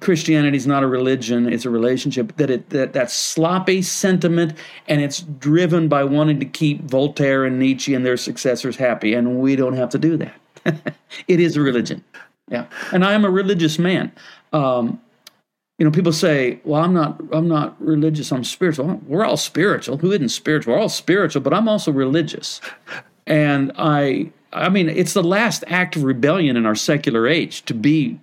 Christianity 0.00 0.56
is 0.56 0.66
not 0.66 0.82
a 0.82 0.86
religion; 0.86 1.52
it's 1.52 1.66
a 1.66 1.70
relationship. 1.70 2.34
That 2.36 2.50
it 2.50 2.70
that 2.70 2.94
that 2.94 3.10
sloppy 3.10 3.82
sentiment, 3.82 4.54
and 4.88 5.02
it's 5.02 5.20
driven 5.20 5.88
by 5.88 6.04
wanting 6.04 6.40
to 6.40 6.46
keep 6.46 6.82
Voltaire 6.82 7.44
and 7.44 7.58
Nietzsche 7.58 7.94
and 7.94 8.04
their 8.04 8.16
successors 8.16 8.76
happy, 8.76 9.12
and 9.12 9.40
we 9.40 9.56
don't 9.56 9.76
have 9.76 9.90
to 9.90 9.98
do 9.98 10.16
that. 10.16 10.94
it 11.28 11.40
is 11.40 11.56
a 11.56 11.60
religion, 11.60 12.02
yeah. 12.48 12.66
And 12.92 13.04
I 13.04 13.12
am 13.12 13.24
a 13.24 13.30
religious 13.30 13.78
man. 13.78 14.10
Um, 14.54 15.00
you 15.78 15.84
know, 15.84 15.90
people 15.90 16.12
say, 16.12 16.60
"Well, 16.64 16.82
I'm 16.82 16.94
not, 16.94 17.20
I'm 17.32 17.48
not 17.48 17.76
religious. 17.84 18.32
I'm 18.32 18.44
spiritual." 18.44 19.00
We're 19.06 19.24
all 19.24 19.36
spiritual. 19.36 19.98
Who 19.98 20.12
isn't 20.12 20.30
spiritual? 20.30 20.72
We're 20.72 20.80
all 20.80 20.88
spiritual, 20.88 21.42
but 21.42 21.52
I'm 21.52 21.68
also 21.68 21.92
religious. 21.92 22.62
And 23.30 23.70
I, 23.78 24.32
I 24.52 24.68
mean, 24.68 24.88
it's 24.88 25.14
the 25.14 25.22
last 25.22 25.62
act 25.68 25.94
of 25.94 26.02
rebellion 26.02 26.56
in 26.56 26.66
our 26.66 26.74
secular 26.74 27.28
age 27.28 27.64
to 27.66 27.74
be 27.74 28.18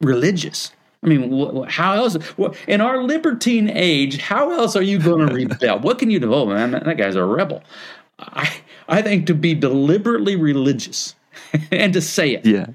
religious. 0.00 0.72
I 1.04 1.08
mean, 1.08 1.64
how 1.68 1.92
else? 1.92 2.16
In 2.66 2.80
our 2.80 3.02
libertine 3.02 3.68
age, 3.68 4.18
how 4.18 4.50
else 4.50 4.76
are 4.76 4.82
you 4.82 4.98
going 4.98 5.28
to 5.28 5.34
rebel? 5.34 5.78
what 5.80 5.98
can 5.98 6.10
you 6.10 6.18
do? 6.18 6.32
Oh 6.32 6.46
man, 6.46 6.70
that 6.70 6.96
guy's 6.96 7.16
a 7.16 7.24
rebel. 7.24 7.62
I, 8.18 8.50
I 8.88 9.02
think 9.02 9.26
to 9.26 9.34
be 9.34 9.54
deliberately 9.54 10.36
religious 10.36 11.14
and 11.70 11.92
to 11.92 12.00
say 12.00 12.30
it, 12.30 12.46
yeah, 12.46 12.66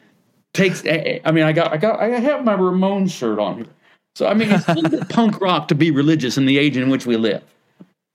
takes. 0.53 0.85
Eh, 0.85 0.89
eh, 0.89 1.19
I 1.25 1.31
mean, 1.31 1.45
I 1.45 1.51
got, 1.51 1.73
I 1.73 1.77
got, 1.77 1.99
I 1.99 2.09
have 2.09 2.45
my 2.45 2.55
Ramones 2.55 3.11
shirt 3.11 3.39
on 3.39 3.57
here. 3.57 3.67
So 4.15 4.27
I 4.27 4.35
mean, 4.35 4.51
it's 4.51 4.67
a 4.67 4.75
little 4.75 4.91
bit 4.91 5.09
punk 5.09 5.41
rock 5.41 5.67
to 5.69 5.75
be 5.75 5.89
religious 5.89 6.37
in 6.37 6.45
the 6.45 6.59
age 6.59 6.77
in 6.77 6.89
which 6.89 7.07
we 7.07 7.17
live. 7.17 7.41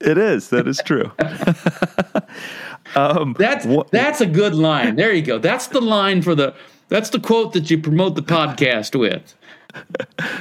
It 0.03 0.17
is. 0.17 0.49
That 0.49 0.67
is 0.67 0.81
true. 0.85 1.11
um, 2.95 3.35
that's 3.39 3.65
wh- 3.65 3.89
that's 3.91 4.21
a 4.21 4.25
good 4.25 4.53
line. 4.53 4.95
There 4.95 5.13
you 5.13 5.21
go. 5.21 5.39
That's 5.39 5.67
the 5.67 5.81
line 5.81 6.21
for 6.21 6.35
the. 6.35 6.53
That's 6.89 7.09
the 7.09 7.19
quote 7.19 7.53
that 7.53 7.71
you 7.71 7.81
promote 7.81 8.15
the 8.15 8.21
podcast 8.21 8.99
with. 8.99 9.33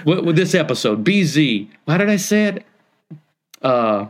with, 0.05 0.25
with 0.25 0.37
this 0.37 0.55
episode, 0.55 1.05
BZ. 1.05 1.69
Why 1.85 1.97
did 1.97 2.11
I 2.11 2.17
say 2.17 2.47
it? 2.47 2.67
Uh, 3.63 4.07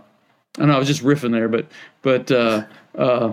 I 0.58 0.66
know 0.66 0.74
I 0.74 0.78
was 0.78 0.88
just 0.88 1.02
riffing 1.02 1.32
there, 1.32 1.48
but 1.48 1.66
but 2.02 2.30
uh, 2.30 2.64
uh, 2.96 3.32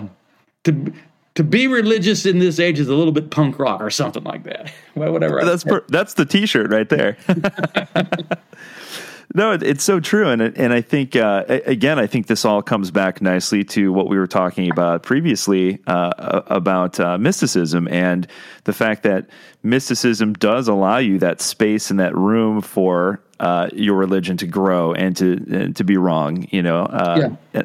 to 0.65 0.93
to 1.36 1.43
be 1.43 1.67
religious 1.67 2.26
in 2.26 2.39
this 2.39 2.59
age 2.59 2.80
is 2.80 2.88
a 2.88 2.95
little 2.95 3.13
bit 3.13 3.32
punk 3.32 3.59
rock 3.59 3.82
or 3.82 3.89
something 3.89 4.24
like 4.24 4.43
that. 4.43 4.70
whatever. 4.93 5.41
That's 5.43 5.63
per, 5.63 5.86
that's 5.88 6.15
the 6.15 6.26
T-shirt 6.26 6.70
right 6.70 6.89
there. 6.89 7.17
no, 9.36 9.51
it's 9.51 9.84
so 9.84 9.99
true, 9.99 10.27
and 10.30 10.41
and 10.41 10.73
I 10.73 10.82
think 10.82 11.15
uh, 11.15 11.43
again, 11.47 11.99
I 11.99 12.07
think 12.07 12.25
this 12.25 12.45
all 12.45 12.63
comes 12.63 12.89
back 12.89 13.21
nicely 13.21 13.63
to 13.65 13.93
what 13.93 14.09
we 14.09 14.17
were 14.17 14.27
talking 14.27 14.71
about 14.71 15.03
previously 15.03 15.77
uh, 15.86 16.41
about 16.47 16.99
uh, 16.99 17.17
mysticism 17.19 17.88
and 17.89 18.25
the 18.63 18.73
fact 18.73 19.03
that 19.03 19.30
mysticism 19.61 20.34
does 20.34 20.67
allow 20.67 20.97
you 20.97 21.19
that 21.19 21.41
space 21.41 21.91
and 21.91 21.99
that 21.99 22.15
room 22.15 22.61
for 22.61 23.21
uh, 23.39 23.69
your 23.71 23.97
religion 23.97 24.36
to 24.38 24.47
grow 24.47 24.93
and 24.93 25.15
to 25.17 25.34
and 25.51 25.75
to 25.75 25.84
be 25.84 25.95
wrong. 25.95 26.47
You 26.49 26.63
know, 26.63 26.86
uh, 26.86 27.36
yeah, 27.53 27.61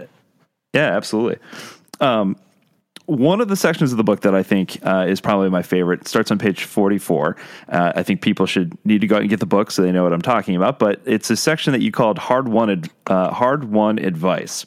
yeah, 0.75 0.97
absolutely. 0.97 1.39
Um, 2.01 2.37
one 3.07 3.41
of 3.41 3.49
the 3.49 3.57
sections 3.57 3.93
of 3.93 3.99
the 3.99 4.05
book 4.05 4.21
that 4.21 4.35
I 4.35 4.43
think 4.43 4.79
uh, 4.83 5.07
is 5.07 5.21
probably 5.21 5.51
my 5.51 5.63
favorite 5.63 6.09
starts 6.09 6.31
on 6.31 6.39
page 6.39 6.65
44. 6.65 7.37
Uh, 7.69 7.93
I 7.95 8.03
think 8.03 8.23
people 8.23 8.47
should 8.47 8.77
need 8.85 9.03
to 9.03 9.07
go 9.07 9.17
out 9.17 9.21
and 9.21 9.31
get 9.31 9.41
the 9.41 9.47
book 9.47 9.71
so 9.71 9.83
they 9.83 9.93
know 9.93 10.03
what 10.03 10.13
I'm 10.13 10.23
talking 10.23 10.57
about. 10.57 10.79
But 10.79 11.01
it's 11.05 11.31
a 11.31 11.37
section 11.37 11.73
that 11.73 11.83
you 11.83 11.93
called 11.93 12.19
hard 12.19 12.49
won, 12.49 12.83
uh, 13.07 13.31
hard 13.31 13.65
won 13.65 13.99
advice. 13.99 14.65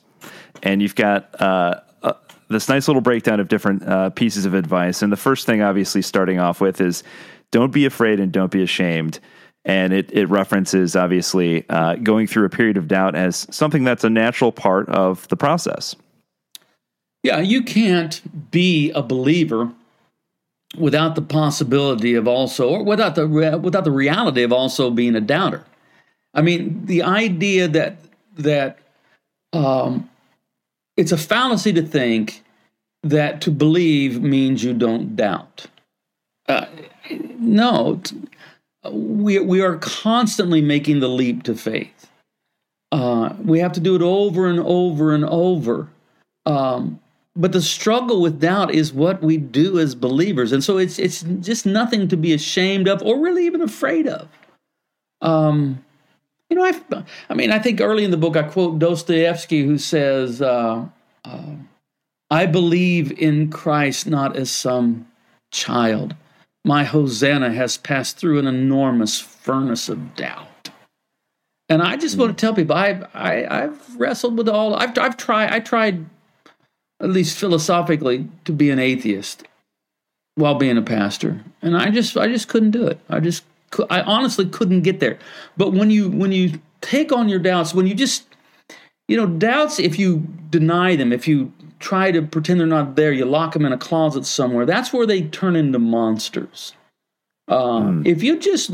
And 0.61 0.81
you've 0.81 0.95
got 0.95 1.39
uh, 1.41 1.81
uh, 2.03 2.13
this 2.49 2.69
nice 2.69 2.87
little 2.87 3.01
breakdown 3.01 3.39
of 3.39 3.47
different 3.47 3.83
uh, 3.87 4.11
pieces 4.11 4.45
of 4.45 4.53
advice. 4.53 5.01
And 5.01 5.11
the 5.11 5.17
first 5.17 5.45
thing, 5.45 5.61
obviously, 5.63 6.03
starting 6.03 6.39
off 6.39 6.61
with 6.61 6.79
is 6.79 7.03
don't 7.49 7.73
be 7.73 7.85
afraid 7.85 8.19
and 8.19 8.31
don't 8.31 8.51
be 8.51 8.61
ashamed. 8.61 9.19
And 9.65 9.93
it, 9.93 10.11
it 10.13 10.27
references, 10.27 10.95
obviously, 10.95 11.61
going 12.03 12.27
through 12.27 12.45
a 12.45 12.49
period 12.49 12.77
of 12.77 12.87
doubt 12.87 13.15
as 13.15 13.47
something 13.51 13.83
that's 13.83 14.05
a 14.05 14.09
natural 14.09 14.51
part 14.51 14.87
of 14.87 15.27
the 15.27 15.35
process. 15.35 15.95
Yeah, 17.27 17.41
you 17.41 17.61
can't 17.61 18.51
be 18.51 18.89
a 18.91 19.01
believer 19.03 19.73
without 20.77 21.15
the 21.15 21.21
possibility 21.21 22.15
of 22.15 22.25
also, 22.25 22.69
or 22.69 22.83
without 22.83 23.15
the 23.15 23.27
without 23.27 23.83
the 23.83 23.91
reality 23.91 24.43
of 24.43 24.53
also 24.53 24.89
being 24.89 25.13
a 25.13 25.19
doubter. 25.19 25.65
I 26.33 26.41
mean, 26.41 26.85
the 26.85 27.03
idea 27.03 27.67
that 27.67 27.97
that 28.37 28.79
um, 29.51 30.09
it's 30.95 31.11
a 31.11 31.17
fallacy 31.17 31.73
to 31.73 31.81
think 31.81 32.45
that 33.03 33.41
to 33.41 33.51
believe 33.51 34.21
means 34.21 34.63
you 34.63 34.73
don't 34.73 35.17
doubt. 35.17 35.67
Uh, 36.47 36.67
no, 37.11 38.01
we 38.89 39.37
we 39.39 39.59
are 39.59 39.75
constantly 39.75 40.61
making 40.61 41.01
the 41.01 41.09
leap 41.09 41.43
to 41.43 41.55
faith. 41.55 42.09
Uh, 42.93 43.33
we 43.43 43.59
have 43.59 43.73
to 43.73 43.81
do 43.81 43.97
it 43.97 44.01
over 44.01 44.47
and 44.47 44.61
over 44.61 45.13
and 45.13 45.25
over. 45.25 45.89
Um, 46.45 47.01
but 47.37 47.51
the 47.51 47.61
struggle 47.61 48.21
with 48.21 48.41
doubt 48.41 48.73
is 48.73 48.91
what 48.91 49.21
we 49.21 49.37
do 49.37 49.79
as 49.79 49.95
believers. 49.95 50.51
And 50.51 50.63
so 50.63 50.77
it's 50.77 50.99
it's 50.99 51.21
just 51.39 51.65
nothing 51.65 52.07
to 52.09 52.17
be 52.17 52.33
ashamed 52.33 52.87
of 52.87 53.01
or 53.03 53.19
really 53.19 53.45
even 53.45 53.61
afraid 53.61 54.07
of. 54.07 54.27
Um 55.21 55.83
you 56.49 56.55
know 56.55 56.63
i 56.63 57.03
i 57.29 57.33
mean 57.33 57.51
i 57.51 57.59
think 57.59 57.81
early 57.81 58.03
in 58.03 58.11
the 58.11 58.17
book 58.17 58.37
i 58.37 58.43
quote 58.43 58.79
dostoevsky 58.79 59.63
who 59.63 59.77
says 59.77 60.41
uh, 60.41 60.85
uh, 61.25 61.55
i 62.31 62.45
believe 62.45 63.11
in 63.19 63.49
christ 63.49 64.07
not 64.07 64.37
as 64.37 64.49
some 64.49 65.07
child. 65.51 66.15
My 66.65 66.83
hosanna 66.83 67.53
has 67.53 67.77
passed 67.77 68.17
through 68.17 68.39
an 68.39 68.47
enormous 68.47 69.21
furnace 69.21 69.87
of 69.87 70.15
doubt. 70.15 70.69
And 71.69 71.81
i 71.81 71.97
just 71.97 72.17
want 72.17 72.37
to 72.37 72.41
tell 72.41 72.53
people 72.53 72.75
i've 72.75 73.03
I, 73.13 73.45
i 73.45 73.59
have 73.61 73.95
wrestled 73.97 74.37
with 74.37 74.47
all 74.47 74.73
i've, 74.75 74.97
I've 74.97 75.17
tried 75.17 75.51
i 75.51 75.59
tried 75.59 76.05
at 77.01 77.09
least 77.09 77.37
philosophically, 77.37 78.27
to 78.45 78.51
be 78.51 78.69
an 78.69 78.79
atheist 78.79 79.43
while 80.35 80.55
being 80.55 80.77
a 80.77 80.81
pastor, 80.81 81.43
and 81.61 81.75
I 81.75 81.89
just 81.89 82.17
I 82.17 82.27
just 82.27 82.47
couldn't 82.47 82.71
do 82.71 82.85
it. 82.87 82.99
I 83.09 83.19
just 83.19 83.43
I 83.89 84.01
honestly 84.01 84.45
couldn't 84.45 84.81
get 84.81 84.99
there. 84.99 85.17
But 85.57 85.73
when 85.73 85.89
you 85.89 86.09
when 86.09 86.31
you 86.31 86.59
take 86.81 87.11
on 87.11 87.29
your 87.29 87.39
doubts, 87.39 87.73
when 87.73 87.87
you 87.87 87.95
just 87.95 88.25
you 89.07 89.17
know 89.17 89.27
doubts, 89.27 89.79
if 89.79 89.99
you 89.99 90.27
deny 90.49 90.95
them, 90.95 91.11
if 91.11 91.27
you 91.27 91.51
try 91.79 92.11
to 92.11 92.21
pretend 92.21 92.59
they're 92.59 92.67
not 92.67 92.95
there, 92.95 93.11
you 93.11 93.25
lock 93.25 93.53
them 93.53 93.65
in 93.65 93.73
a 93.73 93.77
closet 93.77 94.25
somewhere, 94.25 94.65
that's 94.65 94.93
where 94.93 95.05
they 95.05 95.23
turn 95.23 95.55
into 95.55 95.79
monsters. 95.79 96.73
Uh, 97.47 97.79
mm. 97.79 98.07
If 98.07 98.23
you 98.23 98.37
just 98.37 98.71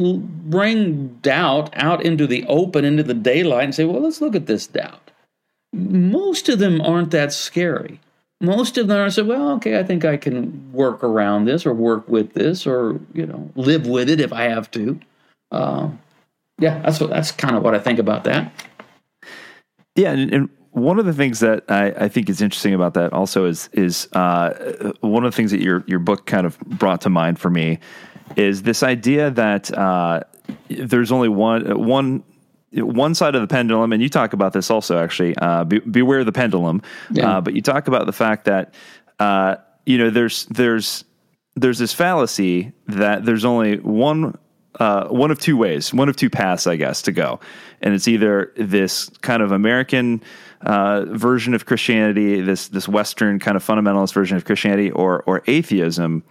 bring 0.49 1.07
doubt 1.21 1.69
out 1.73 2.03
into 2.03 2.25
the 2.25 2.45
open, 2.47 2.85
into 2.85 3.03
the 3.03 3.13
daylight, 3.13 3.65
and 3.65 3.75
say, 3.75 3.85
well, 3.85 4.01
let's 4.01 4.21
look 4.21 4.35
at 4.35 4.47
this 4.47 4.67
doubt, 4.67 5.11
most 5.73 6.49
of 6.49 6.59
them 6.59 6.81
aren't 6.81 7.11
that 7.11 7.33
scary. 7.33 7.99
Most 8.43 8.77
of 8.77 8.87
them 8.87 8.99
are 8.99 9.09
say, 9.09 9.21
well, 9.21 9.51
okay, 9.53 9.79
I 9.79 9.83
think 9.83 10.03
I 10.03 10.17
can 10.17 10.71
work 10.73 11.03
around 11.03 11.45
this 11.45 11.65
or 11.65 11.73
work 11.73 12.07
with 12.09 12.33
this 12.33 12.67
or, 12.67 12.99
you 13.13 13.25
know, 13.25 13.49
live 13.55 13.87
with 13.87 14.09
it 14.09 14.19
if 14.19 14.33
I 14.33 14.43
have 14.43 14.69
to. 14.71 14.99
Uh, 15.49 15.89
yeah, 16.59 16.79
that's 16.79 16.99
what 16.99 17.09
that's 17.09 17.31
kind 17.31 17.55
of 17.55 17.63
what 17.63 17.73
I 17.73 17.79
think 17.79 17.99
about 17.99 18.25
that. 18.25 18.51
Yeah, 19.95 20.11
and, 20.11 20.33
and 20.33 20.49
one 20.71 20.99
of 20.99 21.05
the 21.05 21.13
things 21.13 21.39
that 21.39 21.63
I, 21.69 21.91
I, 21.91 22.09
think 22.09 22.29
is 22.29 22.41
interesting 22.41 22.73
about 22.73 22.95
that 22.95 23.13
also 23.13 23.45
is 23.45 23.69
is 23.73 24.07
uh, 24.13 24.93
one 25.01 25.23
of 25.23 25.31
the 25.31 25.35
things 25.35 25.51
that 25.51 25.61
your 25.61 25.83
your 25.87 25.99
book 25.99 26.25
kind 26.25 26.45
of 26.45 26.59
brought 26.59 27.01
to 27.01 27.09
mind 27.09 27.39
for 27.39 27.49
me 27.49 27.79
is 28.35 28.63
this 28.63 28.83
idea 28.83 29.29
that 29.31 29.75
uh, 29.77 30.21
there's 30.69 31.11
only 31.11 31.29
one 31.29 31.85
one 31.85 32.23
one 32.75 33.13
side 33.15 33.35
of 33.35 33.41
the 33.41 33.47
pendulum, 33.47 33.93
and 33.93 34.01
you 34.01 34.09
talk 34.09 34.33
about 34.33 34.53
this 34.53 34.69
also 34.71 35.01
actually. 35.01 35.35
Uh, 35.37 35.63
be, 35.63 35.79
beware 35.79 36.23
the 36.23 36.31
pendulum, 36.31 36.81
yeah. 37.11 37.37
Uh, 37.37 37.41
but 37.41 37.53
you 37.53 37.61
talk 37.61 37.87
about 37.87 38.05
the 38.05 38.13
fact 38.13 38.45
that 38.45 38.73
uh, 39.19 39.55
you 39.85 39.97
know 39.97 40.09
there's 40.09 40.45
there's 40.45 41.03
there's 41.55 41.77
this 41.77 41.93
fallacy 41.93 42.73
that 42.87 43.25
there's 43.25 43.45
only 43.45 43.77
one 43.79 44.37
uh, 44.79 45.07
one 45.09 45.29
of 45.29 45.39
two 45.39 45.55
ways, 45.55 45.93
one 45.93 46.09
of 46.09 46.15
two 46.15 46.29
paths, 46.29 46.65
I 46.65 46.75
guess, 46.75 47.01
to 47.03 47.11
go, 47.11 47.39
and 47.81 47.93
it's 47.93 48.07
either 48.07 48.51
this 48.57 49.09
kind 49.21 49.43
of 49.43 49.51
American 49.51 50.23
uh, 50.61 51.05
version 51.05 51.53
of 51.53 51.65
Christianity, 51.65 52.41
this 52.41 52.69
this 52.69 52.87
Western 52.87 53.39
kind 53.39 53.55
of 53.55 53.63
fundamentalist 53.63 54.13
version 54.13 54.37
of 54.37 54.45
Christianity, 54.45 54.89
or 54.91 55.23
or 55.23 55.43
atheism, 55.47 56.23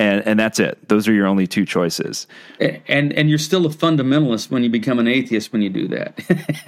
and 0.00 0.26
and 0.26 0.40
that's 0.40 0.58
it. 0.58 0.88
Those 0.88 1.06
are 1.06 1.12
your 1.12 1.26
only 1.26 1.46
two 1.46 1.66
choices. 1.66 2.26
And 2.58 3.12
and 3.12 3.28
you're 3.28 3.38
still 3.38 3.66
a 3.66 3.68
fundamentalist 3.68 4.50
when 4.50 4.64
you 4.64 4.70
become 4.70 4.98
an 4.98 5.06
atheist 5.06 5.52
when 5.52 5.60
you 5.60 5.68
do 5.68 5.86
that. 5.88 6.18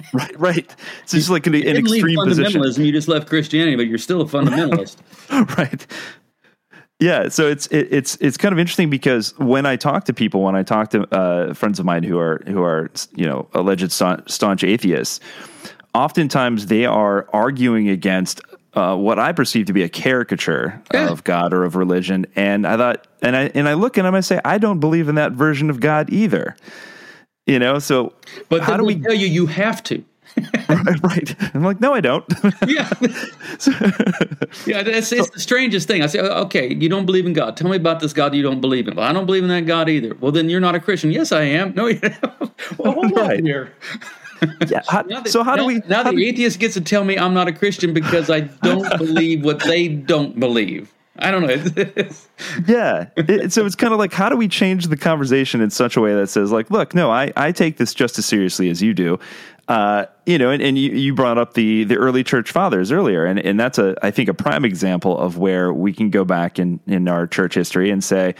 right, 0.13 0.39
right. 0.39 0.75
It's 1.01 1.13
just 1.13 1.29
like 1.29 1.47
an, 1.47 1.55
an 1.55 1.75
extreme 1.75 2.17
fundamentalism. 2.17 2.61
Position. 2.61 2.85
You 2.85 2.91
just 2.91 3.07
left 3.07 3.27
Christianity, 3.27 3.75
but 3.75 3.87
you're 3.87 3.97
still 3.97 4.21
a 4.21 4.25
fundamentalist. 4.25 4.97
right. 5.57 5.85
Yeah, 6.99 7.27
so 7.29 7.47
it's 7.47 7.65
it, 7.67 7.87
it's 7.91 8.15
it's 8.21 8.37
kind 8.37 8.53
of 8.53 8.59
interesting 8.59 8.91
because 8.91 9.37
when 9.39 9.65
I 9.65 9.75
talk 9.77 10.05
to 10.05 10.13
people, 10.13 10.43
when 10.43 10.55
I 10.55 10.61
talk 10.61 10.91
to 10.91 11.03
uh, 11.13 11.53
friends 11.55 11.79
of 11.79 11.85
mine 11.85 12.03
who 12.03 12.19
are 12.19 12.41
who 12.45 12.63
are 12.63 12.91
you 13.15 13.25
know 13.25 13.49
alleged 13.53 13.91
staunch 13.91 14.63
atheists, 14.63 15.19
oftentimes 15.95 16.67
they 16.67 16.85
are 16.85 17.27
arguing 17.33 17.89
against 17.89 18.41
uh, 18.75 18.95
what 18.95 19.19
I 19.19 19.31
perceive 19.31 19.65
to 19.67 19.73
be 19.73 19.83
a 19.83 19.89
caricature 19.89 20.81
yeah. 20.93 21.09
of 21.09 21.23
God 21.23 21.53
or 21.53 21.63
of 21.63 21.75
religion, 21.75 22.25
and 22.35 22.65
I 22.65 22.77
thought, 22.77 23.07
and 23.23 23.35
I 23.35 23.51
and 23.55 23.67
I 23.67 23.73
look 23.73 23.97
at 23.97 24.03
them, 24.03 24.13
I 24.13 24.21
say, 24.21 24.39
I 24.45 24.57
don't 24.57 24.79
believe 24.79 25.09
in 25.09 25.15
that 25.15 25.31
version 25.31 25.69
of 25.69 25.79
God 25.79 26.11
either. 26.11 26.55
You 27.47 27.59
know, 27.59 27.79
so 27.79 28.13
but 28.49 28.61
how 28.61 28.77
do 28.77 28.83
we 28.83 28.99
tell 28.99 29.13
you 29.13 29.27
you 29.27 29.47
have 29.47 29.83
to? 29.83 30.03
right, 30.69 31.03
right. 31.03 31.55
I'm 31.55 31.63
like, 31.63 31.79
no, 31.79 31.93
I 31.93 32.01
don't. 32.01 32.25
yeah, 32.67 32.89
yeah. 34.65 34.81
That's 34.81 35.11
it's 35.11 35.29
the 35.29 35.39
strangest 35.39 35.87
thing. 35.87 36.01
I 36.01 36.07
say, 36.07 36.19
oh, 36.19 36.43
okay, 36.45 36.73
you 36.73 36.89
don't 36.89 37.05
believe 37.05 37.25
in 37.25 37.33
God. 37.33 37.55
Tell 37.55 37.69
me 37.69 37.77
about 37.77 37.99
this 37.99 38.13
God 38.13 38.33
you 38.33 38.41
don't 38.41 38.61
believe 38.61 38.87
in. 38.87 38.95
Well, 38.95 39.07
I 39.07 39.13
don't 39.13 39.27
believe 39.27 39.43
in 39.43 39.49
that 39.49 39.67
God 39.67 39.89
either. 39.89 40.15
Well, 40.15 40.31
then 40.31 40.49
you're 40.49 40.59
not 40.59 40.73
a 40.73 40.79
Christian. 40.79 41.11
Yes, 41.11 41.31
I 41.31 41.43
am. 41.43 41.73
No, 41.75 41.87
you. 41.87 41.99
well, 42.77 42.93
hold 42.93 43.11
right. 43.15 43.37
on 43.39 43.45
here 43.45 43.73
yeah. 44.67 44.81
How, 44.87 45.23
so 45.25 45.43
how 45.43 45.55
now, 45.55 45.63
do 45.63 45.65
we? 45.65 45.81
Now 45.87 46.03
the 46.03 46.25
atheist 46.25 46.59
gets 46.59 46.73
to 46.75 46.81
tell 46.81 47.03
me 47.03 47.17
I'm 47.17 47.33
not 47.33 47.47
a 47.47 47.53
Christian 47.53 47.93
because 47.93 48.29
I 48.29 48.41
don't 48.41 48.97
believe 48.97 49.43
what 49.43 49.59
they 49.63 49.87
don't 49.87 50.39
believe. 50.39 50.93
I 51.17 51.29
don't 51.29 51.43
know. 51.43 51.49
yeah. 52.67 53.09
It, 53.15 53.53
so 53.53 53.65
it's 53.65 53.75
kind 53.75 53.93
of 53.93 53.99
like, 53.99 54.13
how 54.13 54.29
do 54.29 54.35
we 54.35 54.47
change 54.47 54.87
the 54.87 54.97
conversation 54.97 55.61
in 55.61 55.69
such 55.69 55.95
a 55.95 56.01
way 56.01 56.13
that 56.15 56.27
says, 56.27 56.51
like, 56.51 56.71
look, 56.71 56.95
no, 56.95 57.11
I, 57.11 57.31
I 57.35 57.51
take 57.51 57.77
this 57.77 57.93
just 57.93 58.17
as 58.17 58.25
seriously 58.25 58.69
as 58.69 58.81
you 58.81 58.93
do. 58.93 59.19
Uh, 59.67 60.05
you 60.25 60.37
know, 60.37 60.49
and, 60.49 60.61
and 60.61 60.77
you, 60.77 60.91
you 60.91 61.13
brought 61.13 61.37
up 61.37 61.53
the, 61.53 61.83
the 61.85 61.95
early 61.95 62.23
church 62.23 62.51
fathers 62.51 62.91
earlier, 62.91 63.25
and, 63.25 63.39
and 63.39 63.59
that's 63.59 63.77
a, 63.77 63.95
I 64.01 64.11
think, 64.11 64.27
a 64.27 64.33
prime 64.33 64.65
example 64.65 65.17
of 65.17 65.37
where 65.37 65.71
we 65.71 65.93
can 65.93 66.09
go 66.09 66.25
back 66.25 66.59
in, 66.59 66.79
in 66.87 67.07
our 67.07 67.27
church 67.27 67.53
history 67.53 67.89
and 67.89 68.03
say, 68.03 68.35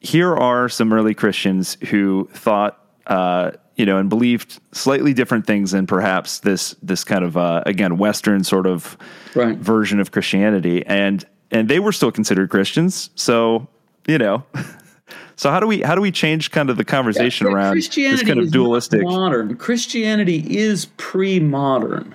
here 0.00 0.36
are 0.36 0.68
some 0.68 0.92
early 0.92 1.14
Christians 1.14 1.78
who 1.88 2.28
thought, 2.32 2.78
uh, 3.06 3.52
you 3.76 3.86
know, 3.86 3.98
and 3.98 4.08
believed 4.08 4.58
slightly 4.72 5.14
different 5.14 5.46
things 5.46 5.70
than 5.70 5.86
perhaps 5.86 6.40
this 6.40 6.74
this 6.82 7.04
kind 7.04 7.24
of 7.24 7.36
uh, 7.36 7.62
again 7.66 7.98
Western 7.98 8.42
sort 8.42 8.66
of 8.66 8.96
right. 9.34 9.56
version 9.58 10.00
of 10.00 10.12
Christianity, 10.12 10.84
and 10.86 11.24
and 11.50 11.68
they 11.68 11.80
were 11.80 11.92
still 11.92 12.12
considered 12.12 12.50
Christians. 12.50 13.10
So 13.14 13.66
you 14.06 14.18
know, 14.18 14.44
so 15.36 15.50
how 15.50 15.60
do 15.60 15.66
we 15.66 15.80
how 15.82 15.94
do 15.94 16.00
we 16.00 16.10
change 16.10 16.50
kind 16.50 16.70
of 16.70 16.76
the 16.76 16.84
conversation 16.84 17.46
yeah, 17.46 17.52
around 17.54 17.72
Christianity 17.72 18.24
this 18.24 18.28
kind 18.28 18.40
of 18.40 18.50
dualistic 18.50 19.02
modern? 19.02 19.56
Christianity 19.56 20.44
is 20.56 20.86
pre-modern, 20.96 22.14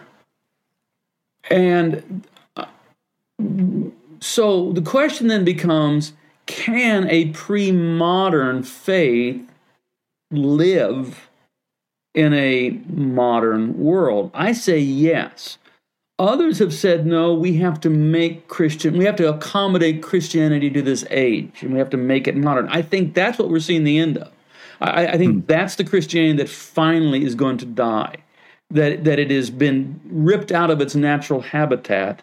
and 1.49 2.25
so 4.19 4.71
the 4.73 4.81
question 4.81 5.27
then 5.27 5.43
becomes: 5.43 6.13
Can 6.45 7.09
a 7.09 7.27
pre-modern 7.29 8.63
faith 8.63 9.41
live? 10.31 11.27
in 12.13 12.33
a 12.33 12.71
modern 12.87 13.77
world? 13.77 14.31
I 14.33 14.51
say 14.51 14.79
yes. 14.79 15.57
Others 16.19 16.59
have 16.59 16.73
said 16.73 17.05
no, 17.07 17.33
we 17.33 17.57
have 17.57 17.79
to 17.81 17.89
make 17.89 18.47
Christian, 18.47 18.97
we 18.97 19.05
have 19.05 19.15
to 19.15 19.29
accommodate 19.29 20.03
Christianity 20.03 20.69
to 20.69 20.81
this 20.81 21.03
age, 21.09 21.63
and 21.63 21.73
we 21.73 21.79
have 21.79 21.89
to 21.91 21.97
make 21.97 22.27
it 22.27 22.35
modern. 22.35 22.67
I 22.69 22.83
think 22.83 23.15
that's 23.15 23.39
what 23.39 23.49
we're 23.49 23.59
seeing 23.59 23.83
the 23.83 23.97
end 23.97 24.17
of. 24.17 24.31
I, 24.81 25.07
I 25.07 25.17
think 25.17 25.33
hmm. 25.33 25.39
that's 25.47 25.75
the 25.75 25.83
Christianity 25.83 26.37
that 26.37 26.49
finally 26.49 27.23
is 27.23 27.33
going 27.33 27.57
to 27.57 27.65
die, 27.65 28.17
that, 28.69 29.03
that 29.03 29.19
it 29.19 29.31
has 29.31 29.49
been 29.49 29.99
ripped 30.05 30.51
out 30.51 30.69
of 30.69 30.79
its 30.79 30.93
natural 30.95 31.41
habitat, 31.41 32.21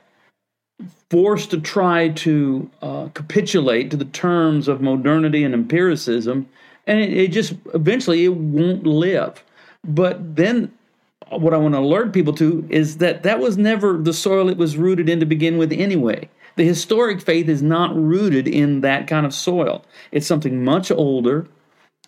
forced 1.10 1.50
to 1.50 1.60
try 1.60 2.10
to 2.10 2.70
uh, 2.82 3.08
capitulate 3.14 3.90
to 3.90 3.96
the 3.96 4.04
terms 4.04 4.68
of 4.68 4.80
modernity 4.80 5.42
and 5.42 5.54
empiricism, 5.54 6.48
and 6.86 7.00
it, 7.00 7.12
it 7.12 7.28
just 7.32 7.54
eventually 7.74 8.24
it 8.24 8.34
won't 8.34 8.86
live. 8.86 9.42
But 9.84 10.36
then 10.36 10.72
what 11.30 11.52
I 11.52 11.58
want 11.58 11.74
to 11.74 11.80
alert 11.80 12.12
people 12.12 12.32
to 12.34 12.66
is 12.70 12.98
that 12.98 13.22
that 13.22 13.38
was 13.38 13.58
never 13.58 13.98
the 13.98 14.12
soil 14.12 14.48
it 14.48 14.56
was 14.56 14.76
rooted 14.76 15.08
in 15.08 15.20
to 15.20 15.26
begin 15.26 15.58
with 15.58 15.72
anyway. 15.72 16.28
The 16.56 16.64
historic 16.64 17.20
faith 17.20 17.48
is 17.48 17.62
not 17.62 17.94
rooted 17.94 18.48
in 18.48 18.80
that 18.80 19.06
kind 19.06 19.24
of 19.24 19.34
soil. 19.34 19.84
It's 20.10 20.26
something 20.26 20.64
much 20.64 20.90
older. 20.90 21.46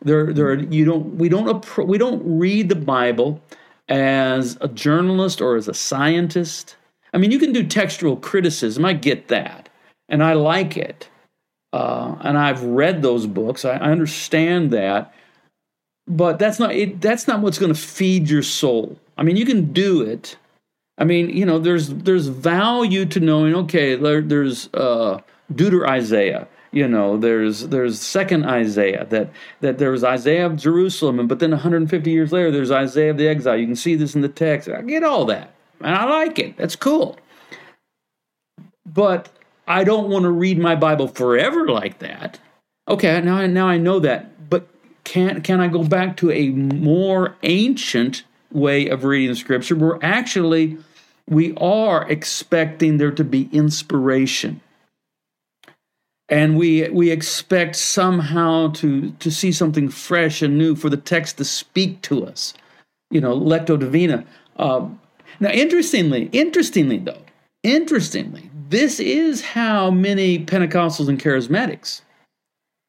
There, 0.02 0.32
there. 0.32 0.54
You 0.54 0.84
don't. 0.84 1.16
We 1.16 1.28
don't. 1.28 1.86
We 1.86 1.98
don't 1.98 2.22
read 2.24 2.68
the 2.68 2.76
Bible 2.76 3.42
as 3.88 4.56
a 4.61 4.68
journalist 4.68 5.40
or 5.40 5.56
as 5.56 5.68
a 5.68 5.74
scientist. 5.74 6.76
I 7.12 7.18
mean, 7.18 7.30
you 7.30 7.38
can 7.38 7.52
do 7.52 7.66
textual 7.66 8.16
criticism. 8.16 8.84
I 8.84 8.94
get 8.94 9.28
that, 9.28 9.68
and 10.08 10.24
I 10.24 10.32
like 10.32 10.76
it. 10.76 11.08
Uh, 11.72 12.16
and 12.22 12.38
I've 12.38 12.62
read 12.62 13.02
those 13.02 13.26
books. 13.26 13.64
I, 13.64 13.72
I 13.74 13.90
understand 13.90 14.72
that 14.72 15.14
but 16.11 16.40
that's 16.40 16.58
not 16.58 16.74
it, 16.74 17.00
that's 17.00 17.28
not 17.28 17.40
what's 17.40 17.58
going 17.58 17.72
to 17.72 17.80
feed 17.80 18.28
your 18.28 18.42
soul. 18.42 18.98
I 19.16 19.22
mean, 19.22 19.36
you 19.36 19.46
can 19.46 19.72
do 19.72 20.02
it. 20.02 20.36
I 20.98 21.04
mean, 21.04 21.30
you 21.30 21.46
know, 21.46 21.58
there's 21.58 21.88
there's 21.88 22.26
value 22.26 23.06
to 23.06 23.20
knowing. 23.20 23.54
Okay, 23.54 23.94
there, 23.94 24.20
there's 24.20 24.68
uh, 24.74 25.20
Deutero-Isaiah. 25.54 26.48
You 26.72 26.88
know, 26.88 27.16
there's 27.16 27.68
there's 27.68 28.00
second 28.00 28.44
Isaiah 28.44 29.06
that 29.11 29.30
that 29.61 29.78
there 29.78 29.92
was 29.92 30.04
Isaiah 30.04 30.46
of 30.46 30.56
Jerusalem, 30.56 31.20
and 31.20 31.28
but 31.28 31.38
then 31.38 31.52
150 31.52 32.11
years 32.11 32.32
later, 32.32 32.50
there's 32.50 32.70
Isaiah 32.70 33.12
of 33.12 33.16
the 33.16 33.28
exile. 33.28 33.56
You 33.56 33.66
can 33.66 33.76
see 33.76 33.94
this 33.94 34.14
in 34.14 34.20
the 34.20 34.28
text. 34.28 34.68
I 34.68 34.82
get 34.82 35.04
all 35.04 35.24
that, 35.26 35.54
and 35.80 35.94
I 35.94 36.04
like 36.04 36.38
it. 36.38 36.56
That's 36.56 36.76
cool. 36.76 37.16
But 38.84 39.28
I 39.68 39.84
don't 39.84 40.08
want 40.08 40.24
to 40.24 40.30
read 40.30 40.58
my 40.58 40.74
Bible 40.74 41.06
forever 41.06 41.68
like 41.68 42.00
that. 42.00 42.40
Okay, 42.88 43.20
now 43.20 43.46
now 43.46 43.68
I 43.68 43.78
know 43.78 44.00
that 44.00 44.30
can 45.11 45.42
can 45.42 45.61
I 45.61 45.66
go 45.66 45.82
back 45.82 46.16
to 46.18 46.30
a 46.30 46.50
more 46.50 47.34
ancient 47.42 48.22
way 48.52 48.86
of 48.86 49.02
reading 49.02 49.30
the 49.30 49.34
scripture? 49.34 49.74
Where 49.74 49.98
actually 50.02 50.78
we 51.28 51.52
are 51.56 52.08
expecting 52.08 52.98
there 52.98 53.11
to 53.11 53.24
be 53.24 53.48
inspiration. 53.50 54.61
And 56.28 56.56
we 56.56 56.88
we 56.90 57.11
expect 57.11 57.74
somehow 57.74 58.68
to 58.74 59.11
to 59.11 59.32
see 59.32 59.50
something 59.50 59.88
fresh 59.88 60.42
and 60.42 60.56
new 60.56 60.76
for 60.76 60.88
the 60.88 60.96
text 60.96 61.38
to 61.38 61.44
speak 61.44 62.02
to 62.02 62.24
us. 62.24 62.54
You 63.11 63.20
know 63.20 63.36
lectio 63.36 63.80
divina. 63.80 64.24
Um, 64.58 65.00
now 65.40 65.50
interestingly 65.50 66.30
interestingly 66.30 66.98
though 66.98 67.24
interestingly 67.64 68.48
this 68.68 69.00
is 69.00 69.42
how 69.42 69.90
many 69.90 70.38
pentecostals 70.44 71.08
and 71.08 71.20
charismatics 71.20 72.02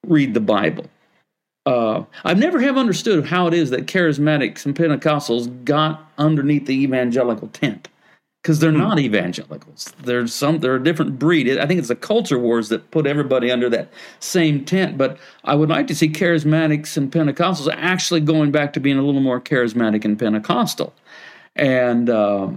read 0.05 0.36
the 0.36 0.39
bible 0.39 0.86
uh, 1.66 2.03
I've 2.24 2.39
never 2.39 2.59
have 2.59 2.78
understood 2.78 3.26
how 3.26 3.47
it 3.47 3.53
is 3.53 3.70
that 3.70 3.86
charismatics 3.86 4.66
and 4.66 4.76
Pentecostals 4.76 5.64
got 5.64 6.12
underneath 6.18 6.66
the 6.66 6.82
evangelical 6.84 7.49
tent. 7.49 7.88
because 8.41 8.59
they're 8.59 8.72
not 8.72 8.97
evangelicals. 8.97 9.93
There's 10.03 10.34
some 10.34 10.59
they're 10.59 10.76
a 10.76 10.84
different 10.84 11.20
breed. 11.20 11.57
I 11.59 11.68
think 11.68 11.78
it's 11.78 11.89
the 11.89 11.95
culture 11.95 12.39
wars 12.39 12.70
that 12.70 12.89
put 12.91 13.05
everybody 13.05 13.51
under 13.51 13.70
that 13.70 13.89
same 14.20 14.66
tent. 14.66 14.97
But 14.97 15.18
I 15.43 15.53
would 15.55 15.70
like 15.70 15.88
to 15.88 15.95
see 15.95 16.09
charismatics 16.09 16.97
and 16.97 17.12
Pentecostals 17.12 17.72
actually 17.78 18.22
going 18.22 18.51
back 18.51 18.74
to 18.74 18.80
being 18.80 18.97
a 18.97 19.03
little 19.03 19.22
more 19.22 19.39
charismatic 19.39 20.05
and 20.05 20.18
Pentecostal, 20.18 20.93
and 21.55 22.09
uh, 22.09 22.49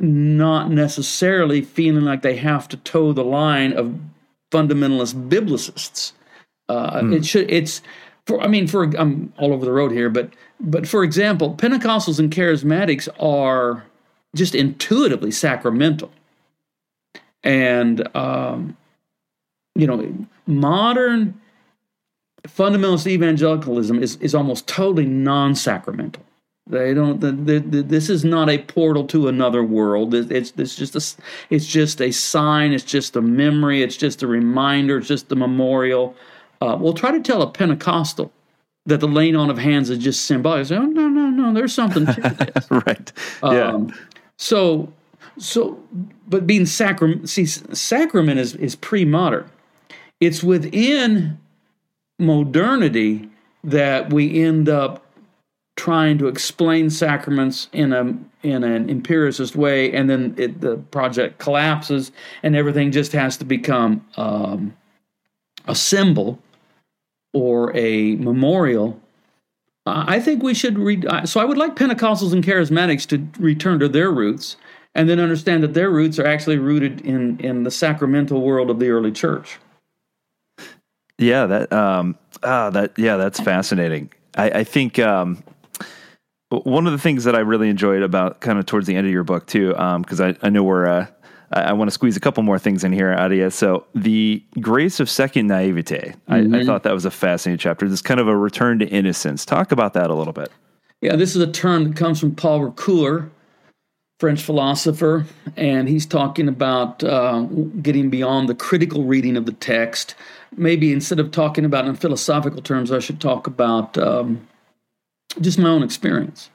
not 0.00 0.70
necessarily 0.70 1.62
feeling 1.62 2.04
like 2.04 2.22
they 2.22 2.36
have 2.36 2.68
to 2.68 2.76
toe 2.78 3.12
the 3.12 3.24
line 3.24 3.72
of 3.74 3.94
fundamentalist 4.50 5.28
biblicists. 5.28 6.12
Uh. 6.68 7.02
It 7.12 7.24
should. 7.24 7.48
It's 7.48 7.80
for. 8.26 8.40
I 8.40 8.48
mean, 8.48 8.66
for 8.66 8.84
I'm 8.96 9.32
all 9.38 9.52
over 9.52 9.64
the 9.64 9.72
road 9.72 9.92
here, 9.92 10.10
but 10.10 10.30
but 10.60 10.86
for 10.88 11.04
example, 11.04 11.54
Pentecostals 11.54 12.18
and 12.18 12.32
charismatics 12.32 13.08
are 13.20 13.84
just 14.34 14.54
intuitively 14.54 15.30
sacramental. 15.30 16.10
And, 17.42 18.08
um, 18.16 18.76
you 19.74 19.86
know, 19.86 20.26
modern 20.46 21.40
fundamentalist 22.46 23.06
evangelicalism 23.06 24.02
is, 24.02 24.16
is 24.16 24.34
almost 24.34 24.66
totally 24.66 25.06
non 25.06 25.54
sacramental. 25.54 26.22
They 26.68 26.94
don't. 26.94 27.20
The, 27.20 27.30
the, 27.30 27.82
this 27.82 28.10
is 28.10 28.24
not 28.24 28.50
a 28.50 28.58
portal 28.58 29.06
to 29.08 29.28
another 29.28 29.62
world. 29.62 30.14
It's, 30.14 30.52
it's 30.56 30.74
just 30.74 30.96
a. 30.96 31.22
It's 31.48 31.66
just 31.66 32.00
a 32.00 32.10
sign. 32.10 32.72
It's 32.72 32.82
just 32.82 33.14
a 33.14 33.22
memory. 33.22 33.82
It's 33.82 33.96
just 33.96 34.24
a 34.24 34.26
reminder. 34.26 34.98
It's 34.98 35.06
just 35.06 35.30
a 35.30 35.36
memorial. 35.36 36.16
Uh, 36.60 36.76
we'll 36.78 36.94
try 36.94 37.10
to 37.10 37.20
tell 37.20 37.42
a 37.42 37.50
Pentecostal 37.50 38.32
that 38.86 39.00
the 39.00 39.08
laying 39.08 39.36
on 39.36 39.50
of 39.50 39.58
hands 39.58 39.90
is 39.90 39.98
just 39.98 40.24
symbolic. 40.24 40.66
Say, 40.66 40.76
oh 40.76 40.86
no, 40.86 41.08
no, 41.08 41.28
no. 41.28 41.52
There's 41.52 41.74
something 41.74 42.06
to 42.06 42.12
this. 42.54 42.70
right. 42.70 43.12
Yeah. 43.42 43.72
Um, 43.72 43.94
so, 44.38 44.92
so, 45.38 45.82
but 46.28 46.46
being 46.46 46.66
sacrament, 46.66 47.28
see, 47.28 47.46
sacrament 47.46 48.38
is, 48.38 48.54
is 48.56 48.76
pre 48.76 49.04
modern. 49.04 49.50
It's 50.20 50.42
within 50.42 51.38
modernity 52.18 53.28
that 53.64 54.12
we 54.12 54.42
end 54.42 54.68
up 54.68 55.02
trying 55.76 56.16
to 56.16 56.26
explain 56.26 56.88
sacraments 56.88 57.68
in 57.72 57.92
a 57.92 58.16
in 58.42 58.64
an 58.64 58.88
empiricist 58.88 59.56
way, 59.56 59.92
and 59.92 60.08
then 60.08 60.34
it, 60.38 60.60
the 60.60 60.76
project 60.76 61.38
collapses, 61.38 62.12
and 62.42 62.56
everything 62.56 62.92
just 62.92 63.12
has 63.12 63.36
to 63.36 63.44
become 63.44 64.06
um, 64.16 64.74
a 65.66 65.74
symbol 65.74 66.38
or 67.36 67.76
a 67.76 68.16
memorial 68.16 69.00
I 69.86 70.18
think 70.18 70.42
we 70.42 70.52
should 70.52 70.78
read. 70.78 71.06
So 71.26 71.40
I 71.40 71.44
would 71.44 71.58
like 71.58 71.76
Pentecostals 71.76 72.32
and 72.32 72.44
Charismatics 72.44 73.06
to 73.08 73.40
return 73.40 73.78
to 73.78 73.88
their 73.88 74.10
roots 74.10 74.56
and 74.94 75.08
then 75.08 75.20
understand 75.20 75.62
that 75.62 75.74
their 75.74 75.90
roots 75.90 76.18
are 76.18 76.26
actually 76.26 76.58
rooted 76.58 77.02
in 77.02 77.38
in 77.38 77.62
the 77.62 77.70
sacramental 77.70 78.42
world 78.42 78.68
of 78.68 78.80
the 78.80 78.88
early 78.90 79.12
church. 79.12 79.58
Yeah, 81.18 81.46
that 81.46 81.72
um, 81.72 82.18
ah, 82.42 82.70
that 82.70 82.98
yeah, 82.98 83.16
that's 83.16 83.38
fascinating. 83.38 84.10
I, 84.36 84.50
I 84.50 84.64
think 84.64 84.98
um, 84.98 85.44
one 86.50 86.86
of 86.86 86.92
the 86.92 86.98
things 86.98 87.22
that 87.24 87.36
I 87.36 87.40
really 87.40 87.68
enjoyed 87.68 88.02
about 88.02 88.40
kind 88.40 88.58
of 88.58 88.66
towards 88.66 88.88
the 88.88 88.96
end 88.96 89.06
of 89.06 89.12
your 89.12 89.24
book 89.24 89.46
too, 89.46 89.68
because 89.68 90.20
um, 90.20 90.36
I, 90.42 90.46
I 90.46 90.50
know 90.50 90.64
we're 90.64 90.86
uh, 90.86 91.06
I, 91.52 91.62
I 91.62 91.72
want 91.72 91.88
to 91.88 91.92
squeeze 91.92 92.16
a 92.16 92.20
couple 92.20 92.42
more 92.42 92.58
things 92.58 92.84
in 92.84 92.92
here, 92.92 93.12
Adia. 93.12 93.50
So 93.50 93.86
the 93.94 94.42
grace 94.60 95.00
of 95.00 95.08
second 95.08 95.46
naivete, 95.46 95.98
mm-hmm. 95.98 96.32
I, 96.32 96.38
I, 96.38 96.40
mm-hmm. 96.40 96.66
thought 96.66 96.82
that 96.82 96.94
was 96.94 97.04
a 97.04 97.10
fascinating 97.10 97.58
chapter. 97.58 97.88
This 97.88 98.02
kind 98.02 98.20
of 98.20 98.28
a 98.28 98.36
return 98.36 98.78
to 98.80 98.86
innocence. 98.86 99.44
Talk 99.44 99.72
about 99.72 99.92
that 99.94 100.10
a 100.10 100.14
little 100.14 100.32
bit. 100.32 100.50
Yeah, 101.00 101.16
this 101.16 101.36
is 101.36 101.42
a 101.42 101.50
term 101.50 101.84
that 101.84 101.96
comes 101.96 102.18
from 102.18 102.34
Paul 102.34 102.60
Ricoeur, 102.60 103.28
French 104.18 104.42
philosopher, 104.42 105.26
and 105.56 105.88
he's 105.88 106.06
talking 106.06 106.48
about 106.48 107.04
uh, 107.04 107.42
getting 107.82 108.08
beyond 108.08 108.48
the 108.48 108.54
critical 108.54 109.04
reading 109.04 109.36
of 109.36 109.44
the 109.44 109.52
text. 109.52 110.14
Maybe 110.56 110.92
instead 110.92 111.20
of 111.20 111.30
talking 111.32 111.66
about 111.66 111.86
in 111.86 111.94
philosophical 111.96 112.62
terms, 112.62 112.90
I 112.90 112.98
should 112.98 113.20
talk 113.20 113.46
about 113.46 113.98
um, 113.98 114.46
just 115.40 115.58
my 115.58 115.68
own 115.68 115.82
experience. 115.82 116.48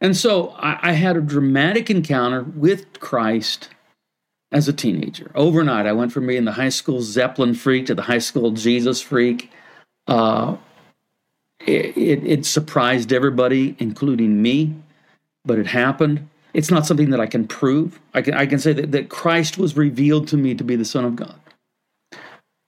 And 0.00 0.16
so 0.16 0.50
I, 0.58 0.90
I 0.90 0.92
had 0.92 1.16
a 1.16 1.20
dramatic 1.20 1.90
encounter 1.90 2.42
with 2.42 2.98
Christ 2.98 3.68
as 4.52 4.68
a 4.68 4.72
teenager. 4.72 5.30
Overnight, 5.34 5.86
I 5.86 5.92
went 5.92 6.12
from 6.12 6.26
being 6.26 6.44
the 6.44 6.52
high 6.52 6.70
school 6.70 7.02
Zeppelin 7.02 7.54
freak 7.54 7.86
to 7.86 7.94
the 7.94 8.02
high 8.02 8.18
school 8.18 8.50
Jesus 8.50 9.00
freak. 9.00 9.50
Uh, 10.06 10.56
it, 11.66 11.96
it, 11.96 12.24
it, 12.24 12.46
surprised 12.46 13.12
everybody, 13.12 13.76
including 13.78 14.40
me, 14.42 14.74
but 15.44 15.58
it 15.58 15.66
happened. 15.66 16.28
It's 16.52 16.70
not 16.70 16.86
something 16.86 17.10
that 17.10 17.20
I 17.20 17.26
can 17.26 17.46
prove. 17.46 18.00
I 18.14 18.22
can, 18.22 18.34
I 18.34 18.46
can 18.46 18.58
say 18.58 18.72
that, 18.72 18.92
that 18.92 19.08
Christ 19.08 19.58
was 19.58 19.76
revealed 19.76 20.26
to 20.28 20.36
me 20.36 20.54
to 20.54 20.64
be 20.64 20.74
the 20.74 20.84
Son 20.84 21.04
of 21.04 21.16
God. 21.16 21.38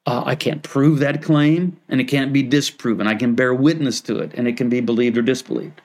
Uh, 0.05 0.23
I 0.27 0.35
can't 0.35 0.63
prove 0.63 0.99
that 0.99 1.23
claim, 1.23 1.77
and 1.89 2.01
it 2.01 2.05
can't 2.05 2.33
be 2.33 2.43
disproven. 2.43 3.07
I 3.07 3.15
can 3.15 3.35
bear 3.35 3.55
witness 3.55 4.01
to 4.03 4.19
it, 4.19 4.33
and 4.35 4.47
it 4.47 4.57
can 4.57 4.69
be 4.69 4.81
believed 4.81 5.17
or 5.17 5.23
disbelieved. 5.23 5.81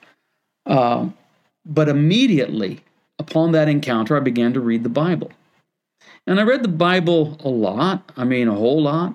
Uh, 0.66 1.08
but 1.64 1.88
immediately 1.88 2.80
upon 3.18 3.52
that 3.52 3.68
encounter, 3.68 4.16
I 4.16 4.20
began 4.20 4.52
to 4.52 4.60
read 4.60 4.82
the 4.82 4.88
Bible. 4.88 5.30
And 6.28 6.38
I 6.38 6.42
read 6.42 6.62
the 6.62 6.68
Bible 6.68 7.38
a 7.42 7.48
lot, 7.48 8.12
I 8.18 8.24
mean, 8.24 8.48
a 8.48 8.54
whole 8.54 8.82
lot. 8.82 9.14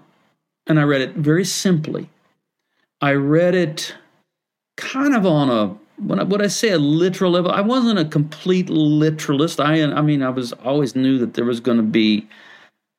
And 0.66 0.80
I 0.80 0.84
read 0.84 1.01
it 1.01 1.14
very 1.14 1.45
simply. 1.45 2.09
I 3.01 3.11
read 3.14 3.53
it 3.53 3.93
kind 4.78 5.14
of 5.14 5.24
on 5.24 5.49
a 5.49 5.78
when 6.03 6.20
I, 6.20 6.24
would 6.24 6.41
I 6.41 6.47
say 6.47 6.70
a 6.70 6.80
literal 6.80 7.32
level? 7.32 7.51
I 7.51 7.61
wasn't 7.61 7.99
a 7.99 8.05
complete 8.05 8.68
literalist. 8.68 9.59
I 9.59 9.84
I 9.84 10.01
mean 10.01 10.24
I 10.24 10.30
was 10.30 10.53
always 10.53 10.95
knew 10.95 11.20
that 11.20 11.36
there 11.36 11.45
was 11.45 11.59
going 11.59 11.78
to 11.78 11.84
be 11.84 12.28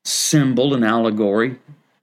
symbol 0.05 0.75
and 0.75 0.85
allegory, 0.85 1.59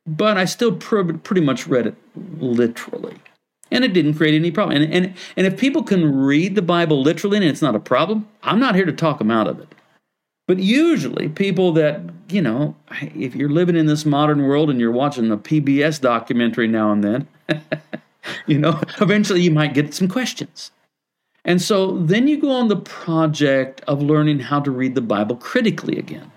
but 0.06 0.38
I 0.38 0.44
still 0.44 0.76
pr- 0.76 1.14
pretty 1.14 1.42
much 1.42 1.66
read 1.66 1.88
it 1.88 1.96
literally, 2.40 3.16
and 3.72 3.86
it 3.86 3.94
didn't 3.94 4.16
create 4.16 4.36
any 4.36 4.52
problem. 4.52 4.82
And 4.82 4.94
and 4.94 5.14
and 5.38 5.48
if 5.48 5.58
people 5.58 5.84
can 5.84 6.14
read 6.14 6.56
the 6.56 6.62
Bible 6.62 7.02
literally 7.02 7.38
and 7.38 7.46
it's 7.46 7.62
not 7.62 7.76
a 7.76 7.80
problem, 7.80 8.28
I'm 8.44 8.60
not 8.60 8.76
here 8.76 8.86
to 8.86 8.92
talk 8.92 9.20
them 9.20 9.32
out 9.32 9.48
of 9.48 9.62
it. 9.62 9.74
But 10.52 10.60
usually, 10.60 11.30
people 11.30 11.72
that, 11.72 12.02
you 12.28 12.42
know, 12.42 12.76
if 13.16 13.34
you're 13.38 13.48
living 13.48 13.78
in 13.78 13.86
this 13.86 14.06
modern 14.06 14.42
world 14.44 14.70
and 14.70 14.82
you're 14.82 14.92
watching 14.92 15.32
a 15.32 15.38
PBS 15.38 16.02
documentary 16.02 16.68
now 16.68 16.92
and 16.92 17.02
then, 17.02 17.28
you 18.48 18.60
know, 18.60 18.78
eventually 19.00 19.40
you 19.40 19.52
might 19.52 19.74
get 19.74 19.94
some 19.94 20.10
questions. 20.10 20.72
And 21.46 21.62
so 21.62 22.00
then 22.00 22.28
you 22.28 22.36
go 22.36 22.52
on 22.52 22.68
the 22.68 22.76
project 22.76 23.80
of 23.88 24.02
learning 24.02 24.40
how 24.40 24.60
to 24.60 24.72
read 24.72 24.94
the 24.94 25.00
Bible 25.00 25.38
critically 25.38 25.98
again, 25.98 26.30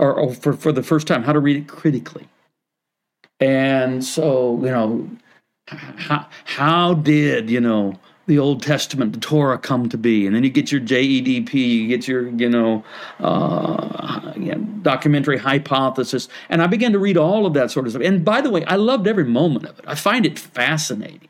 or, 0.00 0.12
or 0.12 0.34
for, 0.34 0.52
for 0.52 0.72
the 0.72 0.82
first 0.82 1.06
time, 1.06 1.22
how 1.22 1.32
to 1.32 1.38
read 1.38 1.56
it 1.56 1.68
critically. 1.68 2.26
And 3.38 4.04
so, 4.04 4.56
you 4.56 4.72
know, 4.72 5.08
how, 5.68 6.26
how 6.46 6.94
did, 6.94 7.48
you 7.48 7.60
know, 7.60 7.94
the 8.26 8.38
Old 8.38 8.62
Testament, 8.62 9.12
the 9.12 9.20
Torah 9.20 9.58
come 9.58 9.88
to 9.88 9.96
be, 9.96 10.26
and 10.26 10.34
then 10.34 10.42
you 10.42 10.50
get 10.50 10.72
your 10.72 10.80
JEDP, 10.80 11.54
you 11.54 11.88
get 11.88 12.08
your 12.08 12.28
you 12.28 12.48
know, 12.48 12.84
uh, 13.20 14.32
documentary 14.82 15.38
hypothesis, 15.38 16.28
and 16.48 16.60
I 16.60 16.66
began 16.66 16.92
to 16.92 16.98
read 16.98 17.16
all 17.16 17.46
of 17.46 17.54
that 17.54 17.70
sort 17.70 17.86
of 17.86 17.92
stuff. 17.92 18.02
And 18.02 18.24
by 18.24 18.40
the 18.40 18.50
way, 18.50 18.64
I 18.64 18.76
loved 18.76 19.06
every 19.06 19.24
moment 19.24 19.66
of 19.66 19.78
it. 19.78 19.84
I 19.86 19.94
find 19.94 20.26
it 20.26 20.38
fascinating 20.38 21.28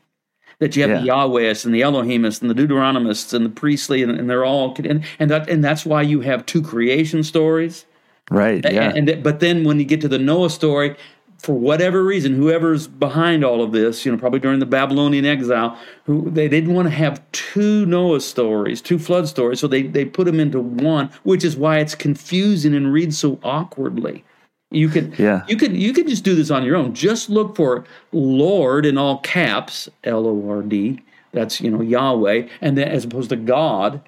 that 0.59 0.75
you 0.75 0.81
have 0.81 0.91
yeah. 0.91 1.01
the 1.01 1.07
Yahwehists 1.07 1.65
and 1.65 1.73
the 1.73 1.81
Elohimists 1.81 2.41
and 2.41 2.49
the 2.49 2.55
Deuteronomists 2.55 3.33
and 3.33 3.45
the 3.45 3.49
priestly, 3.49 4.01
and, 4.01 4.11
and 4.11 4.29
they're 4.29 4.45
all 4.45 4.75
and, 4.77 5.05
and 5.19 5.29
that 5.29 5.49
and 5.49 5.63
that's 5.63 5.85
why 5.85 6.01
you 6.01 6.21
have 6.21 6.45
two 6.45 6.61
creation 6.61 7.23
stories. 7.23 7.85
Right. 8.29 8.65
Yeah. 8.69 8.89
And, 8.89 9.07
and, 9.07 9.23
but 9.23 9.39
then 9.39 9.63
when 9.63 9.79
you 9.79 9.85
get 9.85 10.01
to 10.01 10.09
the 10.09 10.17
Noah 10.17 10.49
story, 10.49 10.97
for 11.37 11.53
whatever 11.53 12.03
reason, 12.03 12.35
whoever's 12.35 12.87
behind 12.87 13.43
all 13.43 13.61
of 13.61 13.71
this, 13.71 14.05
you 14.05 14.11
know, 14.11 14.17
probably 14.17 14.39
during 14.39 14.59
the 14.59 14.65
Babylonian 14.65 15.25
exile, 15.25 15.77
who 16.05 16.29
they 16.29 16.47
didn't 16.47 16.73
want 16.73 16.87
to 16.87 16.93
have 16.93 17.21
two 17.31 17.85
Noah 17.85 18.21
stories, 18.21 18.81
two 18.81 18.97
flood 18.97 19.27
stories, 19.27 19.59
so 19.59 19.67
they 19.67 19.83
they 19.83 20.05
put 20.05 20.25
them 20.25 20.39
into 20.39 20.59
one, 20.59 21.09
which 21.23 21.43
is 21.43 21.55
why 21.55 21.79
it's 21.79 21.95
confusing 21.95 22.73
and 22.73 22.91
reads 22.91 23.17
so 23.17 23.39
awkwardly. 23.43 24.23
You 24.71 24.89
could 24.89 25.17
yeah. 25.17 25.43
you 25.47 25.55
could 25.55 25.77
you 25.77 25.93
could 25.93 26.07
just 26.07 26.23
do 26.23 26.35
this 26.35 26.51
on 26.51 26.63
your 26.63 26.75
own. 26.75 26.93
Just 26.93 27.29
look 27.29 27.55
for 27.55 27.85
Lord 28.11 28.85
in 28.85 28.97
all 28.97 29.19
caps, 29.19 29.87
L 30.03 30.27
O 30.27 30.49
R 30.49 30.61
D. 30.61 30.99
That's 31.33 31.61
you 31.61 31.69
know 31.69 31.81
Yahweh, 31.81 32.47
and 32.61 32.77
then 32.77 32.87
as 32.87 33.05
opposed 33.05 33.29
to 33.29 33.35
God, 33.35 34.01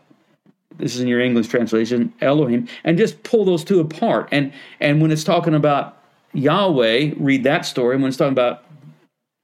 this 0.78 0.96
is 0.96 1.02
in 1.02 1.08
your 1.08 1.22
English 1.22 1.48
translation, 1.48 2.12
Elohim, 2.22 2.68
and 2.84 2.98
just 2.98 3.22
pull 3.24 3.46
those 3.46 3.64
two 3.64 3.80
apart. 3.80 4.28
And 4.32 4.52
and 4.80 5.02
when 5.02 5.12
it's 5.12 5.24
talking 5.24 5.54
about 5.54 5.99
Yahweh, 6.34 7.12
read 7.18 7.44
that 7.44 7.66
story. 7.66 7.98
When 7.98 8.08
it's 8.08 8.18
talking 8.18 8.34
about 8.34 8.64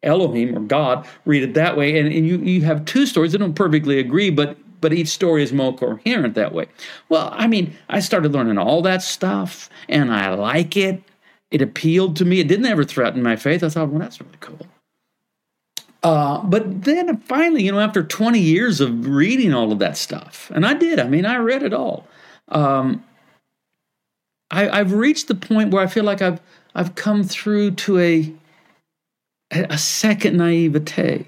Elohim 0.03 0.55
or 0.55 0.61
God, 0.61 1.07
read 1.25 1.43
it 1.43 1.53
that 1.55 1.75
way. 1.75 1.97
And, 1.99 2.11
and 2.11 2.27
you, 2.27 2.38
you 2.38 2.61
have 2.61 2.86
two 2.86 3.05
stories 3.05 3.31
that 3.31 3.39
don't 3.39 3.55
perfectly 3.55 3.99
agree, 3.99 4.29
but 4.29 4.57
but 4.81 4.93
each 4.93 5.07
story 5.07 5.41
is 5.41 5.51
more 5.51 5.75
coherent 5.75 6.36
that 6.36 6.53
way. 6.53 6.67
Well, 7.09 7.31
I 7.33 7.47
mean, 7.47 7.75
I 7.89 7.99
started 7.99 8.33
learning 8.33 8.59
all 8.59 8.83
that 8.83 9.01
stuff 9.01 9.67
and 9.89 10.13
I 10.13 10.31
like 10.36 10.77
it. 10.77 11.01
It 11.49 11.63
appealed 11.63 12.15
to 12.17 12.25
me. 12.25 12.39
It 12.39 12.47
didn't 12.47 12.67
ever 12.67 12.83
threaten 12.83 13.23
my 13.23 13.36
faith. 13.36 13.63
I 13.63 13.69
thought, 13.69 13.89
well, 13.89 13.99
that's 13.99 14.21
really 14.21 14.38
cool. 14.41 14.59
Uh, 16.03 16.43
but 16.43 16.83
then 16.83 17.17
finally, 17.21 17.63
you 17.63 17.71
know, 17.71 17.79
after 17.79 18.03
20 18.03 18.38
years 18.38 18.79
of 18.79 19.07
reading 19.07 19.55
all 19.55 19.71
of 19.71 19.79
that 19.79 19.97
stuff, 19.97 20.51
and 20.53 20.63
I 20.63 20.75
did, 20.75 20.99
I 20.99 21.07
mean, 21.07 21.25
I 21.25 21.38
read 21.38 21.63
it 21.63 21.73
all. 21.73 22.05
Um, 22.49 23.03
I, 24.55 24.79
I've 24.79 24.93
reached 24.93 25.27
the 25.27 25.35
point 25.35 25.71
where 25.71 25.83
I 25.83 25.87
feel 25.87 26.05
like 26.05 26.21
I've 26.21 26.39
I've 26.73 26.95
come 26.95 27.23
through 27.23 27.71
to 27.71 27.99
a 27.99 28.33
a 29.51 29.77
second 29.77 30.37
naivete. 30.37 31.27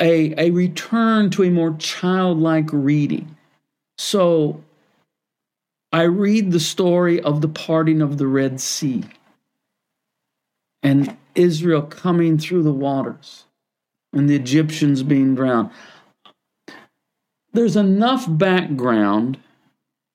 A, 0.00 0.46
a 0.46 0.50
return 0.50 1.28
to 1.30 1.42
a 1.42 1.50
more 1.50 1.74
childlike 1.78 2.70
reading. 2.72 3.36
So 3.98 4.62
I 5.92 6.02
read 6.02 6.52
the 6.52 6.60
story 6.60 7.20
of 7.20 7.40
the 7.40 7.48
parting 7.48 8.00
of 8.00 8.16
the 8.16 8.26
Red 8.26 8.60
Sea 8.60 9.04
and 10.82 11.16
Israel 11.34 11.82
coming 11.82 12.38
through 12.38 12.62
the 12.62 12.72
waters 12.72 13.44
and 14.12 14.30
the 14.30 14.36
Egyptians 14.36 15.02
being 15.02 15.34
drowned. 15.34 15.70
There's 17.52 17.76
enough 17.76 18.24
background 18.28 19.38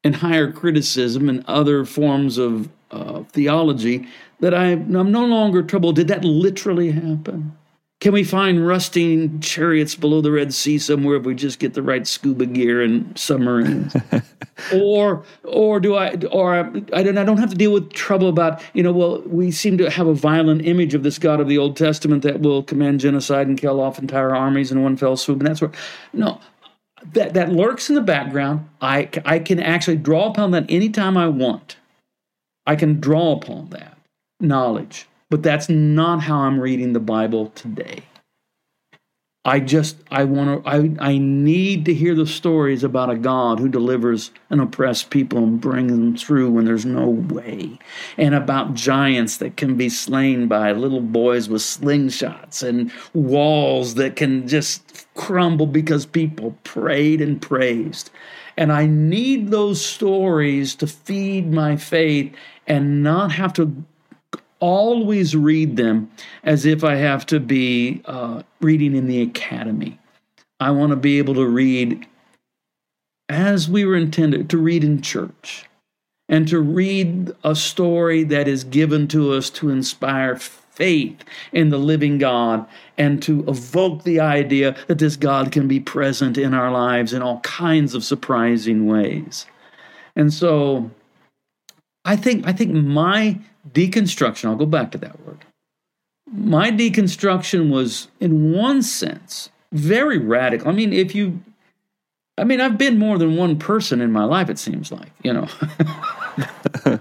and 0.03 0.15
higher 0.15 0.51
criticism 0.51 1.29
and 1.29 1.43
other 1.47 1.85
forms 1.85 2.37
of 2.37 2.69
uh, 2.91 3.23
theology 3.31 4.07
that 4.39 4.53
I, 4.53 4.71
I'm 4.71 5.11
no 5.11 5.25
longer 5.25 5.63
troubled. 5.63 5.95
Did 5.95 6.09
that 6.09 6.23
literally 6.23 6.91
happen? 6.91 7.57
Can 8.03 8.11
we 8.11 8.25
find 8.25 8.67
rusting 8.67 9.39
chariots 9.39 9.95
below 9.95 10.19
the 10.19 10.29
Red 10.29 10.53
Sea 10.53 10.77
somewhere 10.77 11.15
if 11.15 11.23
we 11.23 11.33
just 11.35 11.57
get 11.57 11.73
the 11.73 11.81
right 11.81 12.05
scuba 12.05 12.45
gear 12.45 12.81
and 12.81 13.17
submarines? 13.17 13.95
or, 14.73 15.23
or 15.45 15.79
do 15.79 15.95
I, 15.95 16.15
or 16.29 16.53
I, 16.53 16.59
I 16.91 17.01
don't, 17.01 17.17
I 17.17 17.23
don't 17.23 17.37
have 17.37 17.51
to 17.51 17.55
deal 17.55 17.71
with 17.71 17.93
trouble 17.93 18.27
about, 18.27 18.61
you 18.73 18.83
know, 18.83 18.91
well, 18.91 19.21
we 19.21 19.51
seem 19.51 19.77
to 19.77 19.89
have 19.89 20.07
a 20.07 20.13
violent 20.13 20.65
image 20.65 20.93
of 20.93 21.03
this 21.03 21.17
God 21.17 21.39
of 21.39 21.47
the 21.47 21.57
Old 21.57 21.77
Testament 21.77 22.23
that 22.23 22.41
will 22.41 22.61
command 22.61 22.99
genocide 22.99 23.47
and 23.47 23.57
kill 23.57 23.79
off 23.79 23.97
entire 23.99 24.35
armies 24.35 24.69
in 24.69 24.83
one 24.83 24.97
fell 24.97 25.15
swoop, 25.15 25.39
and 25.39 25.47
that's 25.47 25.61
where, 25.61 25.71
no, 26.11 26.41
that 27.13 27.33
that 27.33 27.51
lurks 27.51 27.89
in 27.89 27.95
the 27.95 28.01
background. 28.01 28.69
I 28.81 29.09
I 29.25 29.39
can 29.39 29.59
actually 29.59 29.97
draw 29.97 30.29
upon 30.29 30.51
that 30.51 30.65
anytime 30.69 31.17
I 31.17 31.27
want. 31.27 31.77
I 32.65 32.75
can 32.75 32.99
draw 32.99 33.33
upon 33.33 33.69
that 33.69 33.97
knowledge. 34.39 35.07
But 35.29 35.43
that's 35.43 35.67
not 35.67 36.21
how 36.21 36.41
I'm 36.41 36.59
reading 36.59 36.93
the 36.93 36.99
Bible 36.99 37.47
today. 37.55 38.03
I 39.45 39.59
just 39.59 39.97
I 40.09 40.23
want 40.23 40.63
to 40.63 40.69
I 40.69 41.11
I 41.13 41.17
need 41.17 41.83
to 41.85 41.93
hear 41.93 42.15
the 42.15 42.25
stories 42.25 42.81
about 42.81 43.09
a 43.09 43.17
God 43.17 43.59
who 43.59 43.67
delivers 43.67 44.31
an 44.49 44.61
oppressed 44.61 45.09
people 45.09 45.39
and 45.39 45.59
brings 45.59 45.91
them 45.91 46.15
through 46.15 46.51
when 46.51 46.63
there's 46.63 46.85
no 46.85 47.09
way, 47.09 47.77
and 48.17 48.35
about 48.35 48.73
giants 48.73 49.37
that 49.37 49.57
can 49.57 49.75
be 49.75 49.89
slain 49.89 50.47
by 50.47 50.71
little 50.71 51.01
boys 51.01 51.49
with 51.49 51.61
slingshots 51.61 52.63
and 52.63 52.89
walls 53.13 53.95
that 53.95 54.15
can 54.15 54.47
just 54.47 55.07
crumble 55.13 55.67
because 55.67 56.05
people 56.05 56.57
prayed 56.63 57.19
and 57.19 57.41
praised. 57.41 58.11
And 58.55 58.71
I 58.71 58.85
need 58.85 59.49
those 59.49 59.83
stories 59.85 60.73
to 60.75 60.87
feed 60.87 61.51
my 61.51 61.75
faith 61.75 62.33
and 62.65 63.03
not 63.03 63.33
have 63.33 63.51
to 63.53 63.83
always 64.63 65.35
read 65.35 65.75
them 65.75 66.09
as 66.45 66.65
if 66.65 66.85
I 66.85 66.95
have 66.95 67.25
to 67.25 67.41
be 67.41 68.01
uh, 68.05 68.43
reading 68.61 68.95
in 68.95 69.07
the 69.07 69.21
academy. 69.21 69.99
I 70.61 70.71
want 70.71 70.91
to 70.91 70.95
be 70.95 71.17
able 71.17 71.33
to 71.33 71.45
read 71.45 72.07
as 73.27 73.69
we 73.69 73.83
were 73.83 73.97
intended 73.97 74.49
to 74.49 74.57
read 74.57 74.85
in 74.85 75.01
church 75.01 75.65
and 76.29 76.47
to 76.47 76.61
read 76.61 77.33
a 77.43 77.55
story 77.55 78.23
that 78.23 78.47
is 78.47 78.63
given 78.63 79.09
to 79.09 79.33
us 79.33 79.49
to 79.49 79.69
inspire 79.69 80.37
faith 80.37 81.21
in 81.51 81.67
the 81.67 81.77
living 81.77 82.17
God 82.17 82.65
and 82.97 83.21
to 83.23 83.43
evoke 83.49 84.03
the 84.03 84.21
idea 84.21 84.77
that 84.87 84.97
this 84.97 85.17
God 85.17 85.51
can 85.51 85.67
be 85.67 85.81
present 85.81 86.37
in 86.37 86.53
our 86.53 86.71
lives 86.71 87.11
in 87.11 87.21
all 87.21 87.41
kinds 87.41 87.93
of 87.95 88.05
surprising 88.05 88.87
ways. 88.87 89.45
And 90.15 90.33
so 90.33 90.89
I 92.05 92.15
think 92.15 92.47
I 92.47 92.53
think 92.53 92.73
my 92.73 93.39
deconstruction, 93.71 94.49
I'll 94.49 94.55
go 94.55 94.65
back 94.65 94.91
to 94.91 94.97
that 94.99 95.19
word. 95.25 95.45
My 96.31 96.71
deconstruction 96.71 97.69
was, 97.69 98.07
in 98.19 98.53
one 98.53 98.81
sense, 98.81 99.49
very 99.71 100.17
radical. 100.17 100.69
I 100.69 100.71
mean, 100.71 100.91
if 100.91 101.15
you, 101.15 101.39
I 102.37 102.43
mean, 102.43 102.59
I've 102.59 102.77
been 102.77 102.97
more 102.97 103.17
than 103.17 103.37
one 103.37 103.57
person 103.59 104.01
in 104.01 104.11
my 104.11 104.23
life, 104.23 104.49
it 104.49 104.59
seems 104.59 104.91
like, 104.91 105.11
you 105.21 105.31
know. 105.31 105.47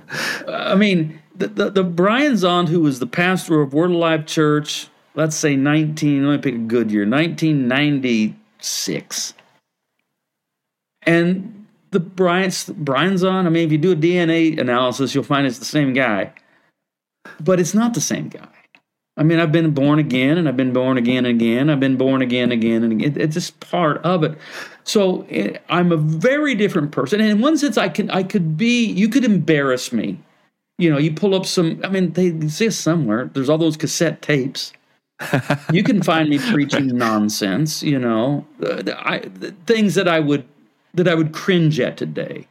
I 0.49 0.75
mean, 0.75 1.19
the, 1.35 1.49
the, 1.49 1.71
the 1.71 1.85
Brian 1.85 2.35
Zahnd, 2.35 2.69
who 2.69 2.81
was 2.81 2.99
the 2.99 3.07
pastor 3.07 3.63
of 3.63 3.73
Word 3.73 3.91
of 3.91 3.97
Life 3.97 4.27
Church, 4.27 4.89
let's 5.15 5.37
say 5.37 5.57
19, 5.57 6.29
let 6.29 6.37
me 6.37 6.43
pick 6.43 6.55
a 6.55 6.59
good 6.59 6.91
year, 6.91 7.09
1996. 7.09 9.35
And 11.05 11.62
the 11.93 12.01
Brian's 12.01 12.65
Brian 12.65 13.15
Zahnd, 13.15 13.47
I 13.47 13.49
mean, 13.49 13.65
if 13.67 13.73
you 13.73 13.79
do 13.79 13.93
a 13.93 13.97
DNA 13.97 14.59
analysis, 14.59 15.15
you'll 15.15 15.25
find 15.25 15.47
it's 15.47 15.59
the 15.59 15.65
same 15.65 15.93
guy 15.93 16.33
but 17.41 17.61
it's 17.61 17.75
not 17.75 17.95
the 17.95 18.01
same 18.01 18.29
guy. 18.29 18.49
I 19.17 19.25
mean, 19.25 19.39
I've 19.39 19.53
been 19.53 19.73
born 19.73 19.99
again 19.99 20.39
and 20.39 20.49
I've 20.49 20.57
been 20.57 20.73
born 20.73 20.97
again 20.97 21.27
and 21.27 21.41
again. 21.41 21.69
I've 21.69 21.81
been 21.81 21.99
born 21.99 22.23
again 22.23 22.51
again 22.51 22.83
and 22.83 22.93
again. 22.93 23.15
It's 23.21 23.35
just 23.35 23.61
part 23.61 23.99
of 24.05 24.25
it. 24.25 24.39
So 24.85 25.27
it, 25.29 25.57
eh, 25.57 25.59
I'm 25.69 25.93
a 25.93 25.99
very 25.99 26.55
different 26.55 26.93
person. 26.93 27.21
And 27.21 27.31
in 27.31 27.41
one 27.41 27.59
sense, 27.59 27.77
I 27.77 27.89
can 27.91 28.11
I 28.11 28.23
could 28.23 28.57
be. 28.57 28.87
You 28.87 29.09
could 29.09 29.25
embarrass 29.25 29.93
me. 29.93 30.19
You 30.79 30.91
know, 30.91 30.99
you 30.99 31.13
pull 31.13 31.35
up 31.35 31.45
some. 31.45 31.81
I 31.85 31.89
mean, 31.89 32.15
they 32.15 32.27
exist 32.27 32.81
somewhere. 32.81 33.31
There's 33.33 33.51
all 33.51 33.59
those 33.59 33.77
cassette 33.77 34.23
tapes. 34.23 34.73
you 35.71 35.83
can 35.83 36.03
find 36.03 36.31
me 36.31 36.39
preaching 36.39 36.87
nonsense. 36.97 37.83
You 37.83 37.99
know, 37.99 38.47
uh, 38.65 38.83
I, 38.97 39.19
things 39.67 39.95
that 39.95 40.09
I 40.09 40.21
would 40.21 40.47
that 40.95 41.09
I 41.09 41.15
would 41.15 41.33
cringe 41.33 41.81
at 41.81 41.97
today. 41.97 42.47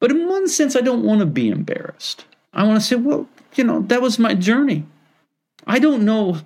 But 0.00 0.10
in 0.10 0.28
one 0.28 0.48
sense, 0.48 0.76
I 0.76 0.80
don't 0.80 1.04
want 1.04 1.20
to 1.20 1.26
be 1.26 1.48
embarrassed. 1.48 2.24
I 2.52 2.64
want 2.64 2.80
to 2.80 2.86
say, 2.86 2.96
well, 2.96 3.28
you 3.54 3.64
know, 3.64 3.80
that 3.82 4.02
was 4.02 4.18
my 4.18 4.34
journey. 4.34 4.86
I 5.66 5.78
don't 5.78 6.04
know 6.04 6.38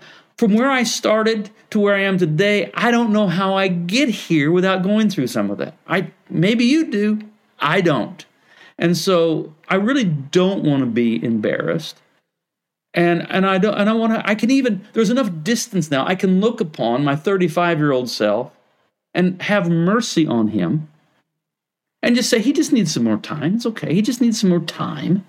from 0.43 0.55
where 0.55 0.71
I 0.71 0.83
started 0.83 1.51
to 1.71 1.79
where 1.79 1.95
I 1.95 2.01
am 2.01 2.19
today, 2.19 2.71
I 2.75 2.91
don't 2.91 3.13
know 3.13 3.29
how 3.29 3.55
I 3.55 3.69
get 3.69 4.09
here 4.09 4.51
without 4.51 4.83
going 4.83 5.09
through 5.09 5.29
some 5.29 5.51
of 5.51 5.59
that. 5.59 5.77
I 5.87 6.11
maybe 6.29 6.65
you 6.65 6.91
do. 6.91 7.21
I 7.61 7.81
don't. 7.81 8.25
And 8.79 8.97
so 8.97 9.55
I 9.69 9.77
really 9.77 10.05
don't 10.05 10.65
want 10.65 10.81
to 10.81 10.87
be 10.87 11.23
embarrassed. 11.23 12.01
And 12.95 13.27
and 13.31 13.47
I 13.47 13.59
don't 13.59 13.75
and 13.79 13.89
I 13.89 13.93
want 13.93 14.15
to 14.15 14.29
I 14.29 14.35
can 14.35 14.51
even 14.51 14.85
there's 14.95 15.11
enough 15.11 15.31
distance 15.43 15.91
now. 15.91 16.07
I 16.07 16.15
can 16.15 16.41
look 16.41 16.61
upon 16.61 17.05
my 17.05 17.15
35-year-old 17.15 18.11
self 18.11 18.51
and 19.15 19.41
have 19.43 19.71
mercy 19.71 20.27
on 20.27 20.49
him 20.49 20.89
and 22.03 22.17
just 22.17 22.29
say 22.29 22.41
he 22.41 22.53
just 22.53 22.73
needs 22.73 22.93
some 22.93 23.05
more 23.05 23.19
time. 23.19 23.55
It's 23.55 23.67
okay. 23.67 23.95
He 23.95 24.03
just 24.03 24.21
needs 24.21 24.41
some 24.41 24.51
more 24.51 24.61
time. 24.61 25.25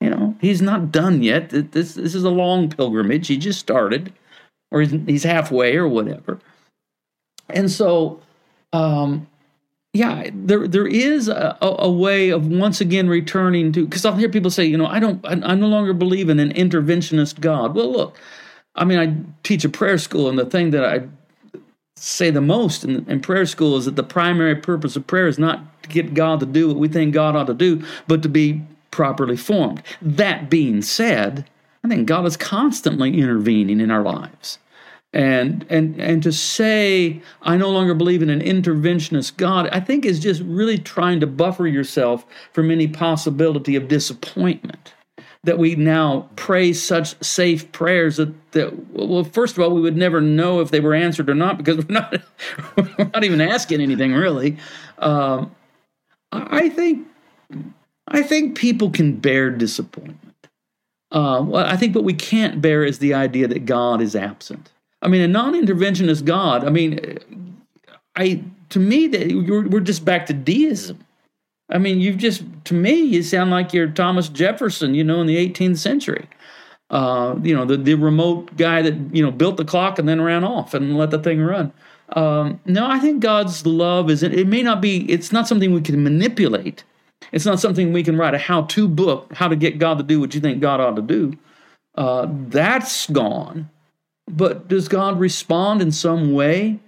You 0.00 0.10
know, 0.10 0.36
he's 0.40 0.62
not 0.62 0.92
done 0.92 1.22
yet. 1.22 1.50
This 1.50 1.94
this 1.94 2.14
is 2.14 2.24
a 2.24 2.30
long 2.30 2.68
pilgrimage. 2.68 3.26
He 3.26 3.36
just 3.36 3.58
started, 3.58 4.12
or 4.70 4.82
he's, 4.82 4.92
he's 5.06 5.22
halfway, 5.24 5.76
or 5.76 5.88
whatever. 5.88 6.40
And 7.48 7.70
so, 7.70 8.20
um, 8.72 9.26
yeah, 9.92 10.28
there 10.34 10.68
there 10.68 10.86
is 10.86 11.28
a, 11.28 11.56
a, 11.60 11.90
way 11.90 12.30
of 12.30 12.46
once 12.46 12.80
again 12.80 13.08
returning 13.08 13.72
to 13.72 13.84
because 13.86 14.04
I'll 14.04 14.16
hear 14.16 14.28
people 14.28 14.50
say, 14.50 14.64
you 14.64 14.76
know, 14.76 14.86
I 14.86 14.98
don't, 14.98 15.24
I, 15.24 15.52
I 15.52 15.54
no 15.54 15.68
longer 15.68 15.94
believe 15.94 16.28
in 16.28 16.38
an 16.38 16.52
interventionist 16.52 17.40
God. 17.40 17.74
Well, 17.74 17.90
look, 17.90 18.18
I 18.74 18.84
mean, 18.84 18.98
I 18.98 19.16
teach 19.42 19.64
a 19.64 19.68
prayer 19.68 19.98
school, 19.98 20.28
and 20.28 20.38
the 20.38 20.46
thing 20.46 20.70
that 20.72 20.84
I 20.84 21.08
say 21.96 22.30
the 22.30 22.40
most 22.40 22.84
in, 22.84 23.08
in, 23.08 23.20
prayer 23.20 23.46
school 23.46 23.76
is 23.76 23.84
that 23.84 23.96
the 23.96 24.02
primary 24.02 24.56
purpose 24.56 24.96
of 24.96 25.06
prayer 25.06 25.28
is 25.28 25.38
not 25.38 25.82
to 25.82 25.88
get 25.88 26.14
God 26.14 26.40
to 26.40 26.46
do 26.46 26.68
what 26.68 26.76
we 26.76 26.88
think 26.88 27.14
God 27.14 27.36
ought 27.36 27.46
to 27.46 27.54
do, 27.54 27.84
but 28.06 28.22
to 28.22 28.28
be 28.28 28.62
properly 28.90 29.36
formed. 29.36 29.82
That 30.02 30.50
being 30.50 30.82
said, 30.82 31.48
I 31.82 31.88
think 31.88 32.06
God 32.06 32.26
is 32.26 32.36
constantly 32.36 33.18
intervening 33.18 33.80
in 33.80 33.90
our 33.90 34.02
lives. 34.02 34.58
And 35.12 35.64
and 35.70 36.00
and 36.00 36.24
to 36.24 36.32
say 36.32 37.22
I 37.42 37.56
no 37.56 37.70
longer 37.70 37.94
believe 37.94 38.20
in 38.20 38.30
an 38.30 38.40
interventionist 38.40 39.36
God, 39.36 39.68
I 39.70 39.78
think 39.78 40.04
is 40.04 40.18
just 40.18 40.42
really 40.42 40.76
trying 40.76 41.20
to 41.20 41.26
buffer 41.28 41.68
yourself 41.68 42.26
from 42.52 42.72
any 42.72 42.88
possibility 42.88 43.76
of 43.76 43.86
disappointment. 43.86 44.93
That 45.44 45.58
we 45.58 45.76
now 45.76 46.28
pray 46.36 46.72
such 46.72 47.22
safe 47.22 47.70
prayers 47.72 48.16
that, 48.16 48.52
that 48.52 48.92
well, 48.92 49.24
first 49.24 49.56
of 49.56 49.62
all, 49.62 49.70
we 49.70 49.80
would 49.80 49.96
never 49.96 50.20
know 50.20 50.60
if 50.60 50.70
they 50.70 50.80
were 50.80 50.94
answered 50.94 51.28
or 51.28 51.34
not 51.34 51.58
because 51.58 51.76
we're 51.86 51.92
not 51.92 52.16
we're 52.76 53.10
not 53.12 53.24
even 53.24 53.40
asking 53.40 53.80
anything 53.80 54.12
really. 54.12 54.56
Um, 54.98 55.54
I 56.32 56.68
think 56.68 57.06
I 58.08 58.22
think 58.22 58.56
people 58.56 58.90
can 58.90 59.16
bear 59.16 59.50
disappointment. 59.50 60.34
Uh, 61.12 61.54
I 61.54 61.76
think 61.76 61.94
what 61.94 62.04
we 62.04 62.14
can't 62.14 62.60
bear 62.60 62.84
is 62.84 62.98
the 62.98 63.14
idea 63.14 63.46
that 63.46 63.66
God 63.66 64.00
is 64.00 64.16
absent. 64.16 64.72
I 65.00 65.08
mean, 65.08 65.20
a 65.20 65.28
non-interventionist 65.28 66.24
God. 66.24 66.64
I 66.64 66.70
mean, 66.70 67.18
I 68.16 68.42
to 68.70 68.80
me 68.80 69.06
that 69.08 69.68
we're 69.70 69.80
just 69.80 70.04
back 70.04 70.26
to 70.26 70.32
deism. 70.32 70.98
I 71.70 71.78
mean, 71.78 72.00
you've 72.00 72.18
just 72.18 72.42
to 72.64 72.74
me 72.74 72.92
you 72.92 73.22
sound 73.22 73.50
like 73.50 73.72
you're 73.72 73.88
Thomas 73.88 74.28
Jefferson, 74.28 74.94
you 74.94 75.04
know, 75.04 75.20
in 75.20 75.26
the 75.26 75.36
18th 75.36 75.78
century. 75.78 76.28
Uh, 76.90 77.36
you 77.42 77.54
know, 77.54 77.64
the 77.64 77.76
the 77.76 77.94
remote 77.94 78.56
guy 78.56 78.82
that 78.82 78.94
you 79.12 79.22
know 79.22 79.30
built 79.30 79.56
the 79.56 79.64
clock 79.64 79.98
and 79.98 80.08
then 80.08 80.20
ran 80.20 80.44
off 80.44 80.74
and 80.74 80.96
let 80.96 81.10
the 81.10 81.18
thing 81.18 81.40
run. 81.40 81.72
Um, 82.10 82.60
no, 82.66 82.86
I 82.86 82.98
think 82.98 83.20
God's 83.20 83.66
love 83.66 84.10
is 84.10 84.22
it 84.22 84.46
may 84.46 84.62
not 84.62 84.80
be. 84.82 85.10
It's 85.10 85.32
not 85.32 85.48
something 85.48 85.72
we 85.72 85.80
can 85.80 86.02
manipulate 86.04 86.84
It's 87.32 87.46
not 87.46 87.60
something 87.60 87.92
we 87.92 88.02
can 88.02 88.16
write 88.16 88.34
a 88.34 88.38
how 88.38 88.62
to 88.62 88.86
book, 88.86 89.32
how 89.32 89.48
to 89.48 89.56
get 89.56 89.78
God 89.78 89.98
to 89.98 90.04
do 90.04 90.20
what 90.20 90.34
you 90.34 90.40
think 90.40 90.60
God 90.60 90.80
ought 90.80 90.96
to 90.96 91.02
do. 91.02 91.36
Uh, 91.94 92.26
that's 92.30 93.08
gone. 93.10 93.70
But 94.28 94.68
does 94.68 94.88
God 94.88 95.18
respond 95.18 95.82
in 95.82 95.92
some 95.92 96.32
way 96.32 96.78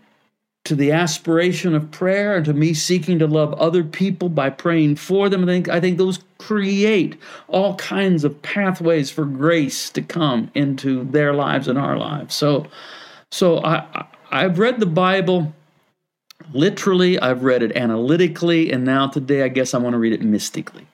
to 0.67 0.75
the 0.75 0.93
aspiration 0.93 1.75
of 1.75 1.91
prayer 1.91 2.37
and 2.37 2.45
to 2.45 2.53
me 2.53 2.75
seeking 2.75 3.19
to 3.19 3.27
love 3.27 3.55
other 3.55 3.83
people 3.83 4.29
by 4.29 4.51
praying 4.51 4.97
for 4.97 5.29
them? 5.29 5.45
I 5.45 5.47
think, 5.47 5.69
I 5.69 5.81
think 5.81 5.99
those 5.99 6.21
create 6.39 7.19
all 7.49 7.77
kinds 7.77 8.25
of 8.25 8.41
pathways 8.43 9.11
for 9.11 9.25
grace 9.25 9.91
to 9.91 10.03
come 10.03 10.51
into 10.55 11.05
their 11.05 11.33
lives 11.33 11.69
and 11.69 11.79
our 11.79 11.97
lives. 11.97 12.35
So, 12.35 12.67
so 13.33 13.65
I, 13.65 14.07
I've 14.31 14.59
read 14.59 14.81
the 14.81 14.87
Bible 14.87 15.55
literally, 16.53 17.19
I've 17.19 17.43
read 17.43 17.63
it 17.63 17.77
analytically, 17.77 18.73
and 18.73 18.85
now 18.85 19.09
today 19.09 19.43
I 19.43 19.49
guess 19.49 19.75
I 19.75 19.79
want 19.79 19.95
to 19.95 19.99
read 19.99 20.13
it 20.13 20.23
mystically. 20.23 20.87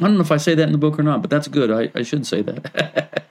I 0.00 0.06
don't 0.06 0.14
know 0.14 0.22
if 0.22 0.32
I 0.32 0.38
say 0.38 0.54
that 0.54 0.62
in 0.62 0.72
the 0.72 0.78
book 0.78 0.98
or 0.98 1.02
not, 1.02 1.20
but 1.20 1.30
that's 1.30 1.46
good. 1.46 1.70
I, 1.70 1.90
I 1.98 2.02
should 2.02 2.26
say 2.26 2.40
that. 2.42 3.24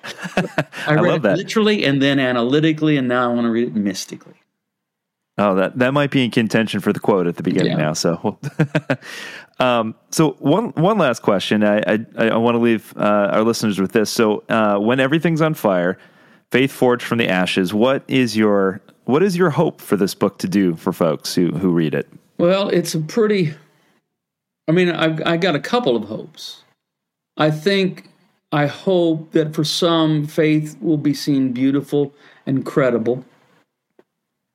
I 0.88 0.96
read 0.96 1.12
I 1.12 1.16
it 1.16 1.22
that. 1.24 1.38
literally 1.38 1.84
and 1.84 2.02
then 2.02 2.20
analytically, 2.20 2.98
and 2.98 3.08
now 3.08 3.30
I 3.30 3.34
want 3.34 3.46
to 3.46 3.52
read 3.52 3.70
it 3.70 3.76
mystically. 3.76 4.39
Oh, 5.42 5.56
that 5.56 5.80
that 5.80 5.94
might 5.94 6.12
be 6.12 6.26
in 6.26 6.32
contention 6.32 6.82
for 6.82 6.92
the 6.92 7.00
quote 7.00 7.26
at 7.26 7.38
the 7.38 7.44
beginning 7.44 7.72
Yeah. 7.72 7.78
now. 7.86 7.94
So, 7.94 8.38
um, 9.60 9.96
so 10.12 10.32
one 10.40 10.70
one 10.72 10.98
last 10.98 11.22
question. 11.22 11.64
I 11.64 11.80
I, 12.18 12.28
I 12.28 12.36
want 12.38 12.56
to 12.56 12.60
leave 12.60 12.94
uh, 12.98 13.30
our 13.32 13.44
listeners 13.44 13.80
with 13.80 13.94
this. 13.94 14.10
So, 14.10 14.44
uh, 14.50 14.78
when 14.80 15.00
everything's 15.00 15.42
on 15.42 15.54
fire, 15.54 15.98
faith 16.52 16.72
forged 16.74 17.04
from 17.06 17.20
the 17.20 17.30
ashes. 17.30 17.74
What 17.74 18.04
is 18.10 18.36
your 18.36 18.82
what 19.06 19.24
is 19.24 19.38
your 19.38 19.50
hope 19.50 19.80
for 19.80 19.96
this 19.96 20.14
book 20.14 20.40
to 20.40 20.48
do 20.48 20.76
for 20.76 20.92
folks 20.92 21.34
who 21.34 21.52
who 21.52 21.72
read 21.72 21.94
it? 21.94 22.08
Well, 22.38 22.68
it's 22.70 22.94
a 22.94 23.00
pretty. 23.00 23.54
I 24.68 24.74
mean, 24.74 24.90
I've 24.90 25.26
I 25.26 25.38
got 25.38 25.56
a 25.56 25.60
couple 25.60 25.96
of 25.96 26.04
hopes. 26.04 26.64
I 27.38 27.50
think 27.50 28.10
I 28.52 28.66
hope 28.66 29.32
that 29.32 29.56
for 29.56 29.64
some, 29.64 30.28
faith 30.28 30.76
will 30.82 30.98
be 30.98 31.14
seen 31.14 31.54
beautiful 31.54 32.14
and 32.46 32.66
credible. 32.66 33.24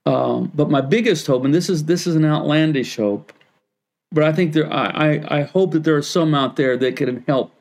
Um, 0.07 0.51
but 0.55 0.71
my 0.71 0.81
biggest 0.81 1.27
hope, 1.27 1.45
and 1.45 1.55
this 1.55 1.71
is 1.71 1.85
this 1.85 2.07
is 2.07 2.15
an 2.15 2.25
outlandish 2.25 2.97
hope, 2.97 3.33
but 4.13 4.25
I 4.25 4.33
think 4.33 4.53
there, 4.53 4.71
I, 4.73 4.87
I 4.87 5.39
I 5.39 5.43
hope 5.43 5.73
that 5.73 5.85
there 5.85 5.97
are 5.97 6.03
some 6.03 6.35
out 6.35 6.57
there 6.57 6.77
that 6.77 6.97
can 6.97 7.25
help 7.27 7.53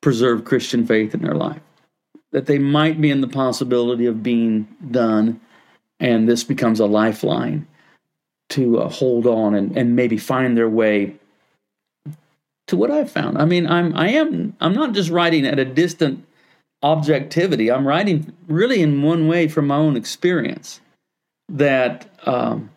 preserve 0.00 0.44
Christian 0.44 0.86
faith 0.86 1.14
in 1.14 1.22
their 1.22 1.34
life, 1.34 1.60
that 2.32 2.46
they 2.46 2.58
might 2.58 3.00
be 3.00 3.10
in 3.10 3.20
the 3.20 3.28
possibility 3.28 4.06
of 4.06 4.22
being 4.22 4.68
done, 4.90 5.40
and 5.98 6.28
this 6.28 6.44
becomes 6.44 6.78
a 6.78 6.86
lifeline 6.86 7.66
to 8.50 8.80
uh, 8.80 8.88
hold 8.88 9.26
on 9.26 9.54
and, 9.54 9.76
and 9.76 9.96
maybe 9.96 10.16
find 10.16 10.56
their 10.56 10.68
way 10.68 11.14
to 12.66 12.76
what 12.76 12.90
I've 12.90 13.10
found. 13.10 13.36
I 13.36 13.46
mean, 13.46 13.66
I'm 13.66 13.96
I 13.96 14.10
am 14.10 14.56
I'm 14.60 14.74
not 14.74 14.92
just 14.92 15.10
writing 15.10 15.44
at 15.44 15.58
a 15.58 15.64
distant 15.64 16.24
objectivity. 16.84 17.70
I'm 17.70 17.86
writing 17.86 18.32
really 18.46 18.80
in 18.80 19.02
one 19.02 19.26
way 19.26 19.48
from 19.48 19.66
my 19.66 19.76
own 19.76 19.96
experience 19.96 20.80
that 21.56 22.08
um, 22.26 22.70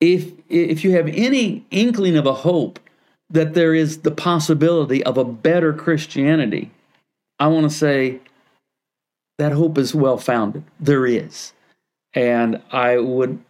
if 0.00 0.32
if 0.48 0.84
you 0.84 0.92
have 0.92 1.08
any 1.08 1.64
inkling 1.70 2.16
of 2.16 2.26
a 2.26 2.34
hope 2.34 2.78
that 3.30 3.54
there 3.54 3.74
is 3.74 4.02
the 4.02 4.10
possibility 4.10 5.02
of 5.04 5.18
a 5.18 5.24
better 5.24 5.72
Christianity, 5.72 6.70
I 7.38 7.48
want 7.48 7.70
to 7.70 7.76
say 7.76 8.20
that 9.38 9.52
hope 9.52 9.78
is 9.78 9.94
well 9.94 10.18
founded. 10.18 10.64
There 10.78 11.06
is, 11.06 11.52
and 12.14 12.62
I 12.70 12.98
would 12.98 13.42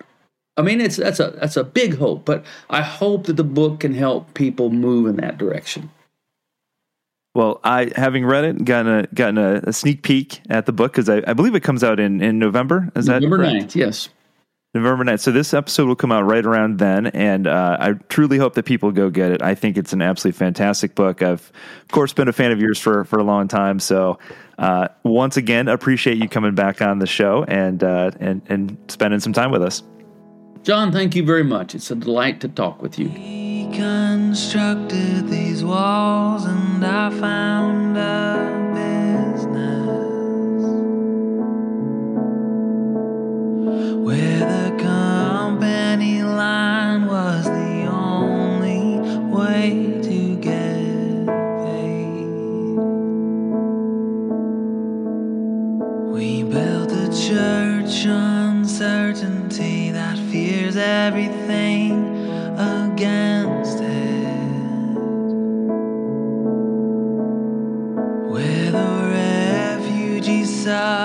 I 0.57 0.63
mean, 0.63 0.81
it's 0.81 0.97
that's 0.97 1.21
a 1.21 1.31
that's 1.41 1.57
a 1.57 1.65
big 1.65 1.99
hope, 1.99 2.25
but 2.25 2.45
I 2.71 2.83
hope 2.83 3.25
that 3.27 3.37
the 3.37 3.45
book 3.45 3.81
can 3.81 3.95
help 3.95 4.35
people 4.35 4.71
move 4.71 5.07
in 5.07 5.17
that 5.17 5.37
direction. 5.37 5.91
Well, 7.35 7.61
I 7.65 7.91
having 7.97 8.25
read 8.25 8.45
it, 8.45 8.65
gotten 8.65 8.93
a 8.93 9.07
gotten 9.09 9.39
a, 9.39 9.55
a 9.65 9.73
sneak 9.73 10.03
peek 10.03 10.41
at 10.49 10.67
the 10.67 10.73
book 10.73 10.93
because 10.93 11.09
I, 11.09 11.23
I 11.27 11.33
believe 11.33 11.55
it 11.57 11.65
comes 11.65 11.83
out 11.83 11.99
in 11.99 12.23
in 12.23 12.39
November. 12.39 12.93
Is 12.95 13.07
that 13.07 13.23
November 13.23 13.39
correct? 13.39 13.67
9th, 13.67 13.75
yes. 13.75 14.09
November 14.73 15.05
9th. 15.05 15.21
So 15.21 15.31
this 15.33 15.55
episode 15.55 15.87
will 15.87 15.97
come 15.97 16.11
out 16.11 16.23
right 16.23 16.45
around 16.45 16.79
then, 16.79 17.07
and 17.09 17.47
uh, 17.47 17.77
I 17.81 17.93
truly 18.09 18.39
hope 18.39 18.55
that 18.55 18.65
people 18.65 18.91
go 18.93 19.11
get 19.11 19.31
it. 19.33 19.43
I 19.43 19.55
think 19.55 19.77
it's 19.77 19.93
an 19.93 20.03
absolutely 20.03 20.37
fantastic 20.39 20.95
book. 20.95 21.23
I've, 21.23 21.53
of 21.83 21.89
course, 21.91 22.13
been 22.13 22.29
a 22.29 22.33
fan 22.33 22.53
of 22.53 22.61
yours 22.61 22.79
for 22.79 23.05
for 23.05 23.19
a 23.19 23.25
long 23.25 23.49
time. 23.49 23.81
So 23.81 24.19
uh, 24.59 24.89
once 25.03 25.37
again, 25.37 25.67
appreciate 25.67 26.19
you 26.19 26.29
coming 26.29 26.55
back 26.55 26.83
on 26.83 27.01
the 27.01 27.07
show 27.07 27.45
and 27.45 27.83
uh, 27.83 28.13
and 28.21 28.43
and 28.49 28.79
spending 28.89 29.19
some 29.19 29.33
time 29.33 29.51
with 29.51 29.63
us. 29.63 29.83
John, 30.65 30.93
thank 30.93 31.15
you 31.15 31.23
very 31.23 31.45
much. 31.45 31.75
It's 31.75 31.91
a 31.91 31.95
delight 31.95 32.41
to 32.41 32.49
talk 32.49 32.81
with 32.81 32.99
you. 32.99 33.11
He 33.11 33.69
constructed 33.75 35.29
these 35.29 35.63
walls, 35.63 36.47
and 36.47 36.83
I 36.83 37.11
found 37.11 37.99
a 37.99 38.73
business 38.73 39.53
where 44.07 44.39
the 44.39 44.83
company 44.83 46.23
line 46.23 47.09
was 47.09 47.45
the 47.45 47.87
only 47.87 49.01
way 49.29 50.01
to 50.03 50.37
get 50.37 51.27
paid. 51.67 52.25
We 56.11 56.43
built 56.43 56.91
a 56.91 57.09
church 57.13 58.07
on 58.07 58.65
certainty 58.65 59.34
that 59.34 59.34
fears 60.75 60.77
everything 60.77 62.29
against 62.59 63.81
it. 63.81 64.25
Where 68.31 68.71
the 68.71 68.89
refugee 69.13 70.45
suffers 70.45 71.04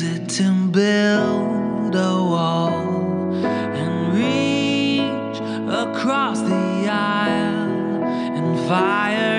use 0.00 0.16
it 0.16 0.28
to 0.28 0.68
build 0.68 1.94
a 1.94 2.14
wall 2.30 3.34
and 3.44 4.14
reach 4.14 5.38
across 5.72 6.40
the 6.40 6.88
aisle 6.88 8.04
and 8.04 8.68
fire. 8.68 9.37